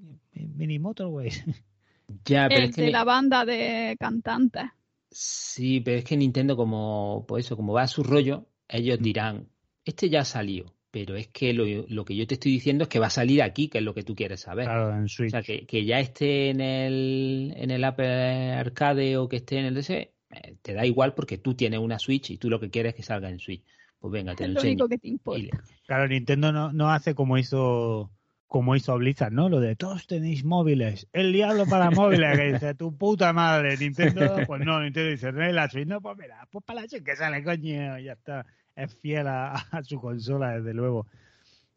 mini 0.55 0.79
Motorways. 0.79 1.45
Ya, 2.25 2.51
pero 2.53 2.67
El 2.67 2.71
es 2.71 2.77
que 2.77 2.83
de 2.83 2.91
la 2.91 3.05
banda 3.05 3.45
de 3.45 3.97
cantantes. 4.01 4.65
Sí, 5.11 5.81
pero 5.81 5.99
es 5.99 6.05
que 6.05 6.17
Nintendo 6.17 6.57
como, 6.57 7.25
pues 7.27 7.47
eso, 7.47 7.57
como 7.57 7.73
va 7.73 7.83
a 7.83 7.89
su 7.89 8.03
rollo, 8.03 8.47
ellos 8.69 8.99
dirán, 9.01 9.49
este 9.85 10.11
ya 10.11 10.25
salió, 10.25 10.75
pero 10.91 11.17
es 11.17 11.29
que 11.29 11.55
lo, 11.55 11.65
lo 11.89 12.05
que 12.05 12.17
yo 12.17 12.27
te 12.27 12.35
estoy 12.35 12.53
diciendo 12.53 12.83
es 12.85 12.89
que 12.89 12.99
va 12.99 13.07
a 13.07 13.11
salir 13.11 13.43
aquí, 13.43 13.69
que 13.69 13.79
es 13.79 13.85
lo 13.85 13.95
que 13.95 14.03
tú 14.03 14.15
quieres 14.15 14.41
saber. 14.41 14.65
claro, 14.65 14.95
en 14.97 15.05
O 15.05 15.09
Switch. 15.09 15.31
sea, 15.31 15.43
que, 15.43 15.67
que 15.67 15.85
ya 15.85 16.01
esté 16.01 16.51
en 16.51 16.61
el, 16.61 17.53
en 17.57 17.71
el 17.71 17.85
Apple 17.85 18.53
Arcade 18.53 19.17
o 19.17 19.29
que 19.29 19.37
esté 19.37 19.59
en 19.59 19.67
el 19.67 19.75
DS, 19.75 19.91
eh, 20.31 20.57
te 20.63 20.75
da 20.75 20.85
igual 20.85 21.15
porque 21.15 21.39
tú 21.39 21.55
tienes 21.55 21.81
una 21.81 21.99
Switch 21.99 22.31
y 22.31 22.39
tú 22.39 22.51
lo 22.51 22.61
que 22.61 22.71
quieres 22.71 22.91
es 22.91 22.97
que 22.97 23.03
salga 23.03 23.31
en 23.31 23.39
Switch. 23.39 23.65
Pues 23.99 24.13
venga, 24.13 24.35
te 24.35 24.45
Es 24.45 24.49
lo 24.49 24.55
lo 24.55 24.61
enseño. 24.61 24.73
único 24.73 24.89
que 24.89 24.99
te 24.99 25.09
importa. 25.09 25.65
Claro, 25.87 26.09
Nintendo 26.09 26.53
no, 26.53 26.73
no 26.73 26.91
hace 26.91 27.15
como 27.15 27.39
hizo 27.39 28.11
como 28.47 28.77
hizo 28.77 28.97
Blizzard, 28.97 29.33
¿no? 29.33 29.49
Lo 29.49 29.61
de 29.61 29.75
todos 29.77 30.07
tenéis 30.07 30.45
móviles, 30.45 31.09
el 31.13 31.33
diablo 31.33 31.67
para 31.67 31.91
móviles, 31.91 32.39
que 32.39 32.53
dice 32.53 32.75
tu 32.75 32.97
puta 32.97 33.33
madre, 33.33 33.77
Nintendo, 33.77 34.37
pues 34.47 34.65
no, 34.65 34.81
Nintendo 34.81 35.11
dice, 35.11 35.33
no 35.33 35.41
la 35.41 35.69
Switch, 35.69 35.87
no, 35.87 36.01
pues 36.01 36.17
mira, 36.17 36.47
pues 36.51 36.65
para 36.65 36.83
la 36.83 36.89
Switch 36.89 37.03
que 37.03 37.17
sale, 37.17 37.43
coño, 37.43 37.99
ya 37.99 38.13
está, 38.13 38.47
es 38.77 38.95
fiel 38.95 39.27
a, 39.27 39.67
su 39.83 40.01
consola, 40.01 40.59
desde 40.59 40.75
luego. 40.75 41.07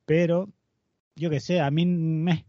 Pero, 0.06 0.50
yo 1.16 1.30
qué 1.30 1.40
sé, 1.40 1.60
a 1.60 1.72
mí 1.72 1.86
me, 1.86 2.46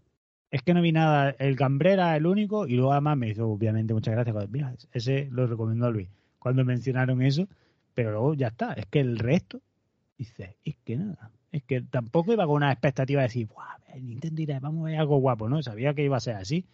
es 0.50 0.62
que 0.62 0.74
no 0.74 0.82
vi 0.82 0.92
nada, 0.92 1.34
el 1.38 1.56
Cambrera 1.56 2.14
el 2.16 2.26
único, 2.26 2.66
y 2.66 2.74
luego 2.74 2.92
además 2.92 3.16
me 3.16 3.28
hizo 3.30 3.48
obviamente 3.48 3.94
muchas 3.94 4.14
gracias, 4.14 4.34
cuando, 4.34 4.52
mira, 4.52 4.74
ese 4.92 5.28
lo 5.30 5.46
recomendó 5.46 5.90
Luis, 5.90 6.08
cuando 6.38 6.64
mencionaron 6.64 7.22
eso, 7.22 7.48
pero 7.94 8.12
luego 8.12 8.34
ya 8.34 8.48
está, 8.48 8.74
es 8.74 8.84
que 8.86 9.00
el 9.00 9.18
resto, 9.18 9.62
dice, 10.18 10.58
es 10.62 10.76
que 10.84 10.96
nada. 10.96 11.30
Es 11.52 11.62
que 11.64 11.80
tampoco 11.80 12.32
iba 12.32 12.46
con 12.46 12.56
una 12.56 12.72
expectativa 12.72 13.22
de 13.22 13.28
decir, 13.28 13.48
"Buah, 13.48 13.76
el 13.94 14.06
Nintendo 14.06 14.36
Direct, 14.36 14.62
vamos 14.62 14.82
a 14.82 14.90
ver 14.90 15.00
algo 15.00 15.18
guapo, 15.18 15.48
¿no? 15.48 15.62
Sabía 15.62 15.94
que 15.94 16.04
iba 16.04 16.16
a 16.16 16.20
ser 16.20 16.36
así, 16.36 16.64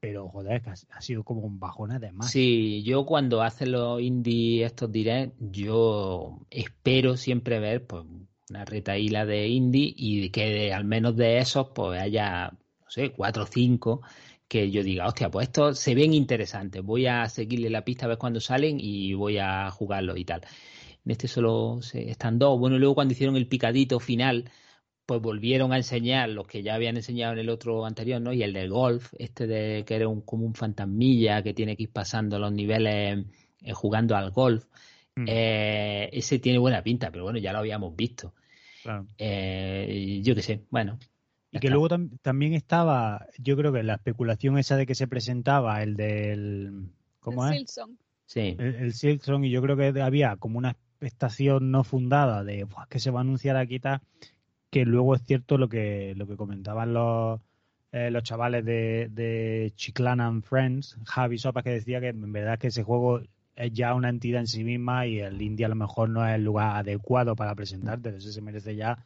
pero 0.00 0.28
joder, 0.28 0.60
que 0.60 0.70
ha, 0.70 1.00
sido 1.00 1.22
como 1.22 1.40
un 1.42 1.58
bajón 1.58 1.92
además. 1.92 2.30
Sí, 2.30 2.82
yo 2.82 3.06
cuando 3.06 3.42
hacen 3.42 3.72
los 3.72 4.00
indie 4.00 4.64
estos 4.64 4.92
direct, 4.92 5.34
yo 5.38 6.40
espero 6.50 7.16
siempre 7.16 7.58
ver 7.58 7.86
pues 7.86 8.04
una 8.50 8.64
retaíla 8.64 9.24
de 9.24 9.48
indie 9.48 9.94
y 9.96 10.28
que 10.30 10.72
al 10.72 10.84
menos 10.84 11.16
de 11.16 11.38
esos 11.38 11.68
pues 11.74 12.00
haya, 12.00 12.50
no 12.50 12.90
sé, 12.90 13.12
cuatro 13.12 13.44
o 13.44 13.46
cinco 13.46 14.02
que 14.46 14.70
yo 14.70 14.82
diga, 14.82 15.06
hostia, 15.06 15.30
pues 15.30 15.48
estos 15.48 15.78
se 15.78 15.94
ven 15.94 16.12
interesantes, 16.12 16.82
voy 16.82 17.06
a 17.06 17.28
seguirle 17.28 17.70
la 17.70 17.84
pista 17.84 18.04
a 18.04 18.08
ver 18.08 18.18
cuándo 18.18 18.40
salen 18.40 18.78
y 18.78 19.14
voy 19.14 19.38
a 19.38 19.70
jugarlos 19.70 20.18
y 20.18 20.24
tal. 20.24 20.42
En 21.04 21.10
este 21.12 21.28
solo 21.28 21.80
se- 21.82 22.10
están 22.10 22.38
dos. 22.38 22.58
Bueno, 22.58 22.78
luego 22.78 22.94
cuando 22.94 23.12
hicieron 23.12 23.36
el 23.36 23.46
picadito 23.48 24.00
final, 24.00 24.50
pues 25.06 25.20
volvieron 25.20 25.72
a 25.72 25.76
enseñar 25.78 26.30
los 26.30 26.46
que 26.46 26.62
ya 26.62 26.74
habían 26.74 26.96
enseñado 26.96 27.34
en 27.34 27.40
el 27.40 27.50
otro 27.50 27.84
anterior, 27.86 28.20
¿no? 28.22 28.32
Y 28.32 28.42
el 28.42 28.52
del 28.54 28.70
golf, 28.70 29.12
este 29.18 29.46
de 29.46 29.84
que 29.86 29.96
era 29.96 30.08
un, 30.08 30.22
como 30.22 30.46
un 30.46 30.54
fantasmilla 30.54 31.42
que 31.42 31.54
tiene 31.54 31.76
que 31.76 31.84
ir 31.84 31.92
pasando 31.92 32.38
los 32.38 32.52
niveles 32.52 33.26
eh, 33.62 33.72
jugando 33.72 34.16
al 34.16 34.30
golf. 34.30 34.66
Mm, 35.16 35.24
Eh, 35.28 36.10
ese 36.12 36.38
tiene 36.38 36.58
buena 36.58 36.82
pinta, 36.82 37.10
pero 37.10 37.24
bueno, 37.24 37.38
ya 37.38 37.52
lo 37.52 37.58
habíamos 37.60 37.94
visto. 37.96 38.34
claro. 38.82 39.06
Eh, 39.18 40.20
yo 40.24 40.34
qué 40.34 40.42
sé, 40.42 40.62
bueno. 40.70 40.98
Y 41.52 41.58
que 41.60 41.68
está. 41.68 41.70
luego 41.70 41.88
tam- 41.88 42.18
también 42.22 42.54
estaba, 42.54 43.26
yo 43.38 43.56
creo 43.56 43.72
que 43.72 43.82
la 43.82 43.94
especulación 43.94 44.58
esa 44.58 44.76
de 44.76 44.86
que 44.86 44.94
se 44.94 45.06
presentaba 45.06 45.82
el 45.82 45.96
del... 45.96 46.88
¿Cómo 47.20 47.46
El 47.46 47.52
es? 47.54 47.60
Silson. 47.60 47.98
Sí, 48.26 48.56
El, 48.58 48.74
el 48.74 48.94
Silksong, 48.94 49.44
y 49.44 49.50
yo 49.50 49.62
creo 49.62 49.76
que 49.76 50.00
había 50.00 50.36
como 50.36 50.58
una 50.58 50.76
estación 51.08 51.70
no 51.70 51.84
fundada 51.84 52.44
de 52.44 52.64
"Buah, 52.64 52.86
que 52.88 52.98
se 53.00 53.10
va 53.10 53.20
a 53.20 53.22
anunciar 53.22 53.56
aquí 53.56 53.80
tal, 53.80 54.00
que 54.70 54.84
luego 54.84 55.14
es 55.14 55.22
cierto 55.22 55.58
lo 55.58 55.68
que 55.68 56.14
lo 56.16 56.26
que 56.26 56.36
comentaban 56.36 56.94
los 56.94 57.40
eh, 57.92 58.10
los 58.10 58.24
chavales 58.24 58.64
de, 58.64 59.08
de 59.12 59.72
Chiclana 59.76 60.26
and 60.26 60.42
Friends, 60.42 60.98
Javi 61.04 61.38
Sopas, 61.38 61.62
que 61.62 61.70
decía 61.70 62.00
que 62.00 62.08
en 62.08 62.32
verdad 62.32 62.58
que 62.58 62.68
ese 62.68 62.82
juego 62.82 63.20
es 63.54 63.72
ya 63.72 63.94
una 63.94 64.08
entidad 64.08 64.40
en 64.40 64.48
sí 64.48 64.64
misma 64.64 65.06
y 65.06 65.20
el 65.20 65.40
indie 65.40 65.64
a 65.64 65.68
lo 65.68 65.76
mejor 65.76 66.08
no 66.10 66.26
es 66.26 66.34
el 66.34 66.44
lugar 66.44 66.76
adecuado 66.76 67.36
para 67.36 67.54
presentarte, 67.54 68.08
entonces 68.08 68.34
se 68.34 68.42
merece 68.42 68.74
ya 68.74 68.98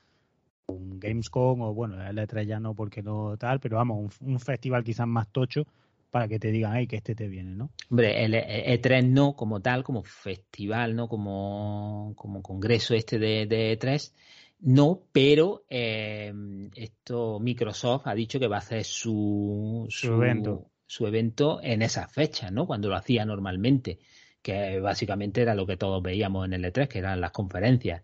un 0.68 0.98
Gamescom 0.98 1.60
o 1.60 1.74
bueno, 1.74 2.02
el 2.02 2.16
E3 2.16 2.46
ya 2.46 2.60
no 2.60 2.74
porque 2.74 3.02
no 3.02 3.36
tal, 3.36 3.60
pero 3.60 3.76
vamos, 3.76 4.18
un, 4.20 4.32
un 4.32 4.40
festival 4.40 4.84
quizás 4.84 5.06
más 5.06 5.28
tocho 5.28 5.66
para 6.10 6.28
que 6.28 6.38
te 6.38 6.50
digan, 6.50 6.72
ay, 6.72 6.86
que 6.86 6.96
este 6.96 7.14
te 7.14 7.28
viene, 7.28 7.54
¿no? 7.54 7.70
Hombre, 7.90 8.24
el 8.24 8.34
E- 8.34 8.72
E3 8.80 9.04
no 9.08 9.34
como 9.36 9.60
tal, 9.60 9.84
como 9.84 10.02
festival, 10.02 10.96
¿no? 10.96 11.08
Como, 11.08 12.14
como 12.16 12.42
congreso 12.42 12.94
este 12.94 13.18
de, 13.18 13.46
de 13.46 13.72
E3, 13.78 14.14
no, 14.60 15.02
pero 15.12 15.64
eh, 15.68 16.32
esto 16.74 17.38
Microsoft 17.40 18.06
ha 18.06 18.14
dicho 18.14 18.40
que 18.40 18.48
va 18.48 18.56
a 18.56 18.60
hacer 18.60 18.84
su, 18.84 19.86
Su 19.90 20.14
evento. 20.14 20.70
su 20.86 21.06
evento 21.06 21.60
en 21.62 21.82
esas 21.82 22.10
fechas, 22.12 22.50
¿no? 22.52 22.66
Cuando 22.66 22.88
lo 22.88 22.96
hacía 22.96 23.24
normalmente, 23.24 23.98
que 24.42 24.80
básicamente 24.80 25.42
era 25.42 25.54
lo 25.54 25.66
que 25.66 25.76
todos 25.76 26.02
veíamos 26.02 26.46
en 26.46 26.54
el 26.54 26.64
E3, 26.64 26.88
que 26.88 26.98
eran 26.98 27.20
las 27.20 27.30
conferencias. 27.32 28.02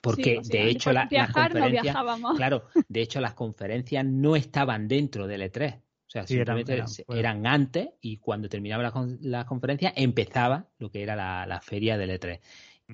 Porque 0.00 0.40
Sí, 0.42 0.48
de 0.50 0.68
hecho 0.70 0.92
la- 0.92 1.02
las 1.04 1.10
viajar 1.10 1.52
conferencias, 1.52 1.82
viajábamos. 1.84 2.36
claro, 2.36 2.64
de 2.88 3.02
hecho 3.02 3.20
las 3.20 3.34
conferencias 3.34 4.04
no 4.04 4.34
estaban 4.34 4.88
dentro 4.88 5.26
del 5.26 5.42
E3. 5.42 5.81
O 6.12 6.18
sea, 6.20 6.26
Sí, 6.26 6.34
eran- 6.34 6.58
simplemente 6.66 7.02
eran 7.18 7.46
antes 7.46 7.88
y 8.02 8.18
cuando 8.18 8.48
terminaba 8.50 8.82
la, 8.82 8.92
la 9.22 9.46
conferencia 9.46 9.94
empezaba 9.96 10.68
lo 10.78 10.90
que 10.90 11.02
era 11.02 11.16
la, 11.16 11.46
la 11.46 11.60
feria 11.62 11.96
del 11.96 12.10
E3. 12.10 12.40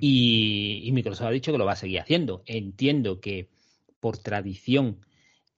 Y, 0.00 0.82
y 0.84 0.92
Microsoft 0.92 1.26
ha 1.26 1.30
dicho 1.30 1.50
que 1.50 1.58
lo 1.58 1.64
va 1.64 1.72
a 1.72 1.76
seguir 1.76 1.98
haciendo. 2.00 2.42
Entiendo 2.46 3.18
que 3.20 3.50
por 3.98 4.18
tradición 4.18 5.00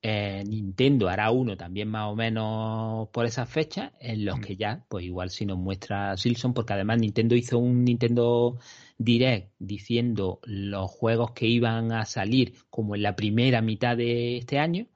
eh, 0.01 0.43
Nintendo 0.47 1.11
hará 1.11 1.31
uno 1.31 1.59
también 1.59 1.89
más 1.89 2.11
o 2.11 2.17
menos 2.17 3.09
por 3.11 3.27
esas 3.27 3.51
fechas, 3.51 3.93
en 4.01 4.25
los 4.25 4.39
Mm. 4.39 4.41
que 4.41 4.57
ya, 4.57 4.87
pues 4.89 5.05
igual 5.05 5.29
si 5.29 5.45
nos 5.45 5.59
muestra 5.59 6.17
Silson, 6.17 6.55
porque 6.55 6.73
además 6.73 6.99
Nintendo 7.01 7.35
hizo 7.35 7.59
un 7.59 7.85
Nintendo 7.85 8.59
Direct 8.97 9.53
diciendo 9.59 10.41
los 10.45 10.91
juegos 10.91 11.33
que 11.33 11.47
iban 11.47 11.93
a 11.93 12.07
salir 12.07 12.55
como 12.71 12.95
en 12.95 13.03
la 13.03 13.15
primera 13.17 13.61
mitad 13.61 13.95
de 13.99 14.39
este 14.39 14.59
año, 14.59 14.87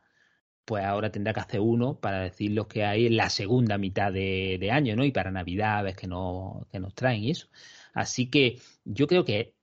pues 0.65 0.85
ahora 0.85 1.11
tendrá 1.11 1.33
que 1.35 1.41
hacer 1.41 1.61
uno 1.61 1.99
para 2.01 2.21
decir 2.21 2.53
los 2.53 2.67
que 2.67 2.85
hay 2.85 3.07
en 3.07 3.17
la 3.17 3.31
segunda 3.31 3.79
mitad 3.79 4.13
de, 4.13 4.57
de 4.59 4.71
año, 4.71 4.97
¿no? 4.97 5.05
Y 5.05 5.13
para 5.13 5.31
Navidades 5.31 5.97
que, 5.97 6.07
no, 6.07 6.67
que 6.73 6.81
nos 6.81 6.95
traen 6.95 7.23
y 7.23 7.31
eso. 7.31 7.49
Así 7.93 8.31
que 8.31 8.61
yo 8.85 9.07
creo 9.07 9.25
que 9.25 9.55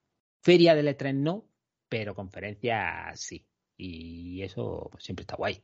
feria 0.42 0.74
del 0.74 0.88
E3 0.88 1.14
no, 1.14 1.44
pero 1.88 2.14
conferencia 2.14 3.12
sí. 3.14 3.44
Y 3.76 4.42
eso 4.42 4.88
pues, 4.92 5.04
siempre 5.04 5.22
está 5.22 5.36
guay. 5.36 5.62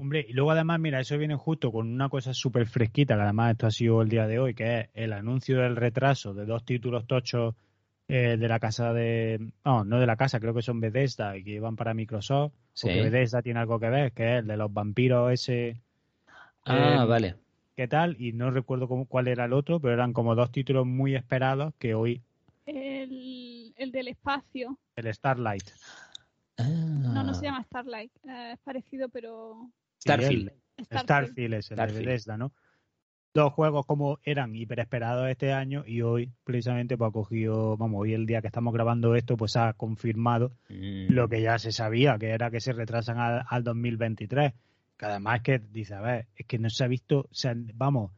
Hombre, 0.00 0.24
y 0.28 0.32
luego 0.32 0.52
además, 0.52 0.78
mira, 0.78 1.00
eso 1.00 1.18
viene 1.18 1.34
justo 1.34 1.72
con 1.72 1.88
una 1.88 2.08
cosa 2.08 2.32
súper 2.32 2.66
fresquita, 2.66 3.16
que 3.16 3.22
además 3.22 3.52
esto 3.52 3.66
ha 3.66 3.70
sido 3.72 4.00
el 4.00 4.08
día 4.08 4.28
de 4.28 4.38
hoy, 4.38 4.54
que 4.54 4.80
es 4.80 4.88
el 4.94 5.12
anuncio 5.12 5.58
del 5.58 5.74
retraso 5.74 6.34
de 6.34 6.46
dos 6.46 6.64
títulos 6.64 7.06
tochos 7.06 7.56
eh, 8.08 8.36
de 8.38 8.48
la 8.48 8.58
casa 8.58 8.92
de... 8.92 9.52
No, 9.64 9.84
no 9.84 10.00
de 10.00 10.06
la 10.06 10.16
casa, 10.16 10.40
creo 10.40 10.54
que 10.54 10.62
son 10.62 10.80
Bethesda 10.80 11.36
y 11.36 11.44
que 11.44 11.60
van 11.60 11.76
para 11.76 11.94
Microsoft, 11.94 12.52
Sí. 12.72 12.86
porque 12.86 13.02
Bethesda 13.02 13.42
tiene 13.42 13.60
algo 13.60 13.78
que 13.78 13.90
ver, 13.90 14.12
que 14.12 14.34
es 14.36 14.40
el 14.40 14.46
de 14.46 14.56
los 14.56 14.72
vampiros 14.72 15.32
ese... 15.32 15.76
Ah, 16.64 17.02
eh, 17.02 17.06
vale. 17.06 17.34
¿Qué 17.76 17.86
tal? 17.86 18.16
Y 18.20 18.32
no 18.32 18.50
recuerdo 18.50 18.88
cómo, 18.88 19.04
cuál 19.06 19.28
era 19.28 19.44
el 19.44 19.52
otro, 19.52 19.78
pero 19.80 19.94
eran 19.94 20.12
como 20.12 20.34
dos 20.34 20.50
títulos 20.50 20.84
muy 20.86 21.14
esperados 21.14 21.72
que 21.78 21.94
hoy 21.94 22.22
El, 22.66 23.72
el 23.76 23.92
del 23.92 24.08
espacio. 24.08 24.78
el 24.96 25.12
Starlight. 25.14 25.62
No, 26.58 27.22
no 27.22 27.30
Ah. 27.30 27.34
se 27.34 27.44
llama 27.46 27.62
Starlight. 27.62 28.10
eh, 28.28 28.52
es 28.54 28.58
parecido, 28.60 29.08
pero. 29.08 29.70
Starfield. 30.00 30.50
Sí, 30.76 30.84
Starfield 30.96 31.54
es 31.54 31.70
el 31.70 31.76
Starfield. 31.76 31.98
de 32.00 32.06
Bethesda, 32.06 32.36
¿no? 32.36 32.52
Dos 33.34 33.52
juegos 33.52 33.86
como 33.86 34.18
eran 34.24 34.54
hiperesperados 34.56 35.28
este 35.28 35.52
año 35.52 35.84
y 35.86 36.02
hoy 36.02 36.32
precisamente 36.44 36.96
pues 36.96 37.08
ha 37.10 37.12
cogido, 37.12 37.76
vamos, 37.76 38.00
hoy 38.00 38.14
el 38.14 38.26
día 38.26 38.40
que 38.40 38.48
estamos 38.48 38.72
grabando 38.74 39.14
esto 39.14 39.36
pues 39.36 39.56
ha 39.56 39.72
confirmado 39.74 40.52
Mm. 40.68 41.12
lo 41.12 41.28
que 41.28 41.40
ya 41.42 41.58
se 41.58 41.72
sabía, 41.72 42.18
que 42.18 42.30
era 42.30 42.50
que 42.50 42.60
se 42.60 42.72
retrasan 42.72 43.18
al, 43.18 43.44
al 43.48 43.64
2023. 43.64 44.52
Que 44.96 45.06
además 45.06 45.40
que 45.42 45.58
dice, 45.60 45.94
a 45.94 46.00
ver, 46.00 46.26
es 46.36 46.44
que 46.46 46.58
no 46.58 46.68
se 46.70 46.84
ha 46.84 46.88
visto, 46.88 47.20
o 47.20 47.28
sea, 47.34 47.54
vamos, 47.74 48.10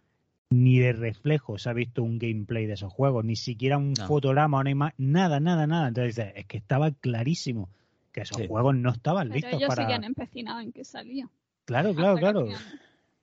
ni 0.49 0.79
de 0.79 0.93
reflejo 0.93 1.59
se 1.59 1.69
ha 1.71 1.73
visto 1.75 2.03
un 2.03 2.19
gameplay 2.19 2.67
de 2.67 2.73
esos 2.73 2.93
juegos, 2.93 3.25
ni 3.25 3.37
siquiera 3.37 3.77
un 3.79 3.93
No. 3.93 4.07
fotograma, 4.07 4.59
una 4.61 4.71
imagen, 4.71 4.95
nada, 5.13 5.39
nada, 5.41 5.67
nada. 5.67 5.89
Entonces 5.89 6.17
dice, 6.17 6.33
es 6.37 6.47
que 6.47 6.57
estaba 6.57 6.91
clarísimo 6.93 7.69
que 8.13 8.23
esos 8.23 8.39
Sí. 8.39 8.47
juegos 8.49 8.75
no 8.75 8.91
estaban 8.91 9.29
Pero 9.29 9.35
listos 9.35 9.53
ellos 9.55 9.69
para... 9.69 9.83
seguían 9.83 10.05
empecinados 10.05 10.63
en 10.65 10.73
que 10.73 10.85
salía. 10.85 11.29
Claro, 11.67 11.95
claro, 11.95 12.17
claro. 12.17 12.47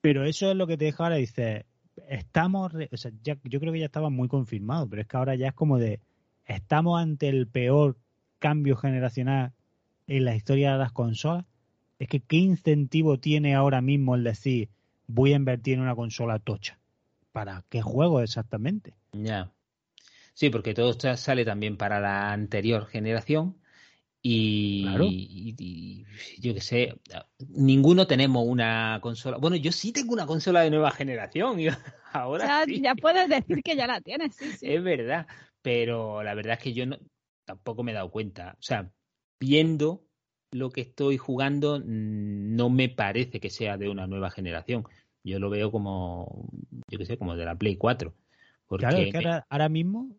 Pero 0.02 0.24
eso 0.24 0.52
es 0.52 0.56
lo 0.56 0.68
que 0.68 0.78
te 0.78 0.86
deja 0.86 1.04
ahora, 1.04 1.16
dice, 1.18 1.66
estamos, 2.10 2.74
o 2.92 2.98
sea, 2.98 3.12
ya, 3.24 3.38
yo 3.44 3.60
creo 3.60 3.74
que 3.74 3.80
ya 3.80 3.86
estaba 3.86 4.10
muy 4.10 4.28
confirmado, 4.28 4.88
pero 4.88 5.02
es 5.02 5.08
que 5.08 5.18
ahora 5.18 5.36
ya 5.36 5.48
es 5.48 5.54
como 5.54 5.78
de, 5.78 6.00
estamos 6.46 7.02
ante 7.02 7.30
el 7.30 7.48
peor 7.48 7.98
cambio 8.40 8.76
generacional 8.76 9.54
en 10.08 10.26
la 10.26 10.36
historia 10.36 10.74
de 10.74 10.78
las 10.78 10.92
consolas. 10.92 11.46
Es 12.00 12.08
que 12.08 12.20
qué 12.20 12.38
incentivo 12.38 13.20
tiene 13.20 13.56
ahora 13.56 13.82
mismo 13.82 14.16
el 14.16 14.24
decir, 14.24 14.70
voy 15.08 15.34
a 15.34 15.38
invertir 15.38 15.76
en 15.76 15.82
una 15.82 15.96
consola 15.96 16.40
tocha. 16.40 16.80
¿Para 17.32 17.64
qué 17.70 17.82
juego 17.82 18.22
exactamente? 18.22 18.94
Ya. 19.14 19.52
Sí, 20.34 20.50
porque 20.50 20.74
todo 20.74 20.94
sale 21.18 21.46
también 21.46 21.78
para 21.78 22.00
la 22.00 22.32
anterior 22.32 22.86
generación 22.86 23.58
y, 24.30 24.82
Claro. 24.84 25.06
y- 25.06 25.56
y 25.58 26.06
yo 26.42 26.54
qué 26.54 26.62
sé, 26.62 26.94
ninguno 27.50 28.08
tenemos 28.08 28.46
una 28.46 29.00
consola. 29.02 29.38
Bueno, 29.38 29.56
yo 29.56 29.72
sí 29.72 29.92
tengo 29.92 30.14
una 30.14 30.26
consola 30.26 30.62
de 30.62 30.70
nueva 30.70 30.92
generación. 30.92 31.60
y 31.60 31.68
ahora 32.14 32.46
Ya, 32.46 32.66
sí. 32.66 32.82
ya 32.82 32.96
puedes 32.96 33.30
decir 33.30 33.64
que 33.64 33.76
ya 33.76 33.88
la 33.88 34.02
tienes, 34.02 34.36
sí, 34.36 34.52
sí. 34.52 34.68
Es 34.74 34.84
verdad, 34.84 35.28
pero 35.62 36.24
la 36.24 36.34
verdad 36.34 36.54
es 36.54 36.60
que 36.60 36.74
yo 36.74 36.86
no, 36.86 36.98
tampoco 37.46 37.84
me 37.84 37.92
he 37.92 37.96
dado 37.96 38.12
cuenta. 38.12 38.56
O 38.60 38.62
sea, 38.62 38.92
viendo 39.40 40.04
lo 40.52 40.72
que 40.72 40.82
estoy 40.82 41.18
jugando, 41.18 41.82
no 41.86 42.70
me 42.70 42.90
parece 42.90 43.40
que 43.40 43.50
sea 43.50 43.78
de 43.78 43.90
una 43.90 44.08
nueva 44.08 44.30
generación. 44.30 44.86
Yo 45.24 45.40
lo 45.40 45.50
veo 45.50 45.72
como, 45.72 46.50
yo 46.90 46.98
qué 46.98 47.06
sé, 47.06 47.18
como 47.18 47.36
de 47.36 47.46
la 47.46 47.56
Play 47.56 47.76
4. 47.78 48.14
Porque 48.68 48.86
Claro, 48.86 48.98
es 49.02 49.12
que 49.12 49.18
ahora, 49.18 49.46
ahora 49.50 49.70
mismo, 49.70 50.18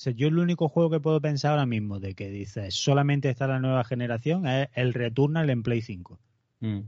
sea, 0.00 0.12
yo 0.12 0.28
el 0.28 0.38
único 0.38 0.68
juego 0.68 0.90
que 0.90 1.00
puedo 1.00 1.20
pensar 1.20 1.52
ahora 1.52 1.66
mismo 1.66 1.98
de 1.98 2.14
que 2.14 2.30
dice 2.30 2.70
solamente 2.70 3.28
está 3.28 3.46
la 3.46 3.58
nueva 3.58 3.84
generación 3.84 4.46
es 4.46 4.68
el 4.74 4.94
Returnal 4.94 5.50
en 5.50 5.62
Play 5.62 5.82
5. 5.82 6.18
Mm. 6.60 6.80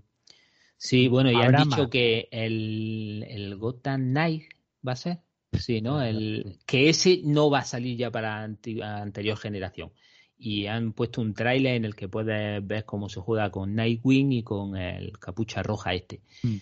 Sí, 0.77 1.09
bueno, 1.09 1.31
y 1.31 1.35
han 1.35 1.55
dicho 1.57 1.83
más. 1.83 1.91
que 1.91 2.29
el, 2.31 3.25
el 3.29 3.57
Gotham 3.57 4.13
Knight 4.13 4.45
va 4.87 4.93
a 4.93 4.97
ser. 4.97 5.19
Sí, 5.53 5.81
¿no? 5.81 6.01
El, 6.01 6.59
que 6.65 6.89
ese 6.89 7.21
no 7.25 7.51
va 7.51 7.59
a 7.59 7.65
salir 7.65 7.99
ya 7.99 8.11
para 8.11 8.43
anti- 8.43 8.81
anterior 8.81 9.37
generación. 9.37 9.93
Y 10.39 10.67
han 10.67 10.93
puesto 10.93 11.21
un 11.21 11.35
tráiler 11.35 11.75
en 11.75 11.85
el 11.85 11.95
que 11.95 12.09
puedes 12.09 12.67
ver 12.67 12.87
cómo 12.87 13.09
se 13.11 13.21
juega 13.21 13.51
con 13.51 13.75
Nightwing 13.75 14.33
y 14.33 14.43
con 14.43 14.77
el 14.77 15.19
capucha 15.19 15.63
roja 15.63 15.93
este. 15.93 16.23
Mm. 16.43 16.57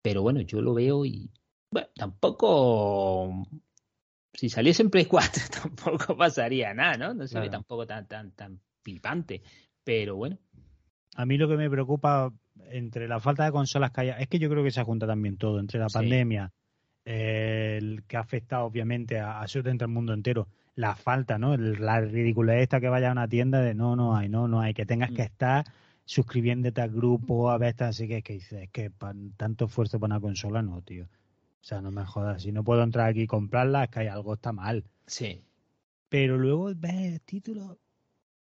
Pero 0.00 0.22
bueno, 0.22 0.40
yo 0.40 0.62
lo 0.62 0.72
veo 0.72 1.04
y 1.04 1.30
bueno, 1.70 1.88
tampoco 1.94 3.46
si 4.34 4.48
saliese 4.48 4.82
en 4.82 4.90
Play 4.90 5.06
4 5.06 5.42
tampoco 5.62 6.16
pasaría 6.16 6.72
nada, 6.74 6.96
¿no? 6.96 7.14
No 7.14 7.26
se 7.26 7.38
ve 7.40 7.48
tampoco 7.50 7.86
tan 7.86 8.06
tan 8.06 8.32
tan 8.32 8.60
flipante. 8.82 9.42
Pero 9.84 10.16
bueno, 10.16 10.38
A 11.16 11.26
mí 11.26 11.36
lo 11.36 11.48
que 11.48 11.56
me 11.56 11.68
preocupa 11.68 12.32
entre 12.70 13.08
la 13.08 13.20
falta 13.20 13.44
de 13.44 13.52
consolas 13.52 13.90
que 13.90 14.00
haya, 14.02 14.18
es 14.18 14.28
que 14.28 14.38
yo 14.38 14.48
creo 14.48 14.62
que 14.64 14.70
se 14.70 14.82
junta 14.84 15.06
también 15.06 15.36
todo, 15.36 15.58
entre 15.60 15.78
la 15.80 15.88
Sí. 15.88 15.94
pandemia, 15.94 16.52
eh, 17.04 17.78
el 17.80 18.04
que 18.06 18.16
ha 18.16 18.20
afectado 18.20 18.64
obviamente 18.64 19.18
a, 19.18 19.32
a 19.32 19.42
absolutamente 19.42 19.84
al 19.84 19.90
mundo 19.90 20.12
entero, 20.14 20.48
la 20.74 20.94
falta, 20.94 21.38
¿no? 21.38 21.54
El- 21.54 21.84
la 21.84 22.00
ridiculez 22.00 22.62
esta 22.62 22.80
que 22.80 22.88
vaya 22.88 23.08
a 23.08 23.12
una 23.12 23.28
tienda 23.28 23.60
de 23.60 23.74
no, 23.74 23.96
no 23.96 24.16
hay, 24.16 24.28
no, 24.28 24.48
no 24.48 24.60
hay, 24.60 24.72
que 24.74 24.86
tengas 24.86 25.10
Mm. 25.10 25.14
que 25.14 25.22
estar 25.22 25.64
suscribiéndote 26.04 26.80
al 26.80 26.90
grupo, 26.90 27.50
a 27.50 27.58
ver, 27.58 27.74
así 27.82 28.06
que, 28.08 28.22
que 28.22 28.34
dices, 28.34 28.62
es 28.62 28.70
que 28.70 28.90
tanto 29.36 29.66
esfuerzo 29.66 29.98
para 30.00 30.14
una 30.14 30.20
consola, 30.20 30.62
no, 30.62 30.80
tío. 30.82 31.06
O 31.62 31.64
sea, 31.64 31.80
no 31.80 31.90
me 31.92 32.04
jodas, 32.04 32.42
si 32.42 32.50
no 32.52 32.64
puedo 32.64 32.82
entrar 32.82 33.08
aquí 33.08 33.22
y 33.22 33.26
comprarla, 33.26 33.84
es 33.84 33.90
que 33.90 34.00
hay 34.00 34.08
algo 34.08 34.34
está 34.34 34.52
mal. 34.52 34.84
sí. 35.06 35.42
Pero 36.08 36.36
luego 36.36 36.70
ves 36.76 37.22
títulos. 37.22 37.78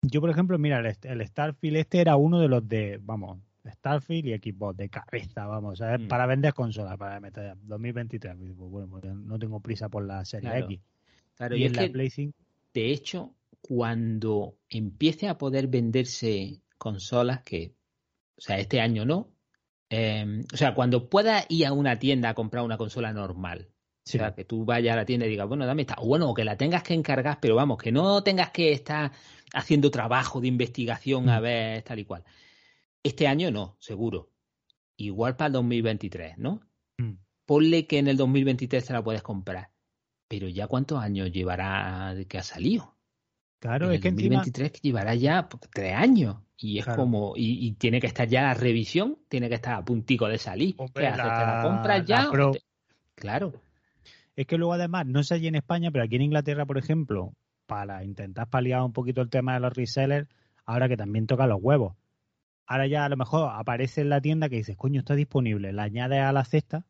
Yo, 0.03 0.21
por 0.21 0.29
ejemplo, 0.29 0.59
mira, 0.59 0.81
el, 0.81 0.95
el 1.03 1.27
Starfield 1.27 1.77
este 1.79 2.01
era 2.03 2.17
uno 2.17 2.39
de 2.39 2.49
los 2.49 2.69
de, 2.69 3.01
vamos, 3.03 3.39
Starfield 3.67 4.27
y 4.27 4.53
Xbox 4.53 4.77
de 4.77 4.91
cabeza, 4.91 5.47
vamos, 5.47 5.79
¿sabes? 5.79 6.01
Mm. 6.01 6.09
para 6.09 6.27
vender 6.27 6.53
consolas, 6.53 6.99
para 6.99 7.21
meter 7.21 7.57
2023. 7.63 8.37
Pues, 8.37 8.55
bueno, 8.71 8.89
pues 8.89 9.05
no 9.05 9.39
tengo 9.39 9.61
prisa 9.61 9.89
por 9.89 10.05
la 10.05 10.25
serie 10.27 10.51
Claro. 10.51 10.67
X. 10.67 10.81
Claro, 11.37 11.57
y 11.57 11.63
y 11.63 11.65
en 11.65 11.73
la 11.73 11.89
Play 11.89 12.11
5, 12.11 12.37
De 12.75 12.91
hecho, 12.93 13.35
cuando 13.63 14.59
empiece 14.69 15.29
a 15.29 15.39
poder 15.39 15.69
venderse 15.69 16.61
consolas, 16.77 17.43
que, 17.43 17.75
o 18.37 18.41
sea, 18.43 18.59
este 18.59 18.81
año 18.81 19.07
no, 19.07 19.31
eh, 19.91 20.43
o 20.53 20.57
sea, 20.57 20.75
cuando 20.75 21.09
pueda 21.09 21.45
ir 21.49 21.67
a 21.67 21.73
una 21.73 21.99
tienda 21.99 22.31
a 22.31 22.35
comprar 22.35 22.65
una 22.65 22.77
consola 22.79 23.13
normal, 23.13 23.71
sí, 24.05 24.19
o 24.19 24.21
sea, 24.21 24.35
que 24.35 24.45
tú 24.45 24.65
vayas 24.65 24.95
a 24.95 24.97
la 24.97 25.05
tienda 25.05 25.27
y 25.27 25.31
digas, 25.31 25.49
bueno, 25.49 25.67
dame 25.67 25.83
esta, 25.83 25.97
o 25.99 26.07
bueno, 26.07 26.33
que 26.35 26.45
la 26.45 26.57
tengas 26.57 26.83
que 26.83 26.95
encargar, 26.95 27.39
pero 27.41 27.55
vamos, 27.57 27.79
que 27.79 27.93
no 27.93 28.23
tengas 28.23 28.51
que 28.51 28.73
estar 28.73 29.13
haciendo 29.53 29.91
trabajo 29.91 30.41
de 30.41 30.49
investigación 30.49 31.29
a 31.29 31.41
Mm. 31.41 31.43
ver 31.43 31.83
tal 31.83 31.99
y 32.01 32.05
cual. 32.05 32.25
Este 33.03 33.27
año 33.29 33.51
no, 33.51 33.77
seguro. 33.81 34.31
Igual 34.97 35.37
para 35.37 35.49
el 35.49 35.53
2023, 35.55 36.39
¿no? 36.39 36.61
Mm. 36.99 37.13
Ponle 37.47 37.87
que 37.87 37.99
en 37.99 38.09
el 38.09 38.17
2023 38.17 38.85
te 38.87 38.93
la 38.93 39.03
puedes 39.05 39.23
comprar. 39.23 39.71
Pero 40.29 40.49
ya 40.49 40.67
cuántos 40.67 40.99
años 41.03 41.31
llevará 41.31 42.15
de 42.15 42.27
que 42.27 42.39
ha 42.39 42.43
salido. 42.43 42.97
claro, 43.61 43.87
En 43.87 43.93
es 43.93 43.97
el 43.97 44.03
que 44.03 44.09
encima, 44.09 44.37
2023 44.47 44.73
que 44.73 44.81
llevará 44.83 45.15
ya 45.15 45.49
tres 45.73 45.95
años. 45.95 46.37
Y 46.57 46.79
es 46.79 46.85
Claro. 46.85 47.01
como, 47.03 47.35
y, 47.37 47.67
y 47.67 47.73
tiene 47.73 48.01
que 48.01 48.07
estar 48.07 48.29
ya 48.29 48.43
la 48.43 48.55
revisión, 48.55 49.19
tiene 49.29 49.49
que 49.49 49.57
estar 49.57 49.75
a 49.75 49.85
puntico 49.85 50.29
de 50.29 50.39
salir. 50.39 50.75
Hombre, 50.79 51.03
¿Qué 51.03 51.07
haces? 51.09 51.23
¿Te 51.23 51.29
la 51.29 51.57
la- 51.57 51.63
compras 51.63 51.99
la 51.99 52.05
ya? 52.05 52.29
o 52.29 52.31
Pro- 52.33 52.53
te- 52.53 52.63
Claro. 53.17 53.53
es 54.37 54.47
que 54.47 54.57
luego 54.59 54.73
además, 54.73 55.07
no 55.07 55.23
sé 55.23 55.35
allí 55.35 55.49
en 55.49 55.55
España, 55.57 55.91
pero 55.91 56.05
aquí 56.05 56.17
en 56.17 56.23
Inglaterra, 56.23 56.65
por 56.67 56.79
ejemplo, 56.79 57.33
para 57.67 58.05
intentar 58.05 58.49
paliar 58.49 58.83
un 58.83 58.93
poquito 58.93 59.21
el 59.21 59.31
tema 59.31 59.55
de 59.55 59.61
los 59.61 59.73
resellers, 59.75 60.29
ahora 60.65 60.89
que 60.89 60.97
también 60.97 61.27
toca 61.27 61.47
los 61.47 61.59
huevos. 61.63 61.95
Ahora 62.67 62.87
ya 62.87 63.05
a 63.05 63.09
lo 63.09 63.17
mejor 63.17 63.51
aparece 63.53 64.01
en 64.01 64.09
la 64.09 64.21
tienda 64.21 64.49
que 64.49 64.57
dices, 64.57 64.77
coño, 64.77 65.01
está 65.01 65.15
disponible, 65.15 65.73
la 65.73 65.83
añades 65.85 66.21
a 66.21 66.33
la 66.33 66.45
cesta 66.45 66.87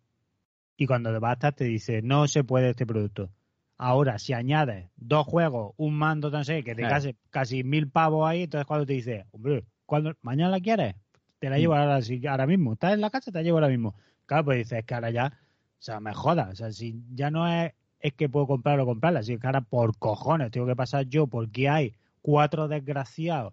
y 0.76 0.86
cuando 0.86 1.10
te 1.12 1.32
estar 1.32 1.52
te 1.54 1.64
dice, 1.64 2.00
no 2.02 2.28
se 2.28 2.44
puede 2.44 2.70
este 2.70 2.86
producto. 2.86 3.30
Ahora, 3.76 4.18
si 4.18 4.32
añades 4.32 4.90
dos 4.96 5.26
juegos, 5.26 5.74
un 5.76 5.94
mando, 5.94 6.30
no 6.30 6.44
sé, 6.44 6.62
que 6.62 6.74
te 6.74 6.82
Claro. 6.82 6.94
casi, 6.94 7.16
casi 7.30 7.64
mil 7.64 7.90
pavos 7.90 8.28
ahí, 8.28 8.44
entonces 8.44 8.66
cuando 8.66 8.86
te 8.86 8.92
dice, 8.92 9.26
hombre, 9.32 9.64
cuando 9.84 10.14
mañana 10.22 10.50
la 10.50 10.60
quieres, 10.60 10.94
te 11.38 11.50
la 11.50 11.58
llevo 11.58 11.74
ahora, 11.74 12.00
sí, 12.00 12.24
ahora 12.26 12.46
mismo. 12.46 12.74
Estás 12.74 12.94
en 12.94 13.00
la 13.00 13.10
casa, 13.10 13.30
te 13.30 13.38
la 13.38 13.42
llevo 13.42 13.58
ahora 13.58 13.68
mismo. 13.68 13.94
Claro, 14.26 14.46
pues 14.46 14.58
dices, 14.58 14.78
es 14.78 14.84
que 14.84 14.94
ahora 14.94 15.10
ya, 15.10 15.26
o 15.26 15.82
sea, 15.82 16.00
me 16.00 16.14
jodas. 16.14 16.52
O 16.52 16.56
sea, 16.56 16.72
si 16.72 17.02
ya 17.12 17.30
no 17.30 17.46
es, 17.46 17.72
es 18.00 18.12
que 18.14 18.28
puedo 18.28 18.46
comprar 18.46 18.78
o 18.80 18.86
comprarla, 18.86 19.22
sino 19.22 19.40
que 19.40 19.46
ahora 19.46 19.60
por 19.60 19.98
cojones 19.98 20.50
tengo 20.50 20.66
que 20.66 20.76
pasar 20.76 21.06
yo 21.06 21.26
porque 21.26 21.68
hay 21.68 21.94
cuatro 22.22 22.68
desgraciados 22.68 23.52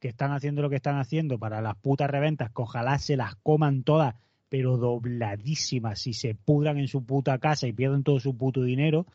que 0.00 0.08
están 0.08 0.32
haciendo 0.32 0.62
lo 0.62 0.70
que 0.70 0.76
están 0.76 0.98
haciendo 0.98 1.38
para 1.38 1.60
las 1.60 1.76
putas 1.76 2.10
reventas, 2.10 2.50
que 2.50 2.62
ojalá 2.62 2.98
se 2.98 3.16
las 3.16 3.34
coman 3.36 3.82
todas, 3.82 4.14
pero 4.48 4.76
dobladísimas, 4.76 6.06
y 6.06 6.14
se 6.14 6.34
pudran 6.34 6.78
en 6.78 6.88
su 6.88 7.04
puta 7.04 7.38
casa 7.38 7.66
y 7.66 7.72
pierden 7.72 8.02
todo 8.02 8.18
su 8.20 8.36
puto 8.36 8.62
dinero. 8.62 9.06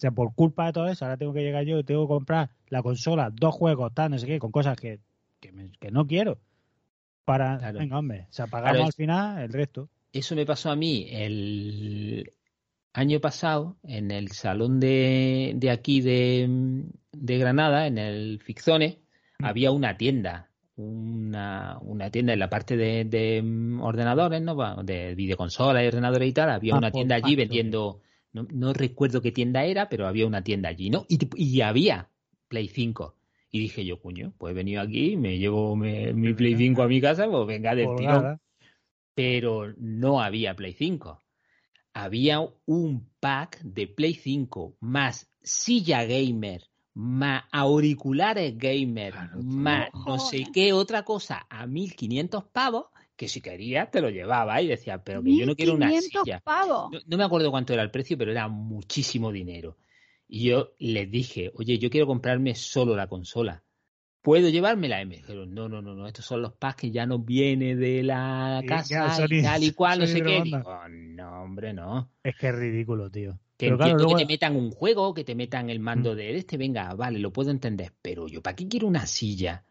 O 0.00 0.02
sea, 0.02 0.12
por 0.12 0.34
culpa 0.34 0.64
de 0.64 0.72
todo 0.72 0.88
eso, 0.88 1.04
ahora 1.04 1.18
tengo 1.18 1.34
que 1.34 1.42
llegar 1.42 1.62
yo 1.66 1.78
y 1.78 1.84
tengo 1.84 2.06
que 2.06 2.14
comprar 2.14 2.48
la 2.68 2.82
consola, 2.82 3.28
dos 3.30 3.54
juegos, 3.54 3.92
tal, 3.92 4.10
no 4.10 4.18
sé 4.18 4.26
qué, 4.26 4.38
con 4.38 4.50
cosas 4.50 4.78
que, 4.80 4.98
que, 5.40 5.52
me- 5.52 5.72
que 5.78 5.90
no 5.90 6.06
quiero. 6.06 6.38
Para, 7.26 7.58
Claro. 7.58 7.80
venga, 7.80 7.98
hombre, 7.98 8.26
o 8.30 8.32
sea, 8.32 8.46
pagamos 8.46 8.72
Claro, 8.72 8.86
al 8.86 8.92
final 8.94 9.42
el 9.42 9.52
resto. 9.52 9.90
Eso 10.10 10.34
me 10.34 10.46
pasó 10.46 10.70
a 10.70 10.74
mí 10.76 11.06
el 11.10 12.30
año 12.94 13.20
pasado 13.20 13.76
en 13.82 14.10
el 14.10 14.30
salón 14.30 14.80
de, 14.80 15.52
de 15.56 15.70
aquí 15.70 16.00
de, 16.00 16.86
de 17.12 17.38
Granada, 17.38 17.86
en 17.86 17.98
el 17.98 18.40
Fixone, 18.42 19.00
Mm. 19.38 19.44
había 19.44 19.70
una 19.70 19.98
tienda, 19.98 20.48
una, 20.76 21.78
una 21.82 22.10
tienda 22.10 22.32
en 22.32 22.38
la 22.38 22.48
parte 22.48 22.78
de, 22.78 23.04
de, 23.04 23.78
ordenadores, 23.82 24.40
¿no? 24.40 24.82
De 24.82 25.14
videoconsolas 25.14 25.84
y 25.84 25.88
ordenadores 25.88 26.26
y 26.26 26.32
tal, 26.32 26.48
había 26.50 26.74
Ah, 26.74 26.78
una 26.78 26.90
tienda 26.90 27.16
allí 27.16 27.36
vendiendo, 27.36 28.00
no, 28.32 28.46
no 28.50 28.72
recuerdo 28.72 29.20
qué 29.22 29.32
tienda 29.32 29.64
era, 29.64 29.88
pero 29.88 30.06
había 30.06 30.26
una 30.26 30.42
tienda 30.42 30.68
allí, 30.68 30.90
¿no? 30.90 31.06
Y, 31.08 31.18
y 31.36 31.60
había 31.60 32.08
Play 32.48 32.68
5. 32.68 33.16
Y 33.50 33.60
dije 33.60 33.84
yo, 33.84 34.00
coño, 34.00 34.32
pues 34.38 34.52
he 34.52 34.54
venido 34.54 34.80
aquí, 34.82 35.16
me 35.16 35.38
llevo 35.38 35.74
me- 35.76 36.12
mi 36.12 36.32
Play 36.34 36.56
5 36.56 36.82
a 36.82 36.88
mi 36.88 37.00
casa, 37.00 37.28
pues 37.28 37.46
venga 37.46 37.74
del 37.74 37.86
tirón 37.96 38.40
pero 39.14 39.74
no 39.76 40.22
había 40.22 40.54
Play 40.54 40.72
5. 40.72 41.20
Había 41.92 42.40
un 42.66 43.08
pack 43.20 43.60
de 43.62 43.86
Play 43.86 44.14
5 44.14 44.76
más 44.80 45.28
silla 45.42 46.04
gamer, 46.04 46.62
más 46.94 47.44
auriculares 47.50 48.56
gamer, 48.56 49.12
Claro, 49.12 49.42
más 49.42 49.88
no 50.06 50.18
sé 50.20 50.46
qué 50.52 50.72
otra 50.72 51.02
cosa 51.04 51.46
a 51.50 51.66
1500 51.66 52.44
pavos 52.44 52.86
que 53.20 53.28
si 53.28 53.42
querías 53.42 53.90
te 53.90 54.00
lo 54.00 54.08
llevaba 54.08 54.62
y 54.62 54.68
decía, 54.68 55.04
pero 55.04 55.22
que 55.22 55.36
yo 55.36 55.44
no 55.44 55.54
quiero 55.54 55.74
una 55.74 55.90
silla. 56.00 56.42
No, 57.06 57.18
me 57.18 57.22
acuerdo 57.24 57.50
cuánto 57.50 57.74
era 57.74 57.82
el 57.82 57.90
precio, 57.90 58.16
pero 58.16 58.30
era 58.30 58.48
muchísimo 58.48 59.30
dinero. 59.30 59.76
Y 60.26 60.48
yo 60.48 60.72
les 60.78 61.10
dije, 61.10 61.52
oye, 61.54 61.78
yo 61.78 61.90
quiero 61.90 62.06
comprarme 62.06 62.54
solo 62.54 62.96
la 62.96 63.08
consola. 63.08 63.62
¿Puedo 64.22 64.48
llevármela? 64.48 65.02
Y 65.02 65.04
me 65.04 65.16
dijeron, 65.16 65.52
no, 65.52 65.68
no, 65.68 65.82
no, 65.82 65.94
no, 65.94 66.06
estos 66.06 66.24
son 66.24 66.40
los 66.40 66.54
packs 66.54 66.80
que 66.80 66.90
ya 66.92 67.04
no 67.04 67.18
viene 67.18 67.76
de 67.76 68.02
la 68.02 68.62
casa 68.66 69.26
y 69.28 69.42
tal 69.42 69.64
y 69.64 69.72
cual, 69.72 69.98
no 69.98 70.06
sé 70.06 70.22
qué. 70.22 70.40
Digo, 70.42 70.62
no, 70.88 71.42
hombre, 71.42 71.74
no. 71.74 72.10
Es 72.24 72.34
que 72.36 72.48
es 72.48 72.54
ridículo, 72.54 73.10
tío. 73.10 73.38
Que 73.58 73.66
entiendo 73.66 74.08
que 74.08 74.14
te 74.14 74.26
metan 74.26 74.56
un 74.56 74.70
juego, 74.70 75.12
que 75.12 75.24
te 75.24 75.34
metan 75.34 75.68
el 75.68 75.80
mando 75.80 76.14
mm. 76.14 76.16
de 76.16 76.36
este, 76.38 76.56
venga, 76.56 76.94
vale, 76.94 77.18
lo 77.18 77.34
puedo 77.34 77.50
entender, 77.50 77.92
pero 78.00 78.28
yo, 78.28 78.40
¿para 78.40 78.56
qué 78.56 78.66
quiero 78.66 78.86
una 78.86 79.04
silla? 79.04 79.66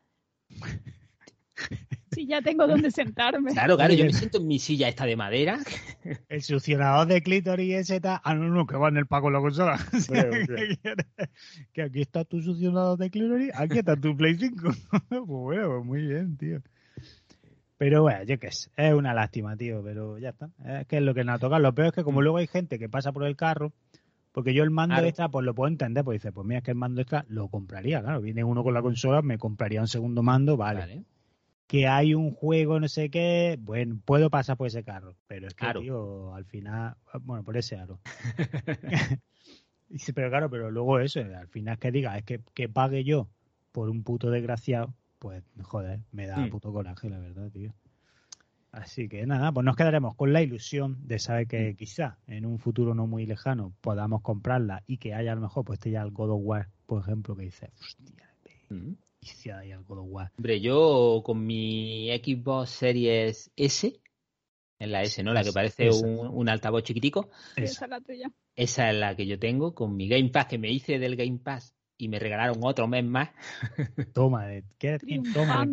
Si 2.12 2.26
ya 2.26 2.42
tengo 2.42 2.66
donde 2.66 2.90
sentarme. 2.90 3.52
Claro, 3.52 3.78
claro, 3.78 3.94
yo 3.94 4.04
me 4.04 4.14
siento 4.14 4.40
en 4.40 4.48
mi 4.48 4.58
silla 4.58 4.90
esta 4.90 5.06
de 5.06 5.16
madera. 5.16 5.60
El 6.30 6.42
succionador 6.42 7.08
de 7.08 7.22
clítoris 7.22 7.76
ese 7.76 7.98
está. 7.98 8.20
Ah, 8.24 8.34
no, 8.34 8.50
no, 8.50 8.66
que 8.66 8.78
va 8.78 8.90
en 8.90 8.98
el 8.98 9.06
pago 9.06 9.30
la 9.30 9.40
consola. 9.40 9.78
que 11.74 11.82
aquí 11.84 12.02
está 12.02 12.26
tu 12.26 12.42
succionador 12.42 12.98
de 12.98 13.12
clítoris, 13.12 13.52
aquí 13.54 13.78
está 13.78 13.96
tu 13.96 14.18
Play 14.18 14.36
5. 14.36 14.70
pues 15.10 15.24
bueno, 15.28 15.70
pues 15.70 15.86
muy 15.86 16.02
bien, 16.08 16.36
tío. 16.36 16.62
Pero 17.78 18.02
bueno, 18.02 18.24
yo 18.24 18.40
qué 18.40 18.52
sé, 18.52 18.72
es 18.76 18.94
una 18.94 19.14
lástima, 19.14 19.56
tío, 19.56 19.82
pero 19.84 20.18
ya 20.18 20.30
está. 20.30 20.50
Es 20.66 20.88
que 20.88 20.98
es 20.98 21.04
lo 21.04 21.14
que 21.14 21.24
nos 21.24 21.36
ha 21.36 21.40
tocado. 21.40 21.62
Lo 21.62 21.74
peor 21.74 21.90
es 21.90 21.94
que 21.94 22.04
como 22.04 22.20
mm. 22.20 22.24
luego 22.24 22.38
hay 22.38 22.48
gente 22.48 22.80
que 22.80 22.90
pasa 22.90 23.12
por 23.12 23.24
el 23.24 23.36
carro, 23.36 23.72
porque 24.32 24.54
yo 24.54 24.64
el 24.64 24.70
mando 24.70 24.98
extra, 24.98 25.30
pues 25.30 25.46
lo 25.46 25.54
puedo 25.54 25.70
entender, 25.70 26.04
pues 26.04 26.22
dice, 26.22 26.32
pues 26.32 26.46
mira, 26.46 26.58
es 26.58 26.64
que 26.64 26.72
el 26.72 26.78
mando 26.78 27.02
extra 27.02 27.24
lo 27.30 27.48
compraría, 27.48 28.02
claro. 28.02 28.20
Viene 28.20 28.44
uno 28.44 28.64
con 28.64 28.74
la 28.74 28.82
consola, 28.82 29.22
me 29.22 29.38
compraría 29.38 29.80
un 29.80 29.88
segundo 29.88 30.24
mando, 30.24 30.58
vale. 30.58 31.06
Que 31.70 31.86
hay 31.88 32.16
un 32.16 32.32
juego, 32.32 32.80
no 32.80 32.88
sé 32.88 33.12
qué, 33.12 33.60
bueno, 33.62 34.00
puedo 34.04 34.32
pasar 34.32 34.58
por 34.58 34.66
ese 34.66 34.84
carro, 34.84 35.16
pero 35.28 35.48
es 35.48 35.54
que, 35.54 35.72
tío, 35.80 36.34
al 36.34 36.44
final, 36.46 36.96
bueno, 37.22 37.44
por 37.44 37.58
ese 37.58 37.78
aro. 37.78 38.00
Pero 40.16 40.30
claro, 40.30 40.50
pero 40.50 40.70
luego 40.70 41.00
eso, 41.00 41.20
al 41.20 41.48
final 41.48 41.74
es 41.74 41.80
que 41.80 41.92
diga, 41.92 42.18
es 42.18 42.24
que, 42.24 42.42
que 42.54 42.70
pague 42.70 43.04
yo 43.04 43.28
por 43.72 43.90
un 43.90 44.04
puto 44.04 44.30
desgraciado, 44.30 44.94
pues 45.18 45.44
joder, 45.64 46.02
me 46.12 46.28
da 46.28 46.38
mm. 46.38 46.50
puto 46.50 46.72
coraje, 46.72 47.10
la 47.10 47.20
verdad, 47.20 47.50
tío. 47.52 47.74
Así 48.72 49.10
que 49.10 49.26
nada, 49.26 49.52
pues 49.52 49.66
nos 49.66 49.76
quedaremos 49.76 50.16
con 50.16 50.32
la 50.32 50.44
ilusión 50.44 50.98
de 51.08 51.18
saber 51.18 51.48
que 51.48 51.72
mm. 51.72 51.76
quizá 51.76 52.18
en 52.28 52.46
un 52.46 52.60
futuro 52.60 52.94
no 52.94 53.08
muy 53.08 53.26
lejano 53.26 53.74
podamos 53.82 54.22
comprarla 54.22 54.84
y 54.86 54.98
que 54.98 55.16
haya 55.16 55.32
a 55.32 55.36
lo 55.36 55.42
mejor 55.42 55.66
pues 55.66 55.80
esté 55.80 55.92
ya 55.92 56.04
el 56.04 56.12
God 56.12 56.32
of 56.32 56.42
War, 56.44 56.70
por 56.86 57.02
ejemplo, 57.02 57.36
que 57.36 57.46
dice, 57.46 57.72
hostia, 57.80 58.30
mm. 58.70 58.94
God 59.88 60.00
of 60.00 60.08
War. 60.10 60.32
Hombre, 60.38 60.62
yo 60.62 61.22
con 61.24 61.46
mi 61.46 62.10
Xbox 62.10 62.70
Series 62.70 63.52
S, 63.56 64.00
en 64.80 64.92
la 64.92 65.02
S, 65.04 65.22
¿no? 65.24 65.34
La 65.34 65.44
que 65.44 65.52
parece 65.52 65.90
un, 65.90 66.28
un, 66.28 66.50
altavoz 66.50 66.84
chiquitico. 66.84 67.30
Esa 67.56 67.86
es 67.86 67.90
la 67.92 68.02
tuya. 68.02 68.32
Esa 68.56 68.90
es 68.90 68.98
la 68.98 69.16
que 69.16 69.26
yo 69.26 69.40
tengo 69.40 69.74
con 69.74 69.96
mi 69.96 70.08
Game 70.08 70.30
Pass 70.30 70.48
que 70.48 70.58
me 70.58 70.72
hice 70.72 71.00
del 71.00 71.16
Game 71.16 71.40
Pass 71.40 71.76
y 72.00 72.08
me 72.08 72.18
regalaron 72.18 72.58
otro 72.62 72.88
mes 72.88 73.04
más. 73.04 73.30
Toma, 74.14 74.48
¿qué 74.78 74.98
Toma. 75.34 75.68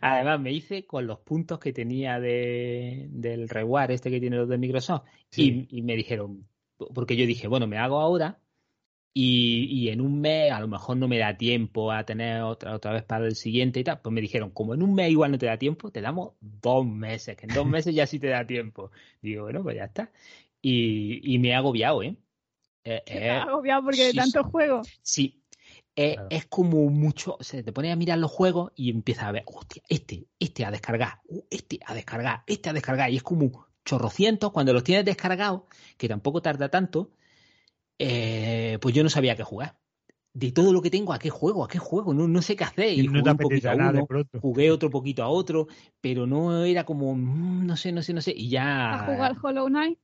Además, 0.00 0.40
me 0.40 0.52
hice 0.52 0.86
con 0.86 1.06
los 1.06 1.20
puntos 1.20 1.58
que 1.58 1.74
tenía 1.74 2.18
de, 2.18 3.06
del 3.10 3.48
reward 3.48 3.90
este 3.90 4.10
que 4.10 4.18
tiene 4.18 4.36
los 4.38 4.48
de 4.48 4.56
Microsoft. 4.56 5.04
Y, 5.36 5.82
me 5.82 5.94
dijeron, 5.94 6.48
porque 6.94 7.16
yo 7.16 7.26
dije, 7.26 7.48
bueno, 7.48 7.66
me 7.66 7.76
hago 7.76 8.00
ahora 8.00 8.40
y, 9.20 9.64
y, 9.64 9.88
en 9.88 10.00
un 10.00 10.20
mes 10.20 10.52
a 10.52 10.60
lo 10.60 10.68
mejor 10.68 10.96
no 10.96 11.08
me 11.08 11.18
da 11.18 11.36
tiempo 11.36 11.90
a 11.90 12.04
tener 12.04 12.40
otra, 12.42 12.76
otra 12.76 12.92
vez 12.92 13.02
para 13.02 13.26
el 13.26 13.34
siguiente 13.34 13.80
y 13.80 13.84
tal. 13.84 14.00
Pues 14.00 14.12
me 14.12 14.20
dijeron, 14.20 14.50
como 14.50 14.74
en 14.74 14.82
un 14.84 14.94
mes 14.94 15.10
igual 15.10 15.32
no 15.32 15.38
te 15.38 15.46
da 15.46 15.58
tiempo, 15.58 15.90
te 15.90 16.00
damos 16.00 16.34
dos 16.40 16.86
meses, 16.86 17.36
que 17.36 17.46
en 17.46 17.52
dos 17.52 17.66
meses 17.66 17.96
ya 17.96 18.06
sí 18.06 18.20
te 18.20 18.28
da 18.28 18.46
tiempo. 18.46 18.92
Digo, 19.20 19.42
bueno, 19.42 19.64
pues 19.64 19.74
ya 19.74 19.86
está. 19.86 20.12
Y, 20.62 21.34
y 21.34 21.40
me 21.40 21.48
he 21.48 21.54
agobiado, 21.56 22.00
¿eh? 22.04 22.14
Eh, 22.84 23.02
eh, 23.06 23.30
agobiado 23.30 23.82
porque 23.82 24.04
de 24.04 24.12
tanto 24.14 24.44
juego. 24.44 24.82
Sí, 25.02 25.42
es, 25.96 26.46
como 26.46 26.88
mucho, 26.88 27.36
o 27.40 27.42
sea, 27.42 27.60
te 27.60 27.72
pones 27.72 27.92
a 27.92 27.96
mirar 27.96 28.18
los 28.18 28.30
juegos 28.30 28.70
y 28.76 28.88
empiezas 28.88 29.24
a 29.24 29.32
ver, 29.32 29.42
hostia, 29.46 29.82
este, 29.88 30.28
este 30.38 30.64
a 30.64 30.70
descargar, 30.70 31.22
uh, 31.26 31.42
este 31.50 31.80
a 31.84 31.92
descargar, 31.92 32.44
este 32.46 32.70
a 32.70 32.72
descargar, 32.72 33.10
y 33.10 33.16
es 33.16 33.24
como 33.24 33.66
chorrocientos, 33.84 34.52
cuando 34.52 34.72
los 34.72 34.84
tienes 34.84 35.04
descargados, 35.04 35.62
que 35.96 36.08
tampoco 36.08 36.40
tarda 36.40 36.68
tanto, 36.68 37.10
eh, 37.98 38.78
pues 38.80 38.94
yo 38.94 39.02
no 39.02 39.08
sabía 39.08 39.36
qué 39.36 39.42
jugar. 39.42 39.78
De 40.34 40.52
todo 40.52 40.72
lo 40.72 40.82
que 40.82 40.90
tengo, 40.90 41.12
¿a 41.12 41.18
qué 41.18 41.30
juego? 41.30 41.64
¿A 41.64 41.68
qué 41.68 41.78
juego? 41.78 42.14
No, 42.14 42.28
no 42.28 42.42
sé 42.42 42.54
qué 42.54 42.64
hacer. 42.64 42.92
Y, 42.92 43.06
jugué 43.06 43.30
un 43.30 43.36
poquito 43.36 43.70
a 43.70 43.74
uno, 43.74 44.06
jugué 44.40 44.70
otro 44.70 44.90
poquito 44.90 45.22
a 45.22 45.28
otro, 45.28 45.66
pero 46.00 46.26
no 46.26 46.64
era 46.64 46.84
como, 46.84 47.14
mm, 47.14 47.66
no 47.66 47.76
sé, 47.76 47.92
no 47.92 48.02
sé, 48.02 48.12
no 48.12 48.20
sé, 48.20 48.32
y 48.36 48.48
ya... 48.48 48.94
¿Has 48.94 49.06
jugado 49.06 49.24
al 49.24 49.38
Hollow 49.42 49.66
Knight? 49.66 49.98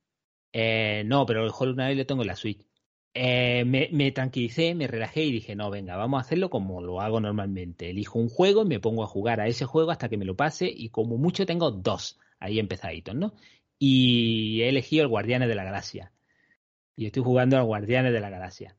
Eh, 0.52 1.02
no, 1.06 1.26
pero 1.26 1.44
el 1.44 1.52
Hollow 1.56 1.74
Knight 1.74 1.98
lo 1.98 2.06
tengo 2.06 2.22
en 2.22 2.28
la 2.28 2.36
Switch. 2.36 2.64
Eh, 3.16 3.64
me, 3.64 4.10
tranquilicé, 4.10 4.74
me 4.74 4.88
relajé 4.88 5.24
y 5.24 5.30
dije, 5.30 5.54
no, 5.54 5.70
venga, 5.70 5.96
vamos 5.96 6.18
a 6.18 6.22
hacerlo 6.22 6.50
como 6.50 6.82
lo 6.82 7.00
hago 7.00 7.20
normalmente. 7.20 7.90
Elijo 7.90 8.18
un 8.18 8.28
juego 8.28 8.62
y 8.62 8.66
me 8.66 8.80
pongo 8.80 9.04
a 9.04 9.06
jugar 9.06 9.40
a 9.40 9.46
ese 9.46 9.66
juego 9.66 9.92
hasta 9.92 10.08
que 10.08 10.16
me 10.16 10.24
lo 10.24 10.36
pase 10.36 10.68
y 10.68 10.88
como 10.88 11.16
mucho 11.16 11.46
tengo 11.46 11.70
dos 11.70 12.18
ahí 12.40 12.58
empezaditos, 12.58 13.14
¿no? 13.14 13.34
Y 13.78 14.62
he 14.62 14.68
elegido 14.68 15.04
el 15.04 15.08
Guardianes 15.08 15.48
de 15.48 15.54
la 15.54 15.64
Galaxia. 15.64 16.12
Y 16.96 17.06
estoy 17.06 17.22
jugando 17.22 17.56
al 17.56 17.64
Guardianes 17.64 18.12
de 18.12 18.20
la 18.20 18.30
Galaxia. 18.30 18.76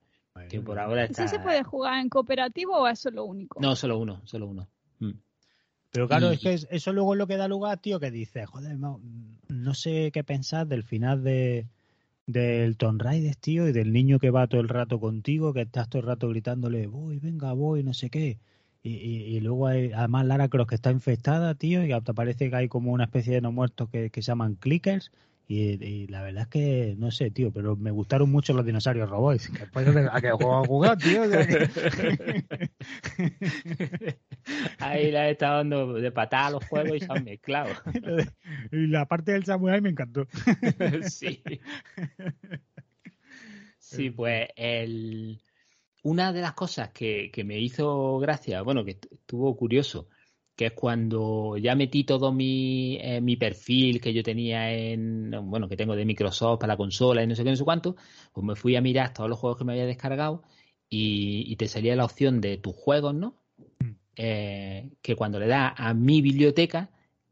que 0.49 0.61
por 0.61 0.79
ahora 0.79 1.05
está... 1.05 1.27
se 1.27 1.39
puede 1.39 1.63
jugar 1.63 1.99
en 1.99 2.09
cooperativo 2.09 2.77
o 2.77 2.87
es 2.87 2.99
solo 2.99 3.25
único? 3.25 3.59
No, 3.59 3.75
solo 3.75 3.99
uno, 3.99 4.21
solo 4.25 4.47
uno. 4.47 4.67
Mm. 4.99 5.11
Pero 5.91 6.07
claro, 6.07 6.31
es 6.31 6.39
que 6.39 6.53
eso 6.69 6.93
luego 6.93 7.13
es 7.13 7.17
lo 7.17 7.27
que 7.27 7.37
da 7.37 7.47
lugar, 7.47 7.77
tío, 7.79 7.99
que 7.99 8.11
dice, 8.11 8.45
joder, 8.45 8.77
no 8.77 9.73
sé 9.73 10.11
qué 10.11 10.23
pensar 10.23 10.67
del 10.67 10.83
final 10.83 11.23
de, 11.23 11.67
del 12.27 12.77
Tomb 12.77 13.01
Raider, 13.01 13.35
tío, 13.35 13.67
y 13.67 13.71
del 13.71 13.93
niño 13.93 14.19
que 14.19 14.31
va 14.31 14.47
todo 14.47 14.61
el 14.61 14.69
rato 14.69 14.99
contigo, 14.99 15.53
que 15.53 15.61
estás 15.61 15.89
todo 15.89 16.01
el 16.01 16.07
rato 16.07 16.29
gritándole, 16.29 16.87
voy, 16.87 17.19
venga, 17.19 17.53
voy, 17.53 17.83
no 17.83 17.93
sé 17.93 18.09
qué. 18.09 18.39
Y, 18.81 18.91
y, 18.91 19.39
luego 19.39 19.65
hay, 19.65 19.91
además 19.93 20.27
Lara 20.27 20.47
Croft 20.47 20.69
que 20.69 20.75
está 20.75 20.91
infectada, 20.91 21.55
tío, 21.55 21.83
y 21.83 21.91
hasta 21.91 22.13
parece 22.13 22.51
que 22.51 22.55
hay 22.55 22.67
como 22.67 22.91
una 22.91 23.05
especie 23.05 23.33
de 23.33 23.41
no 23.41 23.51
muertos 23.51 23.89
que, 23.89 24.11
que 24.11 24.21
se 24.21 24.27
llaman 24.27 24.55
clickers, 24.55 25.11
y, 25.47 26.07
la 26.07 26.23
verdad 26.23 26.43
es 26.43 26.49
que, 26.49 26.95
no 26.97 27.11
sé, 27.11 27.29
tío, 27.29 27.51
pero 27.51 27.75
me 27.75 27.91
gustaron 27.91 28.31
mucho 28.31 28.53
los 28.53 28.65
dinosaurios 28.65 29.09
robots. 29.09 29.51
Después 29.51 29.87
¿A 29.87 30.21
qué 30.21 30.31
juego 30.31 30.55
a 30.55 30.65
jugar, 30.65 30.97
tío? 30.97 31.21
Ahí 34.79 35.11
la 35.11 35.27
he 35.27 35.31
estado 35.31 35.57
dando 35.57 35.93
de 35.93 36.11
patada 36.11 36.47
a 36.47 36.51
los 36.51 36.65
juegos 36.65 36.97
y 36.97 36.99
se 37.01 37.07
han 37.09 37.23
mezclado. 37.23 37.69
y 38.71 38.87
la 38.87 39.05
parte 39.07 39.33
del 39.33 39.45
samurai 39.45 39.81
me 39.81 39.89
encantó. 39.89 40.25
sí. 41.09 41.43
Sí, 43.77 44.09
pues 44.09 44.47
el... 44.55 45.39
una 46.01 46.33
de 46.33 46.41
las 46.41 46.53
cosas 46.53 46.89
que, 46.89 47.29
que 47.31 47.43
me 47.43 47.59
hizo 47.59 48.17
gracia, 48.17 48.63
bueno, 48.63 48.83
que 48.83 48.99
estuvo 49.11 49.55
curioso, 49.55 50.09
que 50.55 50.67
es 50.67 50.73
cuando 50.73 51.57
ya 51.57 51.75
metí 51.75 52.03
todo 52.05 52.31
mi, 52.31 52.97
eh, 53.01 53.19
mi 53.21 53.35
perfil 53.35 53.99
que 53.99 54.13
yo 54.13 54.23
tenía 54.23 54.71
en, 54.71 55.31
bueno, 55.49 55.67
que 55.67 55.75
tengo 55.75 55.95
de 55.95 56.05
Microsoft 56.05 56.59
para 56.59 56.73
la 56.73 56.77
consola 56.77 57.23
y 57.23 57.27
no 57.27 57.35
sé 57.35 57.43
qué, 57.43 57.49
no 57.49 57.55
sé 57.55 57.63
cuánto, 57.63 57.95
pues 58.31 58.45
me 58.45 58.55
fui 58.55 58.75
a 58.75 58.81
mirar 58.81 59.13
todos 59.13 59.29
los 59.29 59.37
juegos 59.37 59.57
que 59.57 59.65
me 59.65 59.73
había 59.73 59.85
descargado 59.85 60.43
y, 60.89 61.55
te 61.57 61.67
salía 61.67 61.95
la 61.95 62.05
opción 62.05 62.39
de 62.41 62.57
tus 62.57 62.75
juegos, 62.75 63.13
¿no? 63.13 63.35
Mm. 63.79 63.91
Eh, 64.17 64.91
que 65.01 65.15
cuando 65.15 65.39
le 65.39 65.47
das 65.47 65.73
a 65.75 65.93
mi 65.93 66.21
biblioteca, 66.21 66.89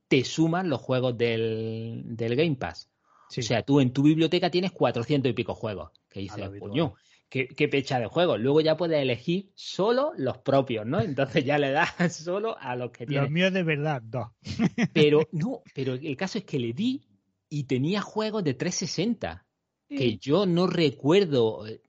te 0.08 0.26
suman 0.26 0.70
los 0.70 0.82
juegos 0.82 1.18
del, 1.18 2.04
del 2.06 2.36
Game 2.36 2.56
Pass. 2.56 2.90
O 3.30 3.42
sea, 3.42 3.64
tú 3.64 3.80
en 3.80 3.92
tu 3.92 4.04
biblioteca 4.04 4.50
tienes 4.52 4.72
400 4.72 5.30
y 5.30 5.34
pico 5.34 5.56
juegos. 5.56 5.92
Que 6.10 6.20
dices, 6.20 6.50
coño, 6.60 6.94
qué, 7.34 7.68
pecha 7.68 8.00
de 8.00 8.06
juego. 8.06 8.38
Luego 8.38 8.62
ya 8.62 8.78
puedes 8.78 9.02
elegir 9.02 9.52
solo 9.56 10.12
los 10.18 10.38
propios, 10.38 10.86
¿no? 10.86 11.02
Entonces 11.02 11.44
ya 11.44 11.58
le 11.58 11.72
das 11.72 11.90
solo 12.16 12.56
a 12.60 12.76
los 12.76 12.92
que 12.92 13.08
tienes. 13.08 13.24
Los 13.24 13.32
míos 13.32 13.52
de 13.52 13.64
verdad, 13.64 14.02
dos. 14.04 14.28
Pero 14.94 15.28
no, 15.32 15.62
pero 15.74 15.94
el 15.94 16.16
caso 16.16 16.38
es 16.38 16.44
que 16.44 16.60
le 16.60 16.74
di 16.74 17.02
y 17.50 17.64
tenía 17.64 18.02
juegos 18.02 18.44
de 18.44 18.54
360 18.54 19.46
que 19.90 20.18
yo 20.18 20.48
no 20.48 20.66
recuerdo 20.66 21.68
eh, 21.68 21.82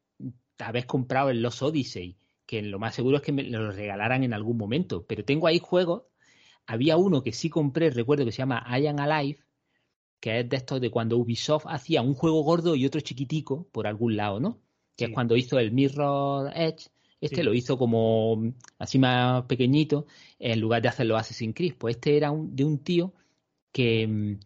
haber 0.58 0.84
comprado 0.86 1.30
en 1.30 1.40
los 1.40 1.62
Odyssey, 1.62 2.18
que 2.44 2.60
lo 2.60 2.78
más 2.78 2.94
seguro 2.94 3.16
es 3.16 3.22
que 3.22 3.32
me 3.32 3.44
los 3.44 3.74
regalaran 3.74 4.24
en 4.24 4.34
algún 4.34 4.58
momento. 4.58 5.06
Pero 5.06 5.24
tengo 5.24 5.46
ahí 5.46 5.58
juegos. 5.58 6.02
Había 6.66 6.98
uno 6.98 7.22
que 7.22 7.32
sí 7.32 7.48
compré, 7.48 7.90
recuerdo 7.90 8.26
que 8.26 8.32
se 8.32 8.38
llama 8.38 8.66
I 8.78 8.86
Am 8.86 8.98
Alive, 8.98 9.38
que 10.20 10.40
es 10.40 10.48
de 10.48 10.56
estos 10.56 10.80
de 10.82 10.90
cuando 10.90 11.16
Ubisoft 11.16 11.66
hacía 11.66 12.02
un 12.02 12.14
juego 12.14 12.42
gordo 12.42 12.74
y 12.74 12.84
otro 12.84 13.00
chiquitico 13.00 13.68
por 13.72 13.86
algún 13.86 14.16
lado, 14.16 14.40
¿no? 14.40 14.63
Que 14.96 15.06
es 15.06 15.10
cuando 15.10 15.36
hizo 15.36 15.58
el 15.58 15.72
Mirror 15.72 16.52
Edge. 16.54 16.88
Este 17.20 17.42
lo 17.42 17.54
hizo 17.54 17.78
como 17.78 18.52
así 18.78 18.98
más 18.98 19.44
pequeñito, 19.46 20.06
en 20.38 20.60
lugar 20.60 20.82
de 20.82 20.88
hacerlo 20.88 21.16
Assassin's 21.16 21.54
Creed. 21.54 21.74
Pues 21.78 21.96
este 21.96 22.18
era 22.18 22.30
un, 22.30 22.54
de 22.54 22.64
un 22.64 22.78
tío 22.80 23.14
que 23.72 24.06
mm, 24.06 24.36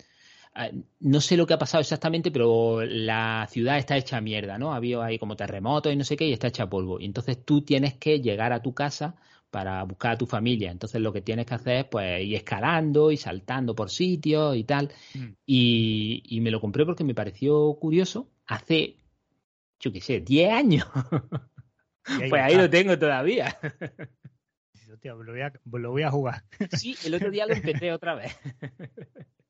no 1.01 1.21
sé 1.21 1.37
lo 1.37 1.47
que 1.47 1.55
ha 1.55 1.59
pasado 1.59 1.81
exactamente, 1.81 2.31
pero 2.31 2.83
la 2.85 3.47
ciudad 3.51 3.79
está 3.79 3.97
hecha 3.97 4.21
mierda, 4.21 4.59
¿no? 4.59 4.73
Ha 4.73 4.77
habido 4.77 5.03
ahí 5.03 5.19
como 5.19 5.37
terremotos 5.37 5.93
y 5.93 5.97
no 5.97 6.05
sé 6.05 6.17
qué, 6.17 6.27
y 6.27 6.33
está 6.33 6.49
hecha 6.49 6.69
polvo. 6.69 7.01
Y 7.01 7.05
entonces 7.05 7.45
tú 7.45 7.63
tienes 7.63 7.95
que 7.95 8.21
llegar 8.21 8.53
a 8.53 8.63
tu 8.63 8.75
casa 8.75 9.17
para 9.51 9.83
buscar 9.85 10.13
a 10.13 10.19
tu 10.19 10.27
familia. 10.27 10.71
Entonces 10.71 11.01
lo 11.01 11.13
que 11.13 11.23
tienes 11.23 11.47
que 11.47 11.55
hacer 11.55 11.77
es 11.77 11.85
pues 11.85 12.25
ir 12.25 12.35
escalando 12.35 13.11
y 13.11 13.17
saltando 13.17 13.75
por 13.75 13.91
sitios 13.91 14.57
y 14.57 14.65
tal. 14.65 14.91
Mm. 15.15 15.27
Y, 15.47 16.23
y 16.25 16.41
me 16.41 16.51
lo 16.51 16.61
compré 16.61 16.85
porque 16.85 17.05
me 17.05 17.15
pareció 17.15 17.75
curioso 17.75 18.29
hace, 18.47 18.97
yo 19.81 19.93
qué 19.93 20.01
sé, 20.01 20.21
10 20.21 20.53
años. 20.53 20.87
Pues 22.17 22.33
ahí 22.33 22.53
está. 22.53 22.63
lo 22.63 22.71
tengo 22.71 22.99
todavía. 22.99 23.59
Hostia, 24.91 25.13
lo, 25.13 25.31
voy 25.33 25.41
a, 25.43 25.53
lo 25.71 25.91
voy 25.91 26.03
a 26.03 26.11
jugar. 26.11 26.43
Sí, 26.73 26.97
el 27.05 27.15
otro 27.15 27.31
día 27.31 27.47
lo 27.47 27.53
empecé 27.53 27.93
otra 27.93 28.15
vez. 28.15 28.35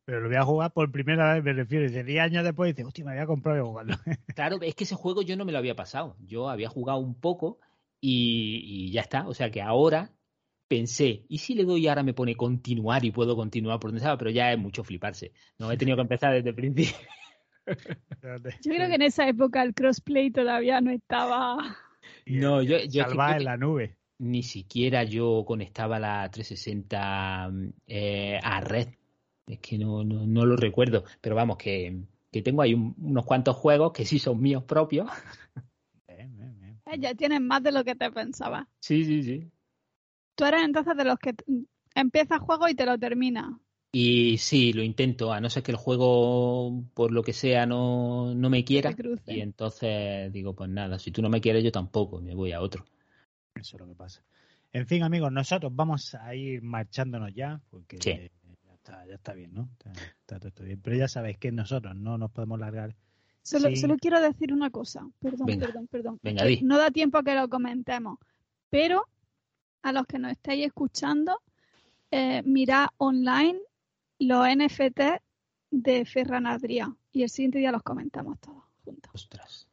Pero 0.04 0.20
lo 0.20 0.28
voy 0.28 0.36
a 0.36 0.44
jugar 0.44 0.72
por 0.72 0.90
primera 0.90 1.34
vez, 1.34 1.44
me 1.44 1.52
refiero. 1.52 1.86
Dice 1.86 2.02
10 2.02 2.20
años 2.20 2.42
después, 2.42 2.74
dice, 2.74 2.86
hostia, 2.86 3.04
me 3.04 3.12
había 3.12 3.26
comprado 3.26 3.58
y 3.58 3.66
jugarlo. 3.66 3.94
Claro, 4.34 4.58
es 4.62 4.74
que 4.74 4.84
ese 4.84 4.94
juego 4.94 5.22
yo 5.22 5.36
no 5.36 5.44
me 5.44 5.52
lo 5.52 5.58
había 5.58 5.76
pasado. 5.76 6.16
Yo 6.18 6.48
había 6.48 6.68
jugado 6.68 6.98
un 6.98 7.14
poco 7.14 7.60
y, 8.00 8.62
y 8.64 8.90
ya 8.90 9.02
está. 9.02 9.28
O 9.28 9.34
sea 9.34 9.50
que 9.50 9.62
ahora 9.62 10.12
pensé, 10.66 11.24
¿y 11.28 11.38
si 11.38 11.54
le 11.54 11.64
doy 11.64 11.84
y 11.84 11.88
ahora 11.88 12.02
me 12.02 12.14
pone 12.14 12.36
continuar 12.36 13.04
y 13.04 13.10
puedo 13.10 13.36
continuar 13.36 13.80
por 13.80 13.90
donde 13.90 13.98
estaba? 13.98 14.18
Pero 14.18 14.30
ya 14.30 14.52
es 14.52 14.58
mucho 14.58 14.84
fliparse. 14.84 15.32
No 15.58 15.70
he 15.70 15.76
tenido 15.76 15.96
que 15.96 16.02
empezar 16.02 16.34
desde 16.34 16.50
el 16.50 16.54
principio. 16.54 16.96
Yo 18.60 18.72
creo 18.72 18.88
que 18.88 18.94
en 18.94 19.02
esa 19.02 19.28
época 19.28 19.62
el 19.62 19.74
crossplay 19.74 20.30
todavía 20.30 20.80
no 20.80 20.90
estaba. 20.90 21.56
No, 22.26 22.62
yo- 22.62 22.78
en 22.78 23.44
la 23.44 23.56
nube. 23.56 23.96
Ni 24.18 24.42
siquiera 24.42 25.04
yo 25.04 25.44
conectaba 25.46 25.98
la 25.98 26.28
360 26.30 27.50
eh, 27.86 28.40
a 28.42 28.60
red. 28.60 28.88
Es 29.46 29.60
que 29.60 29.78
no, 29.78 30.04
no, 30.04 30.26
no 30.26 30.44
lo 30.44 30.56
recuerdo. 30.56 31.04
Pero 31.20 31.36
vamos, 31.36 31.56
que, 31.56 32.02
que 32.32 32.42
tengo 32.42 32.62
ahí 32.62 32.74
un- 32.74 32.94
unos 32.98 33.24
cuantos 33.24 33.56
juegos 33.56 33.92
que 33.92 34.04
sí 34.04 34.18
son 34.18 34.40
míos 34.40 34.64
propios. 34.64 35.08
Bien, 36.08 36.36
bien, 36.36 36.60
bien. 36.60 36.80
Eh, 36.86 36.98
Ya 36.98 37.14
tienes 37.14 37.40
más 37.40 37.62
de 37.62 37.72
lo 37.72 37.84
que 37.84 37.94
te 37.94 38.10
pensaba. 38.10 38.68
Sí, 38.80 39.04
sí, 39.04 39.22
sí. 39.22 39.50
Tú 40.36 40.44
eres 40.44 40.62
entonces 40.64 40.96
de 40.96 41.04
los 41.04 41.18
que 41.18 41.34
empiezas 41.94 42.40
juego 42.40 42.68
y 42.68 42.74
te 42.74 42.86
lo 42.86 42.98
termina. 42.98 43.60
Y 43.91 44.36
sí, 44.39 44.72
lo 44.74 44.82
intento, 44.82 45.32
a 45.32 45.41
no 45.41 45.49
ser 45.49 45.62
que 45.62 45.70
el 45.72 45.78
juego, 45.78 46.84
por 46.93 47.11
lo 47.11 47.22
que 47.22 47.32
sea, 47.32 47.64
no, 47.64 48.34
no 48.34 48.51
me 48.51 48.62
quiera. 48.64 48.95
Y 49.26 49.41
entonces 49.41 50.30
digo, 50.32 50.55
pues 50.55 50.68
nada, 50.68 50.99
si 50.99 51.11
tú 51.11 51.22
no 51.22 51.30
me 51.30 51.41
quieres, 51.41 51.64
yo 51.64 51.72
tampoco, 51.72 52.20
me 52.20 52.34
voy 52.34 52.53
a 52.53 52.61
otro. 52.61 52.84
Eso 53.55 53.76
es 53.76 53.80
lo 53.80 53.89
que 53.89 53.95
pasa. 53.95 54.22
En 54.72 54.86
fin, 54.86 55.03
amigos, 55.03 55.32
nosotros 55.32 55.74
vamos 55.74 56.14
a 56.14 56.34
ir 56.34 56.62
marchándonos 56.62 57.32
ya, 57.34 57.61
porque 57.70 57.97
Sí. 57.99 58.11
ya, 58.11 58.74
está, 58.74 59.07
ya 59.07 59.14
está 59.14 59.32
bien, 59.32 59.55
¿no? 59.55 59.70
Está, 59.72 59.93
está 59.93 60.39
todo 60.39 60.49
esto 60.49 60.64
bien. 60.64 60.80
Pero 60.82 60.97
ya 60.97 61.09
sabéis 61.09 61.39
que 61.39 61.51
nosotros 61.51 61.97
no 61.97 62.18
nos 62.18 62.30
podemos 62.30 62.61
largar. 62.61 62.95
Solo, 63.43 63.74
solo 63.76 63.97
quiero 63.97 64.20
decir 64.20 64.53
una 64.53 64.68
cosa. 64.68 65.09
Perdón, 65.18 65.47
Venga. 65.47 65.66
perdón, 65.66 65.86
perdón. 65.86 66.18
Venga, 66.22 66.45
di. 66.45 66.61
No 66.61 66.76
da 66.76 66.91
tiempo 66.91 67.16
a 67.16 67.22
que 67.22 67.34
lo 67.34 67.49
comentemos. 67.49 68.18
Pero 68.68 69.07
a 69.82 69.93
los 69.93 70.07
que 70.07 70.18
nos 70.18 70.32
estáis 70.32 70.66
escuchando, 70.66 71.41
eh, 72.11 72.43
mirad 72.45 72.89
online 72.99 73.59
los 74.18 74.46
NFT 74.46 75.00
de 75.70 76.04
Ferran 76.04 76.46
Adrià. 76.46 76.94
Y 77.12 77.22
el 77.22 77.30
siguiente 77.30 77.58
día 77.58 77.72
los 77.72 77.82
comentamos 77.82 78.38
todos 78.40 78.64
juntos. 78.84 79.10
Ostras. 79.14 79.68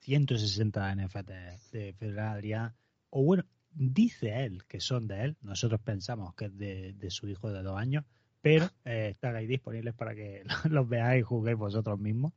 160 0.00 0.94
NFT 0.96 1.30
de 1.72 1.92
Federal 1.92 2.38
Adrià, 2.38 2.74
o 3.10 3.22
bueno, 3.22 3.44
dice 3.72 4.44
él 4.44 4.64
que 4.66 4.80
son 4.80 5.06
de 5.06 5.24
él, 5.24 5.36
nosotros 5.42 5.80
pensamos 5.80 6.34
que 6.34 6.46
es 6.46 6.56
de, 6.56 6.92
de 6.94 7.10
su 7.10 7.28
hijo 7.28 7.50
de 7.52 7.62
dos 7.62 7.78
años, 7.78 8.04
pero 8.40 8.70
eh, 8.84 9.10
están 9.10 9.36
ahí 9.36 9.46
disponibles 9.46 9.94
para 9.94 10.14
que 10.14 10.42
los 10.70 10.88
veáis 10.88 11.20
y 11.20 11.22
juguéis 11.22 11.58
vosotros 11.58 11.98
mismos 11.98 12.32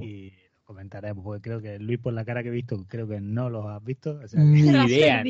y 0.00 0.30
los 0.30 0.62
comentaremos, 0.64 1.24
porque 1.24 1.42
creo 1.42 1.60
que 1.60 1.78
Luis, 1.78 1.98
por 1.98 2.12
la 2.12 2.24
cara 2.24 2.42
que 2.42 2.48
he 2.48 2.52
visto, 2.52 2.84
creo 2.86 3.08
que 3.08 3.20
no 3.20 3.50
los 3.50 3.66
has 3.66 3.82
visto. 3.82 4.20
o 4.22 4.28
sea, 4.28 4.40
Ni 4.40 4.60
idea. 4.60 5.22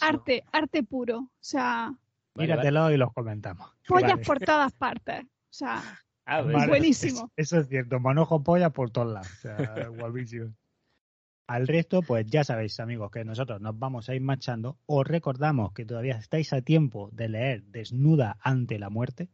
Arte, 0.00 0.44
arte 0.52 0.82
puro. 0.82 1.18
O 1.18 1.30
sea, 1.40 1.94
Vale, 2.34 2.48
vale. 2.48 2.60
míratelo 2.62 2.90
y 2.92 2.96
los 2.96 3.12
comentamos. 3.12 3.70
pollas 3.88 4.12
Vale. 4.12 4.24
por 4.24 4.38
todas 4.40 4.72
partes. 4.72 5.24
O 5.24 5.28
sea, 5.50 5.82
Ah, 6.24 6.40
Vale, 6.42 6.68
buenísimo. 6.68 7.30
es- 7.36 7.46
Eso 7.50 7.58
es 7.60 7.68
cierto, 7.68 7.98
manojo 7.98 8.42
polla 8.44 8.70
por 8.70 8.90
todos 8.90 9.12
lados. 9.12 9.28
O 9.32 9.40
sea, 9.40 9.56
guapísimo. 9.88 10.54
Al 11.48 11.66
resto, 11.66 12.00
pues 12.02 12.24
ya 12.26 12.44
sabéis, 12.44 12.78
amigos, 12.78 13.10
que 13.10 13.24
nosotros 13.24 13.60
nos 13.60 13.76
vamos 13.78 14.08
a 14.08 14.14
ir 14.14 14.22
marchando. 14.22 14.78
Os 14.86 15.04
recordamos 15.06 15.72
que 15.72 15.84
todavía 15.84 16.14
estáis 16.16 16.52
a 16.52 16.62
tiempo 16.62 17.10
de 17.12 17.28
leer 17.28 17.64
Desnuda 17.64 18.36
ante 18.40 18.78
la 18.78 18.88
muerte, 18.88 19.28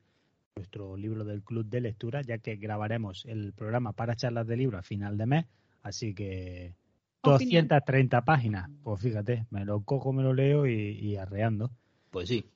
nuestro 0.57 0.97
libro 0.97 1.25
del 1.25 1.43
club 1.45 1.67
de 1.67 1.83
lectura, 1.83 2.23
ya 2.23 2.39
que 2.39 2.57
grabaremos 2.57 3.25
el 3.27 3.53
programa 3.53 3.93
para 3.93 4.17
charlas 4.17 4.47
de 4.47 4.57
libro 4.57 4.79
a 4.79 4.83
final 4.83 5.19
de 5.19 5.27
mes. 5.27 5.47
Así 5.83 6.15
que 6.15 6.75
Opinión. 7.21 7.69
230 7.69 8.25
páginas. 8.25 8.71
Pues 8.83 9.01
fíjate, 9.03 9.47
me 9.51 9.67
lo 9.67 9.83
cojo, 9.83 10.13
me 10.15 10.23
lo 10.23 10.33
leo 10.33 10.67
y, 10.67 10.73
y 10.99 11.17
arreando. 11.17 11.71
pues 12.11 12.29
sí. 12.29 12.47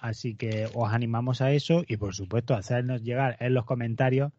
Así 0.00 0.34
que 0.34 0.66
os 0.74 0.92
animamos 0.92 1.42
a 1.42 1.52
eso 1.52 1.84
y 1.86 1.98
por 1.98 2.14
supuesto 2.14 2.54
hacernos 2.54 3.02
llegar 3.02 3.36
en 3.38 3.52
los 3.52 3.66
comentarios, 3.66 4.32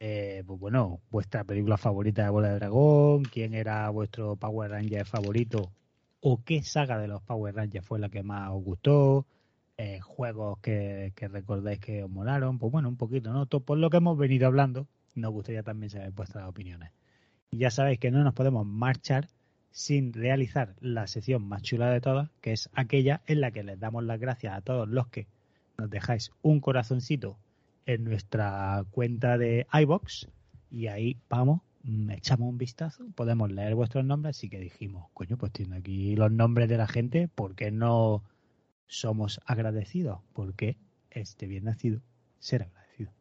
eh, 0.00 0.44
pues 0.46 0.60
bueno, 0.60 1.00
vuestra 1.10 1.44
película 1.44 1.78
favorita 1.78 2.24
de 2.24 2.30
Bola 2.30 2.48
de 2.48 2.54
Dragón, 2.56 3.24
quién 3.24 3.54
era 3.54 3.88
vuestro 3.88 4.36
Power 4.36 4.70
Ranger 4.70 5.06
favorito 5.06 5.72
o 6.20 6.42
qué 6.44 6.62
saga 6.62 6.98
de 6.98 7.08
los 7.08 7.22
Power 7.22 7.54
Rangers 7.54 7.86
fue 7.86 7.98
la 7.98 8.10
que 8.10 8.22
más 8.22 8.50
os 8.50 8.62
gustó, 8.62 9.26
eh, 9.78 10.00
juegos 10.00 10.58
que, 10.58 11.12
que 11.16 11.28
recordáis 11.28 11.78
que 11.80 12.04
os 12.04 12.10
molaron, 12.10 12.58
pues 12.58 12.70
bueno, 12.70 12.88
un 12.88 12.96
poquito, 12.96 13.32
¿no? 13.32 13.46
Todo 13.46 13.62
por 13.62 13.78
lo 13.78 13.88
que 13.88 13.96
hemos 13.96 14.18
venido 14.18 14.46
hablando, 14.46 14.86
nos 15.14 15.32
gustaría 15.32 15.62
también 15.62 15.88
saber 15.90 16.10
vuestras 16.10 16.46
opiniones. 16.48 16.92
Y 17.50 17.58
ya 17.58 17.70
sabéis 17.70 17.98
que 17.98 18.10
no 18.10 18.22
nos 18.22 18.34
podemos 18.34 18.66
marchar 18.66 19.28
sin 19.78 20.12
realizar 20.12 20.74
la 20.80 21.06
sección 21.06 21.46
más 21.46 21.62
chula 21.62 21.88
de 21.92 22.00
todas, 22.00 22.30
que 22.40 22.50
es 22.50 22.68
aquella 22.72 23.22
en 23.28 23.40
la 23.40 23.52
que 23.52 23.62
les 23.62 23.78
damos 23.78 24.02
las 24.02 24.18
gracias 24.18 24.52
a 24.52 24.60
todos 24.60 24.88
los 24.88 25.06
que 25.06 25.28
nos 25.78 25.88
dejáis 25.88 26.32
un 26.42 26.58
corazoncito 26.58 27.38
en 27.86 28.02
nuestra 28.02 28.84
cuenta 28.90 29.38
de 29.38 29.68
iBox 29.72 30.26
y 30.68 30.88
ahí 30.88 31.16
vamos, 31.30 31.60
mm, 31.84 32.10
echamos 32.10 32.48
un 32.48 32.58
vistazo, 32.58 33.04
podemos 33.14 33.52
leer 33.52 33.76
vuestros 33.76 34.04
nombres, 34.04 34.36
así 34.36 34.48
que 34.48 34.58
dijimos, 34.58 35.10
coño, 35.14 35.38
pues 35.38 35.52
tiene 35.52 35.76
aquí 35.76 36.16
los 36.16 36.32
nombres 36.32 36.68
de 36.68 36.76
la 36.76 36.88
gente, 36.88 37.28
¿por 37.28 37.54
qué 37.54 37.70
no 37.70 38.24
somos 38.88 39.40
agradecidos? 39.46 40.18
Porque 40.32 40.76
este 41.08 41.46
bien 41.46 41.66
nacido 41.66 42.00
ser 42.40 42.64
agradecido. 42.64 43.12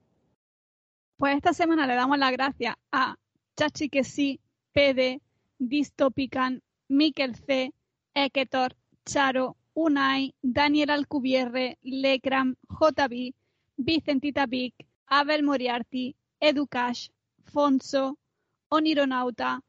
Pues 1.17 1.35
esta 1.35 1.53
semana 1.53 1.85
le 1.85 1.93
damos 1.93 2.17
las 2.17 2.31
gracias 2.31 2.73
a 2.91 3.15
Chachi 3.55 3.89
que 3.89 4.03
sí, 4.03 4.39
PD, 4.73 5.21
Distopican, 5.59 6.61
Miquel 6.89 7.35
C, 7.35 7.73
Eketor, 8.15 8.73
Charo, 9.05 9.55
Unai, 9.75 10.33
Daniel 10.41 10.91
Alcubierre, 10.91 11.77
Lecram, 11.83 12.55
JB, 12.69 13.33
Vicentita 13.77 14.47
Vic, 14.47 14.73
Abel 15.09 15.43
Moriarty, 15.43 16.15
Educash, 16.39 17.09
Fonso, 17.43 18.17
Onironauta, 18.69 19.61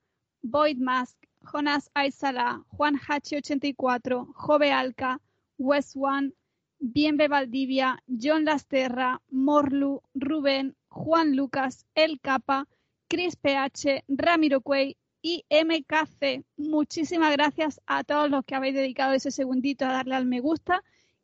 Void 0.42 0.78
Mask, 0.78 1.16
Jonas 1.42 1.90
Aizala, 1.94 2.62
Juan 2.76 2.98
H84, 2.98 4.26
Jove 4.34 4.70
Alca, 4.70 5.20
West 5.56 5.96
One, 5.96 6.32
Bienve 6.80 7.28
Valdivia, 7.28 7.98
John 8.06 8.44
Lasterra, 8.44 9.20
Morlu, 9.32 10.02
Rubén, 10.14 10.74
Juan 10.90 11.34
Lucas, 11.34 11.86
El 11.94 12.20
Capa, 12.20 12.66
Chris 13.08 13.36
PH, 13.36 14.04
Ramiro 14.08 14.60
Cuey 14.60 14.96
y 15.22 15.44
MKC. 15.50 16.44
Muchísimas 16.56 17.32
gracias 17.32 17.80
a 17.86 18.04
todos 18.04 18.30
los 18.30 18.44
que 18.44 18.54
habéis 18.54 18.74
dedicado 18.74 19.14
ese 19.14 19.30
segundito 19.30 19.84
a 19.84 19.92
darle 19.92 20.14
al 20.14 20.26
me 20.26 20.40
gusta 20.40 20.82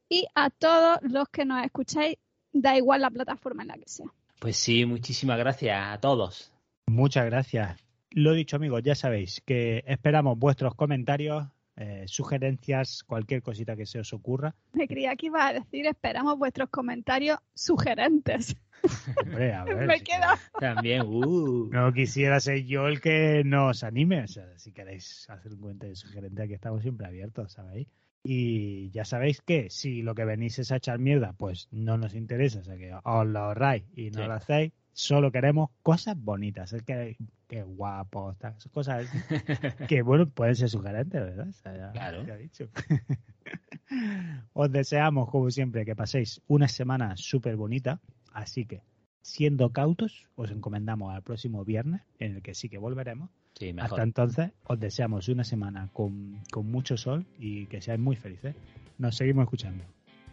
y 0.09 0.26
a 0.34 0.51
todos 0.51 0.99
los 1.03 1.28
que 1.28 1.45
nos 1.45 1.64
escucháis, 1.64 2.16
da 2.53 2.76
igual 2.76 3.01
la 3.01 3.11
plataforma 3.11 3.62
en 3.62 3.68
la 3.68 3.74
que 3.74 3.88
sea. 3.88 4.07
Pues 4.38 4.57
sí, 4.57 4.84
muchísimas 4.84 5.38
gracias 5.38 5.76
a 5.76 5.99
todos. 6.01 6.53
Muchas 6.86 7.24
gracias. 7.26 7.80
Lo 8.11 8.32
dicho, 8.32 8.57
amigos, 8.57 8.82
ya 8.84 8.95
sabéis 8.95 9.42
que 9.45 9.82
esperamos 9.86 10.38
vuestros 10.38 10.74
comentarios, 10.74 11.47
eh, 11.77 12.05
sugerencias, 12.07 13.03
cualquier 13.05 13.43
cosita 13.43 13.75
que 13.77 13.87
se 13.87 13.99
os 13.99 14.12
ocurra. 14.12 14.55
Me 14.72 14.87
creía 14.87 15.16
que 15.16 15.27
iba 15.27 15.47
a 15.47 15.53
decir, 15.53 15.87
esperamos 15.87 16.39
vuestros 16.39 16.68
comentarios 16.70 17.39
sugerentes. 17.55 18.57
Hombre, 19.25 19.53
a 19.55 19.64
ver, 19.64 19.87
Me 19.87 19.99
si 19.99 20.05
queda. 20.05 20.39
También, 20.61 21.03
uh. 21.07 21.68
No 21.72 21.93
quisiera 21.93 22.39
ser 22.41 22.64
yo 22.64 22.87
el 22.87 23.01
que 23.01 23.43
nos 23.45 23.83
anime. 23.83 24.22
O 24.25 24.29
sea, 24.29 24.47
si 24.59 24.72
queréis 24.72 25.29
hacer 25.31 25.53
un 25.53 25.61
comentario 25.61 25.97
sugerente, 25.97 26.43
aquí 26.43 26.55
estamos 26.55 26.83
siempre 26.83 27.07
abiertos, 27.07 27.53
¿sabéis? 27.53 27.89
Y 28.22 28.91
ya 28.91 29.05
sabéis 29.05 29.41
que 29.43 29.68
si 29.68 30.03
lo 30.03 30.14
que 30.14 30.25
venís 30.25 30.59
es 30.59 30.72
a 30.72 30.77
echar 30.77 30.99
mierda, 30.99 31.35
pues 31.37 31.68
no 31.70 31.99
nos 31.99 32.14
interesa. 32.14 32.61
O 32.61 32.64
sea, 32.64 32.77
que 32.77 32.93
os 32.95 33.27
lo 33.27 33.39
ahorráis 33.39 33.85
y 33.95 34.11
no 34.11 34.22
Sí. 34.22 34.27
lo 34.29 34.33
hacéis. 34.33 34.72
Solo 34.97 35.32
queremos 35.32 35.70
cosas 35.82 36.16
bonitas. 36.16 36.72
Es 36.72 36.82
que, 36.84 37.16
que 37.49 37.62
guapos, 37.64 38.38
tal, 38.38 38.55
cosas 38.72 39.07
que, 39.88 40.03
bueno, 40.03 40.28
pueden 40.28 40.55
ser 40.55 40.70
sugerentes, 40.70 41.20
¿verdad? 41.20 41.49
O 41.49 41.53
sea, 41.53 41.76
ya- 41.76 41.92
Claro. 41.92 42.24
ya 42.24 42.34
he 42.34 42.38
dicho. 42.38 42.68
Os 44.53 44.70
deseamos, 44.70 45.28
como 45.30 45.51
siempre, 45.51 45.84
que 45.84 45.95
paséis 45.97 46.40
una 46.47 46.68
semana 46.68 47.16
súper 47.16 47.57
bonita. 47.57 48.01
Así 48.32 48.64
que 48.66 48.82
siendo 49.20 49.70
cautos, 49.70 50.28
os 50.36 50.51
encomendamos 50.51 51.14
al 51.14 51.22
próximo 51.22 51.64
viernes, 51.64 52.03
en 52.18 52.36
el 52.36 52.42
que 52.42 52.55
sí 52.55 52.68
que 52.68 52.78
volveremos. 52.78 53.30
Sí, 53.59 53.72
mejor. 53.72 53.90
Hasta 53.90 54.03
entonces, 54.03 54.51
os 54.64 54.78
deseamos 54.80 55.28
una 55.28 55.45
semana 55.45 55.88
con, 55.92 56.40
con 56.51 56.70
mucho 56.70 56.97
sol 56.97 57.24
y 57.38 57.66
que 57.66 57.80
seáis 57.80 58.01
muy 58.01 58.16
felices. 58.16 58.55
Nos 58.99 59.16
seguimos 59.16 59.45
escuchando. 59.45 59.84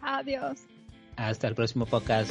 Adiós. 0.02 0.64
Hasta 1.16 1.48
el 1.48 1.54
próximo 1.54 1.84
podcast. 1.86 2.30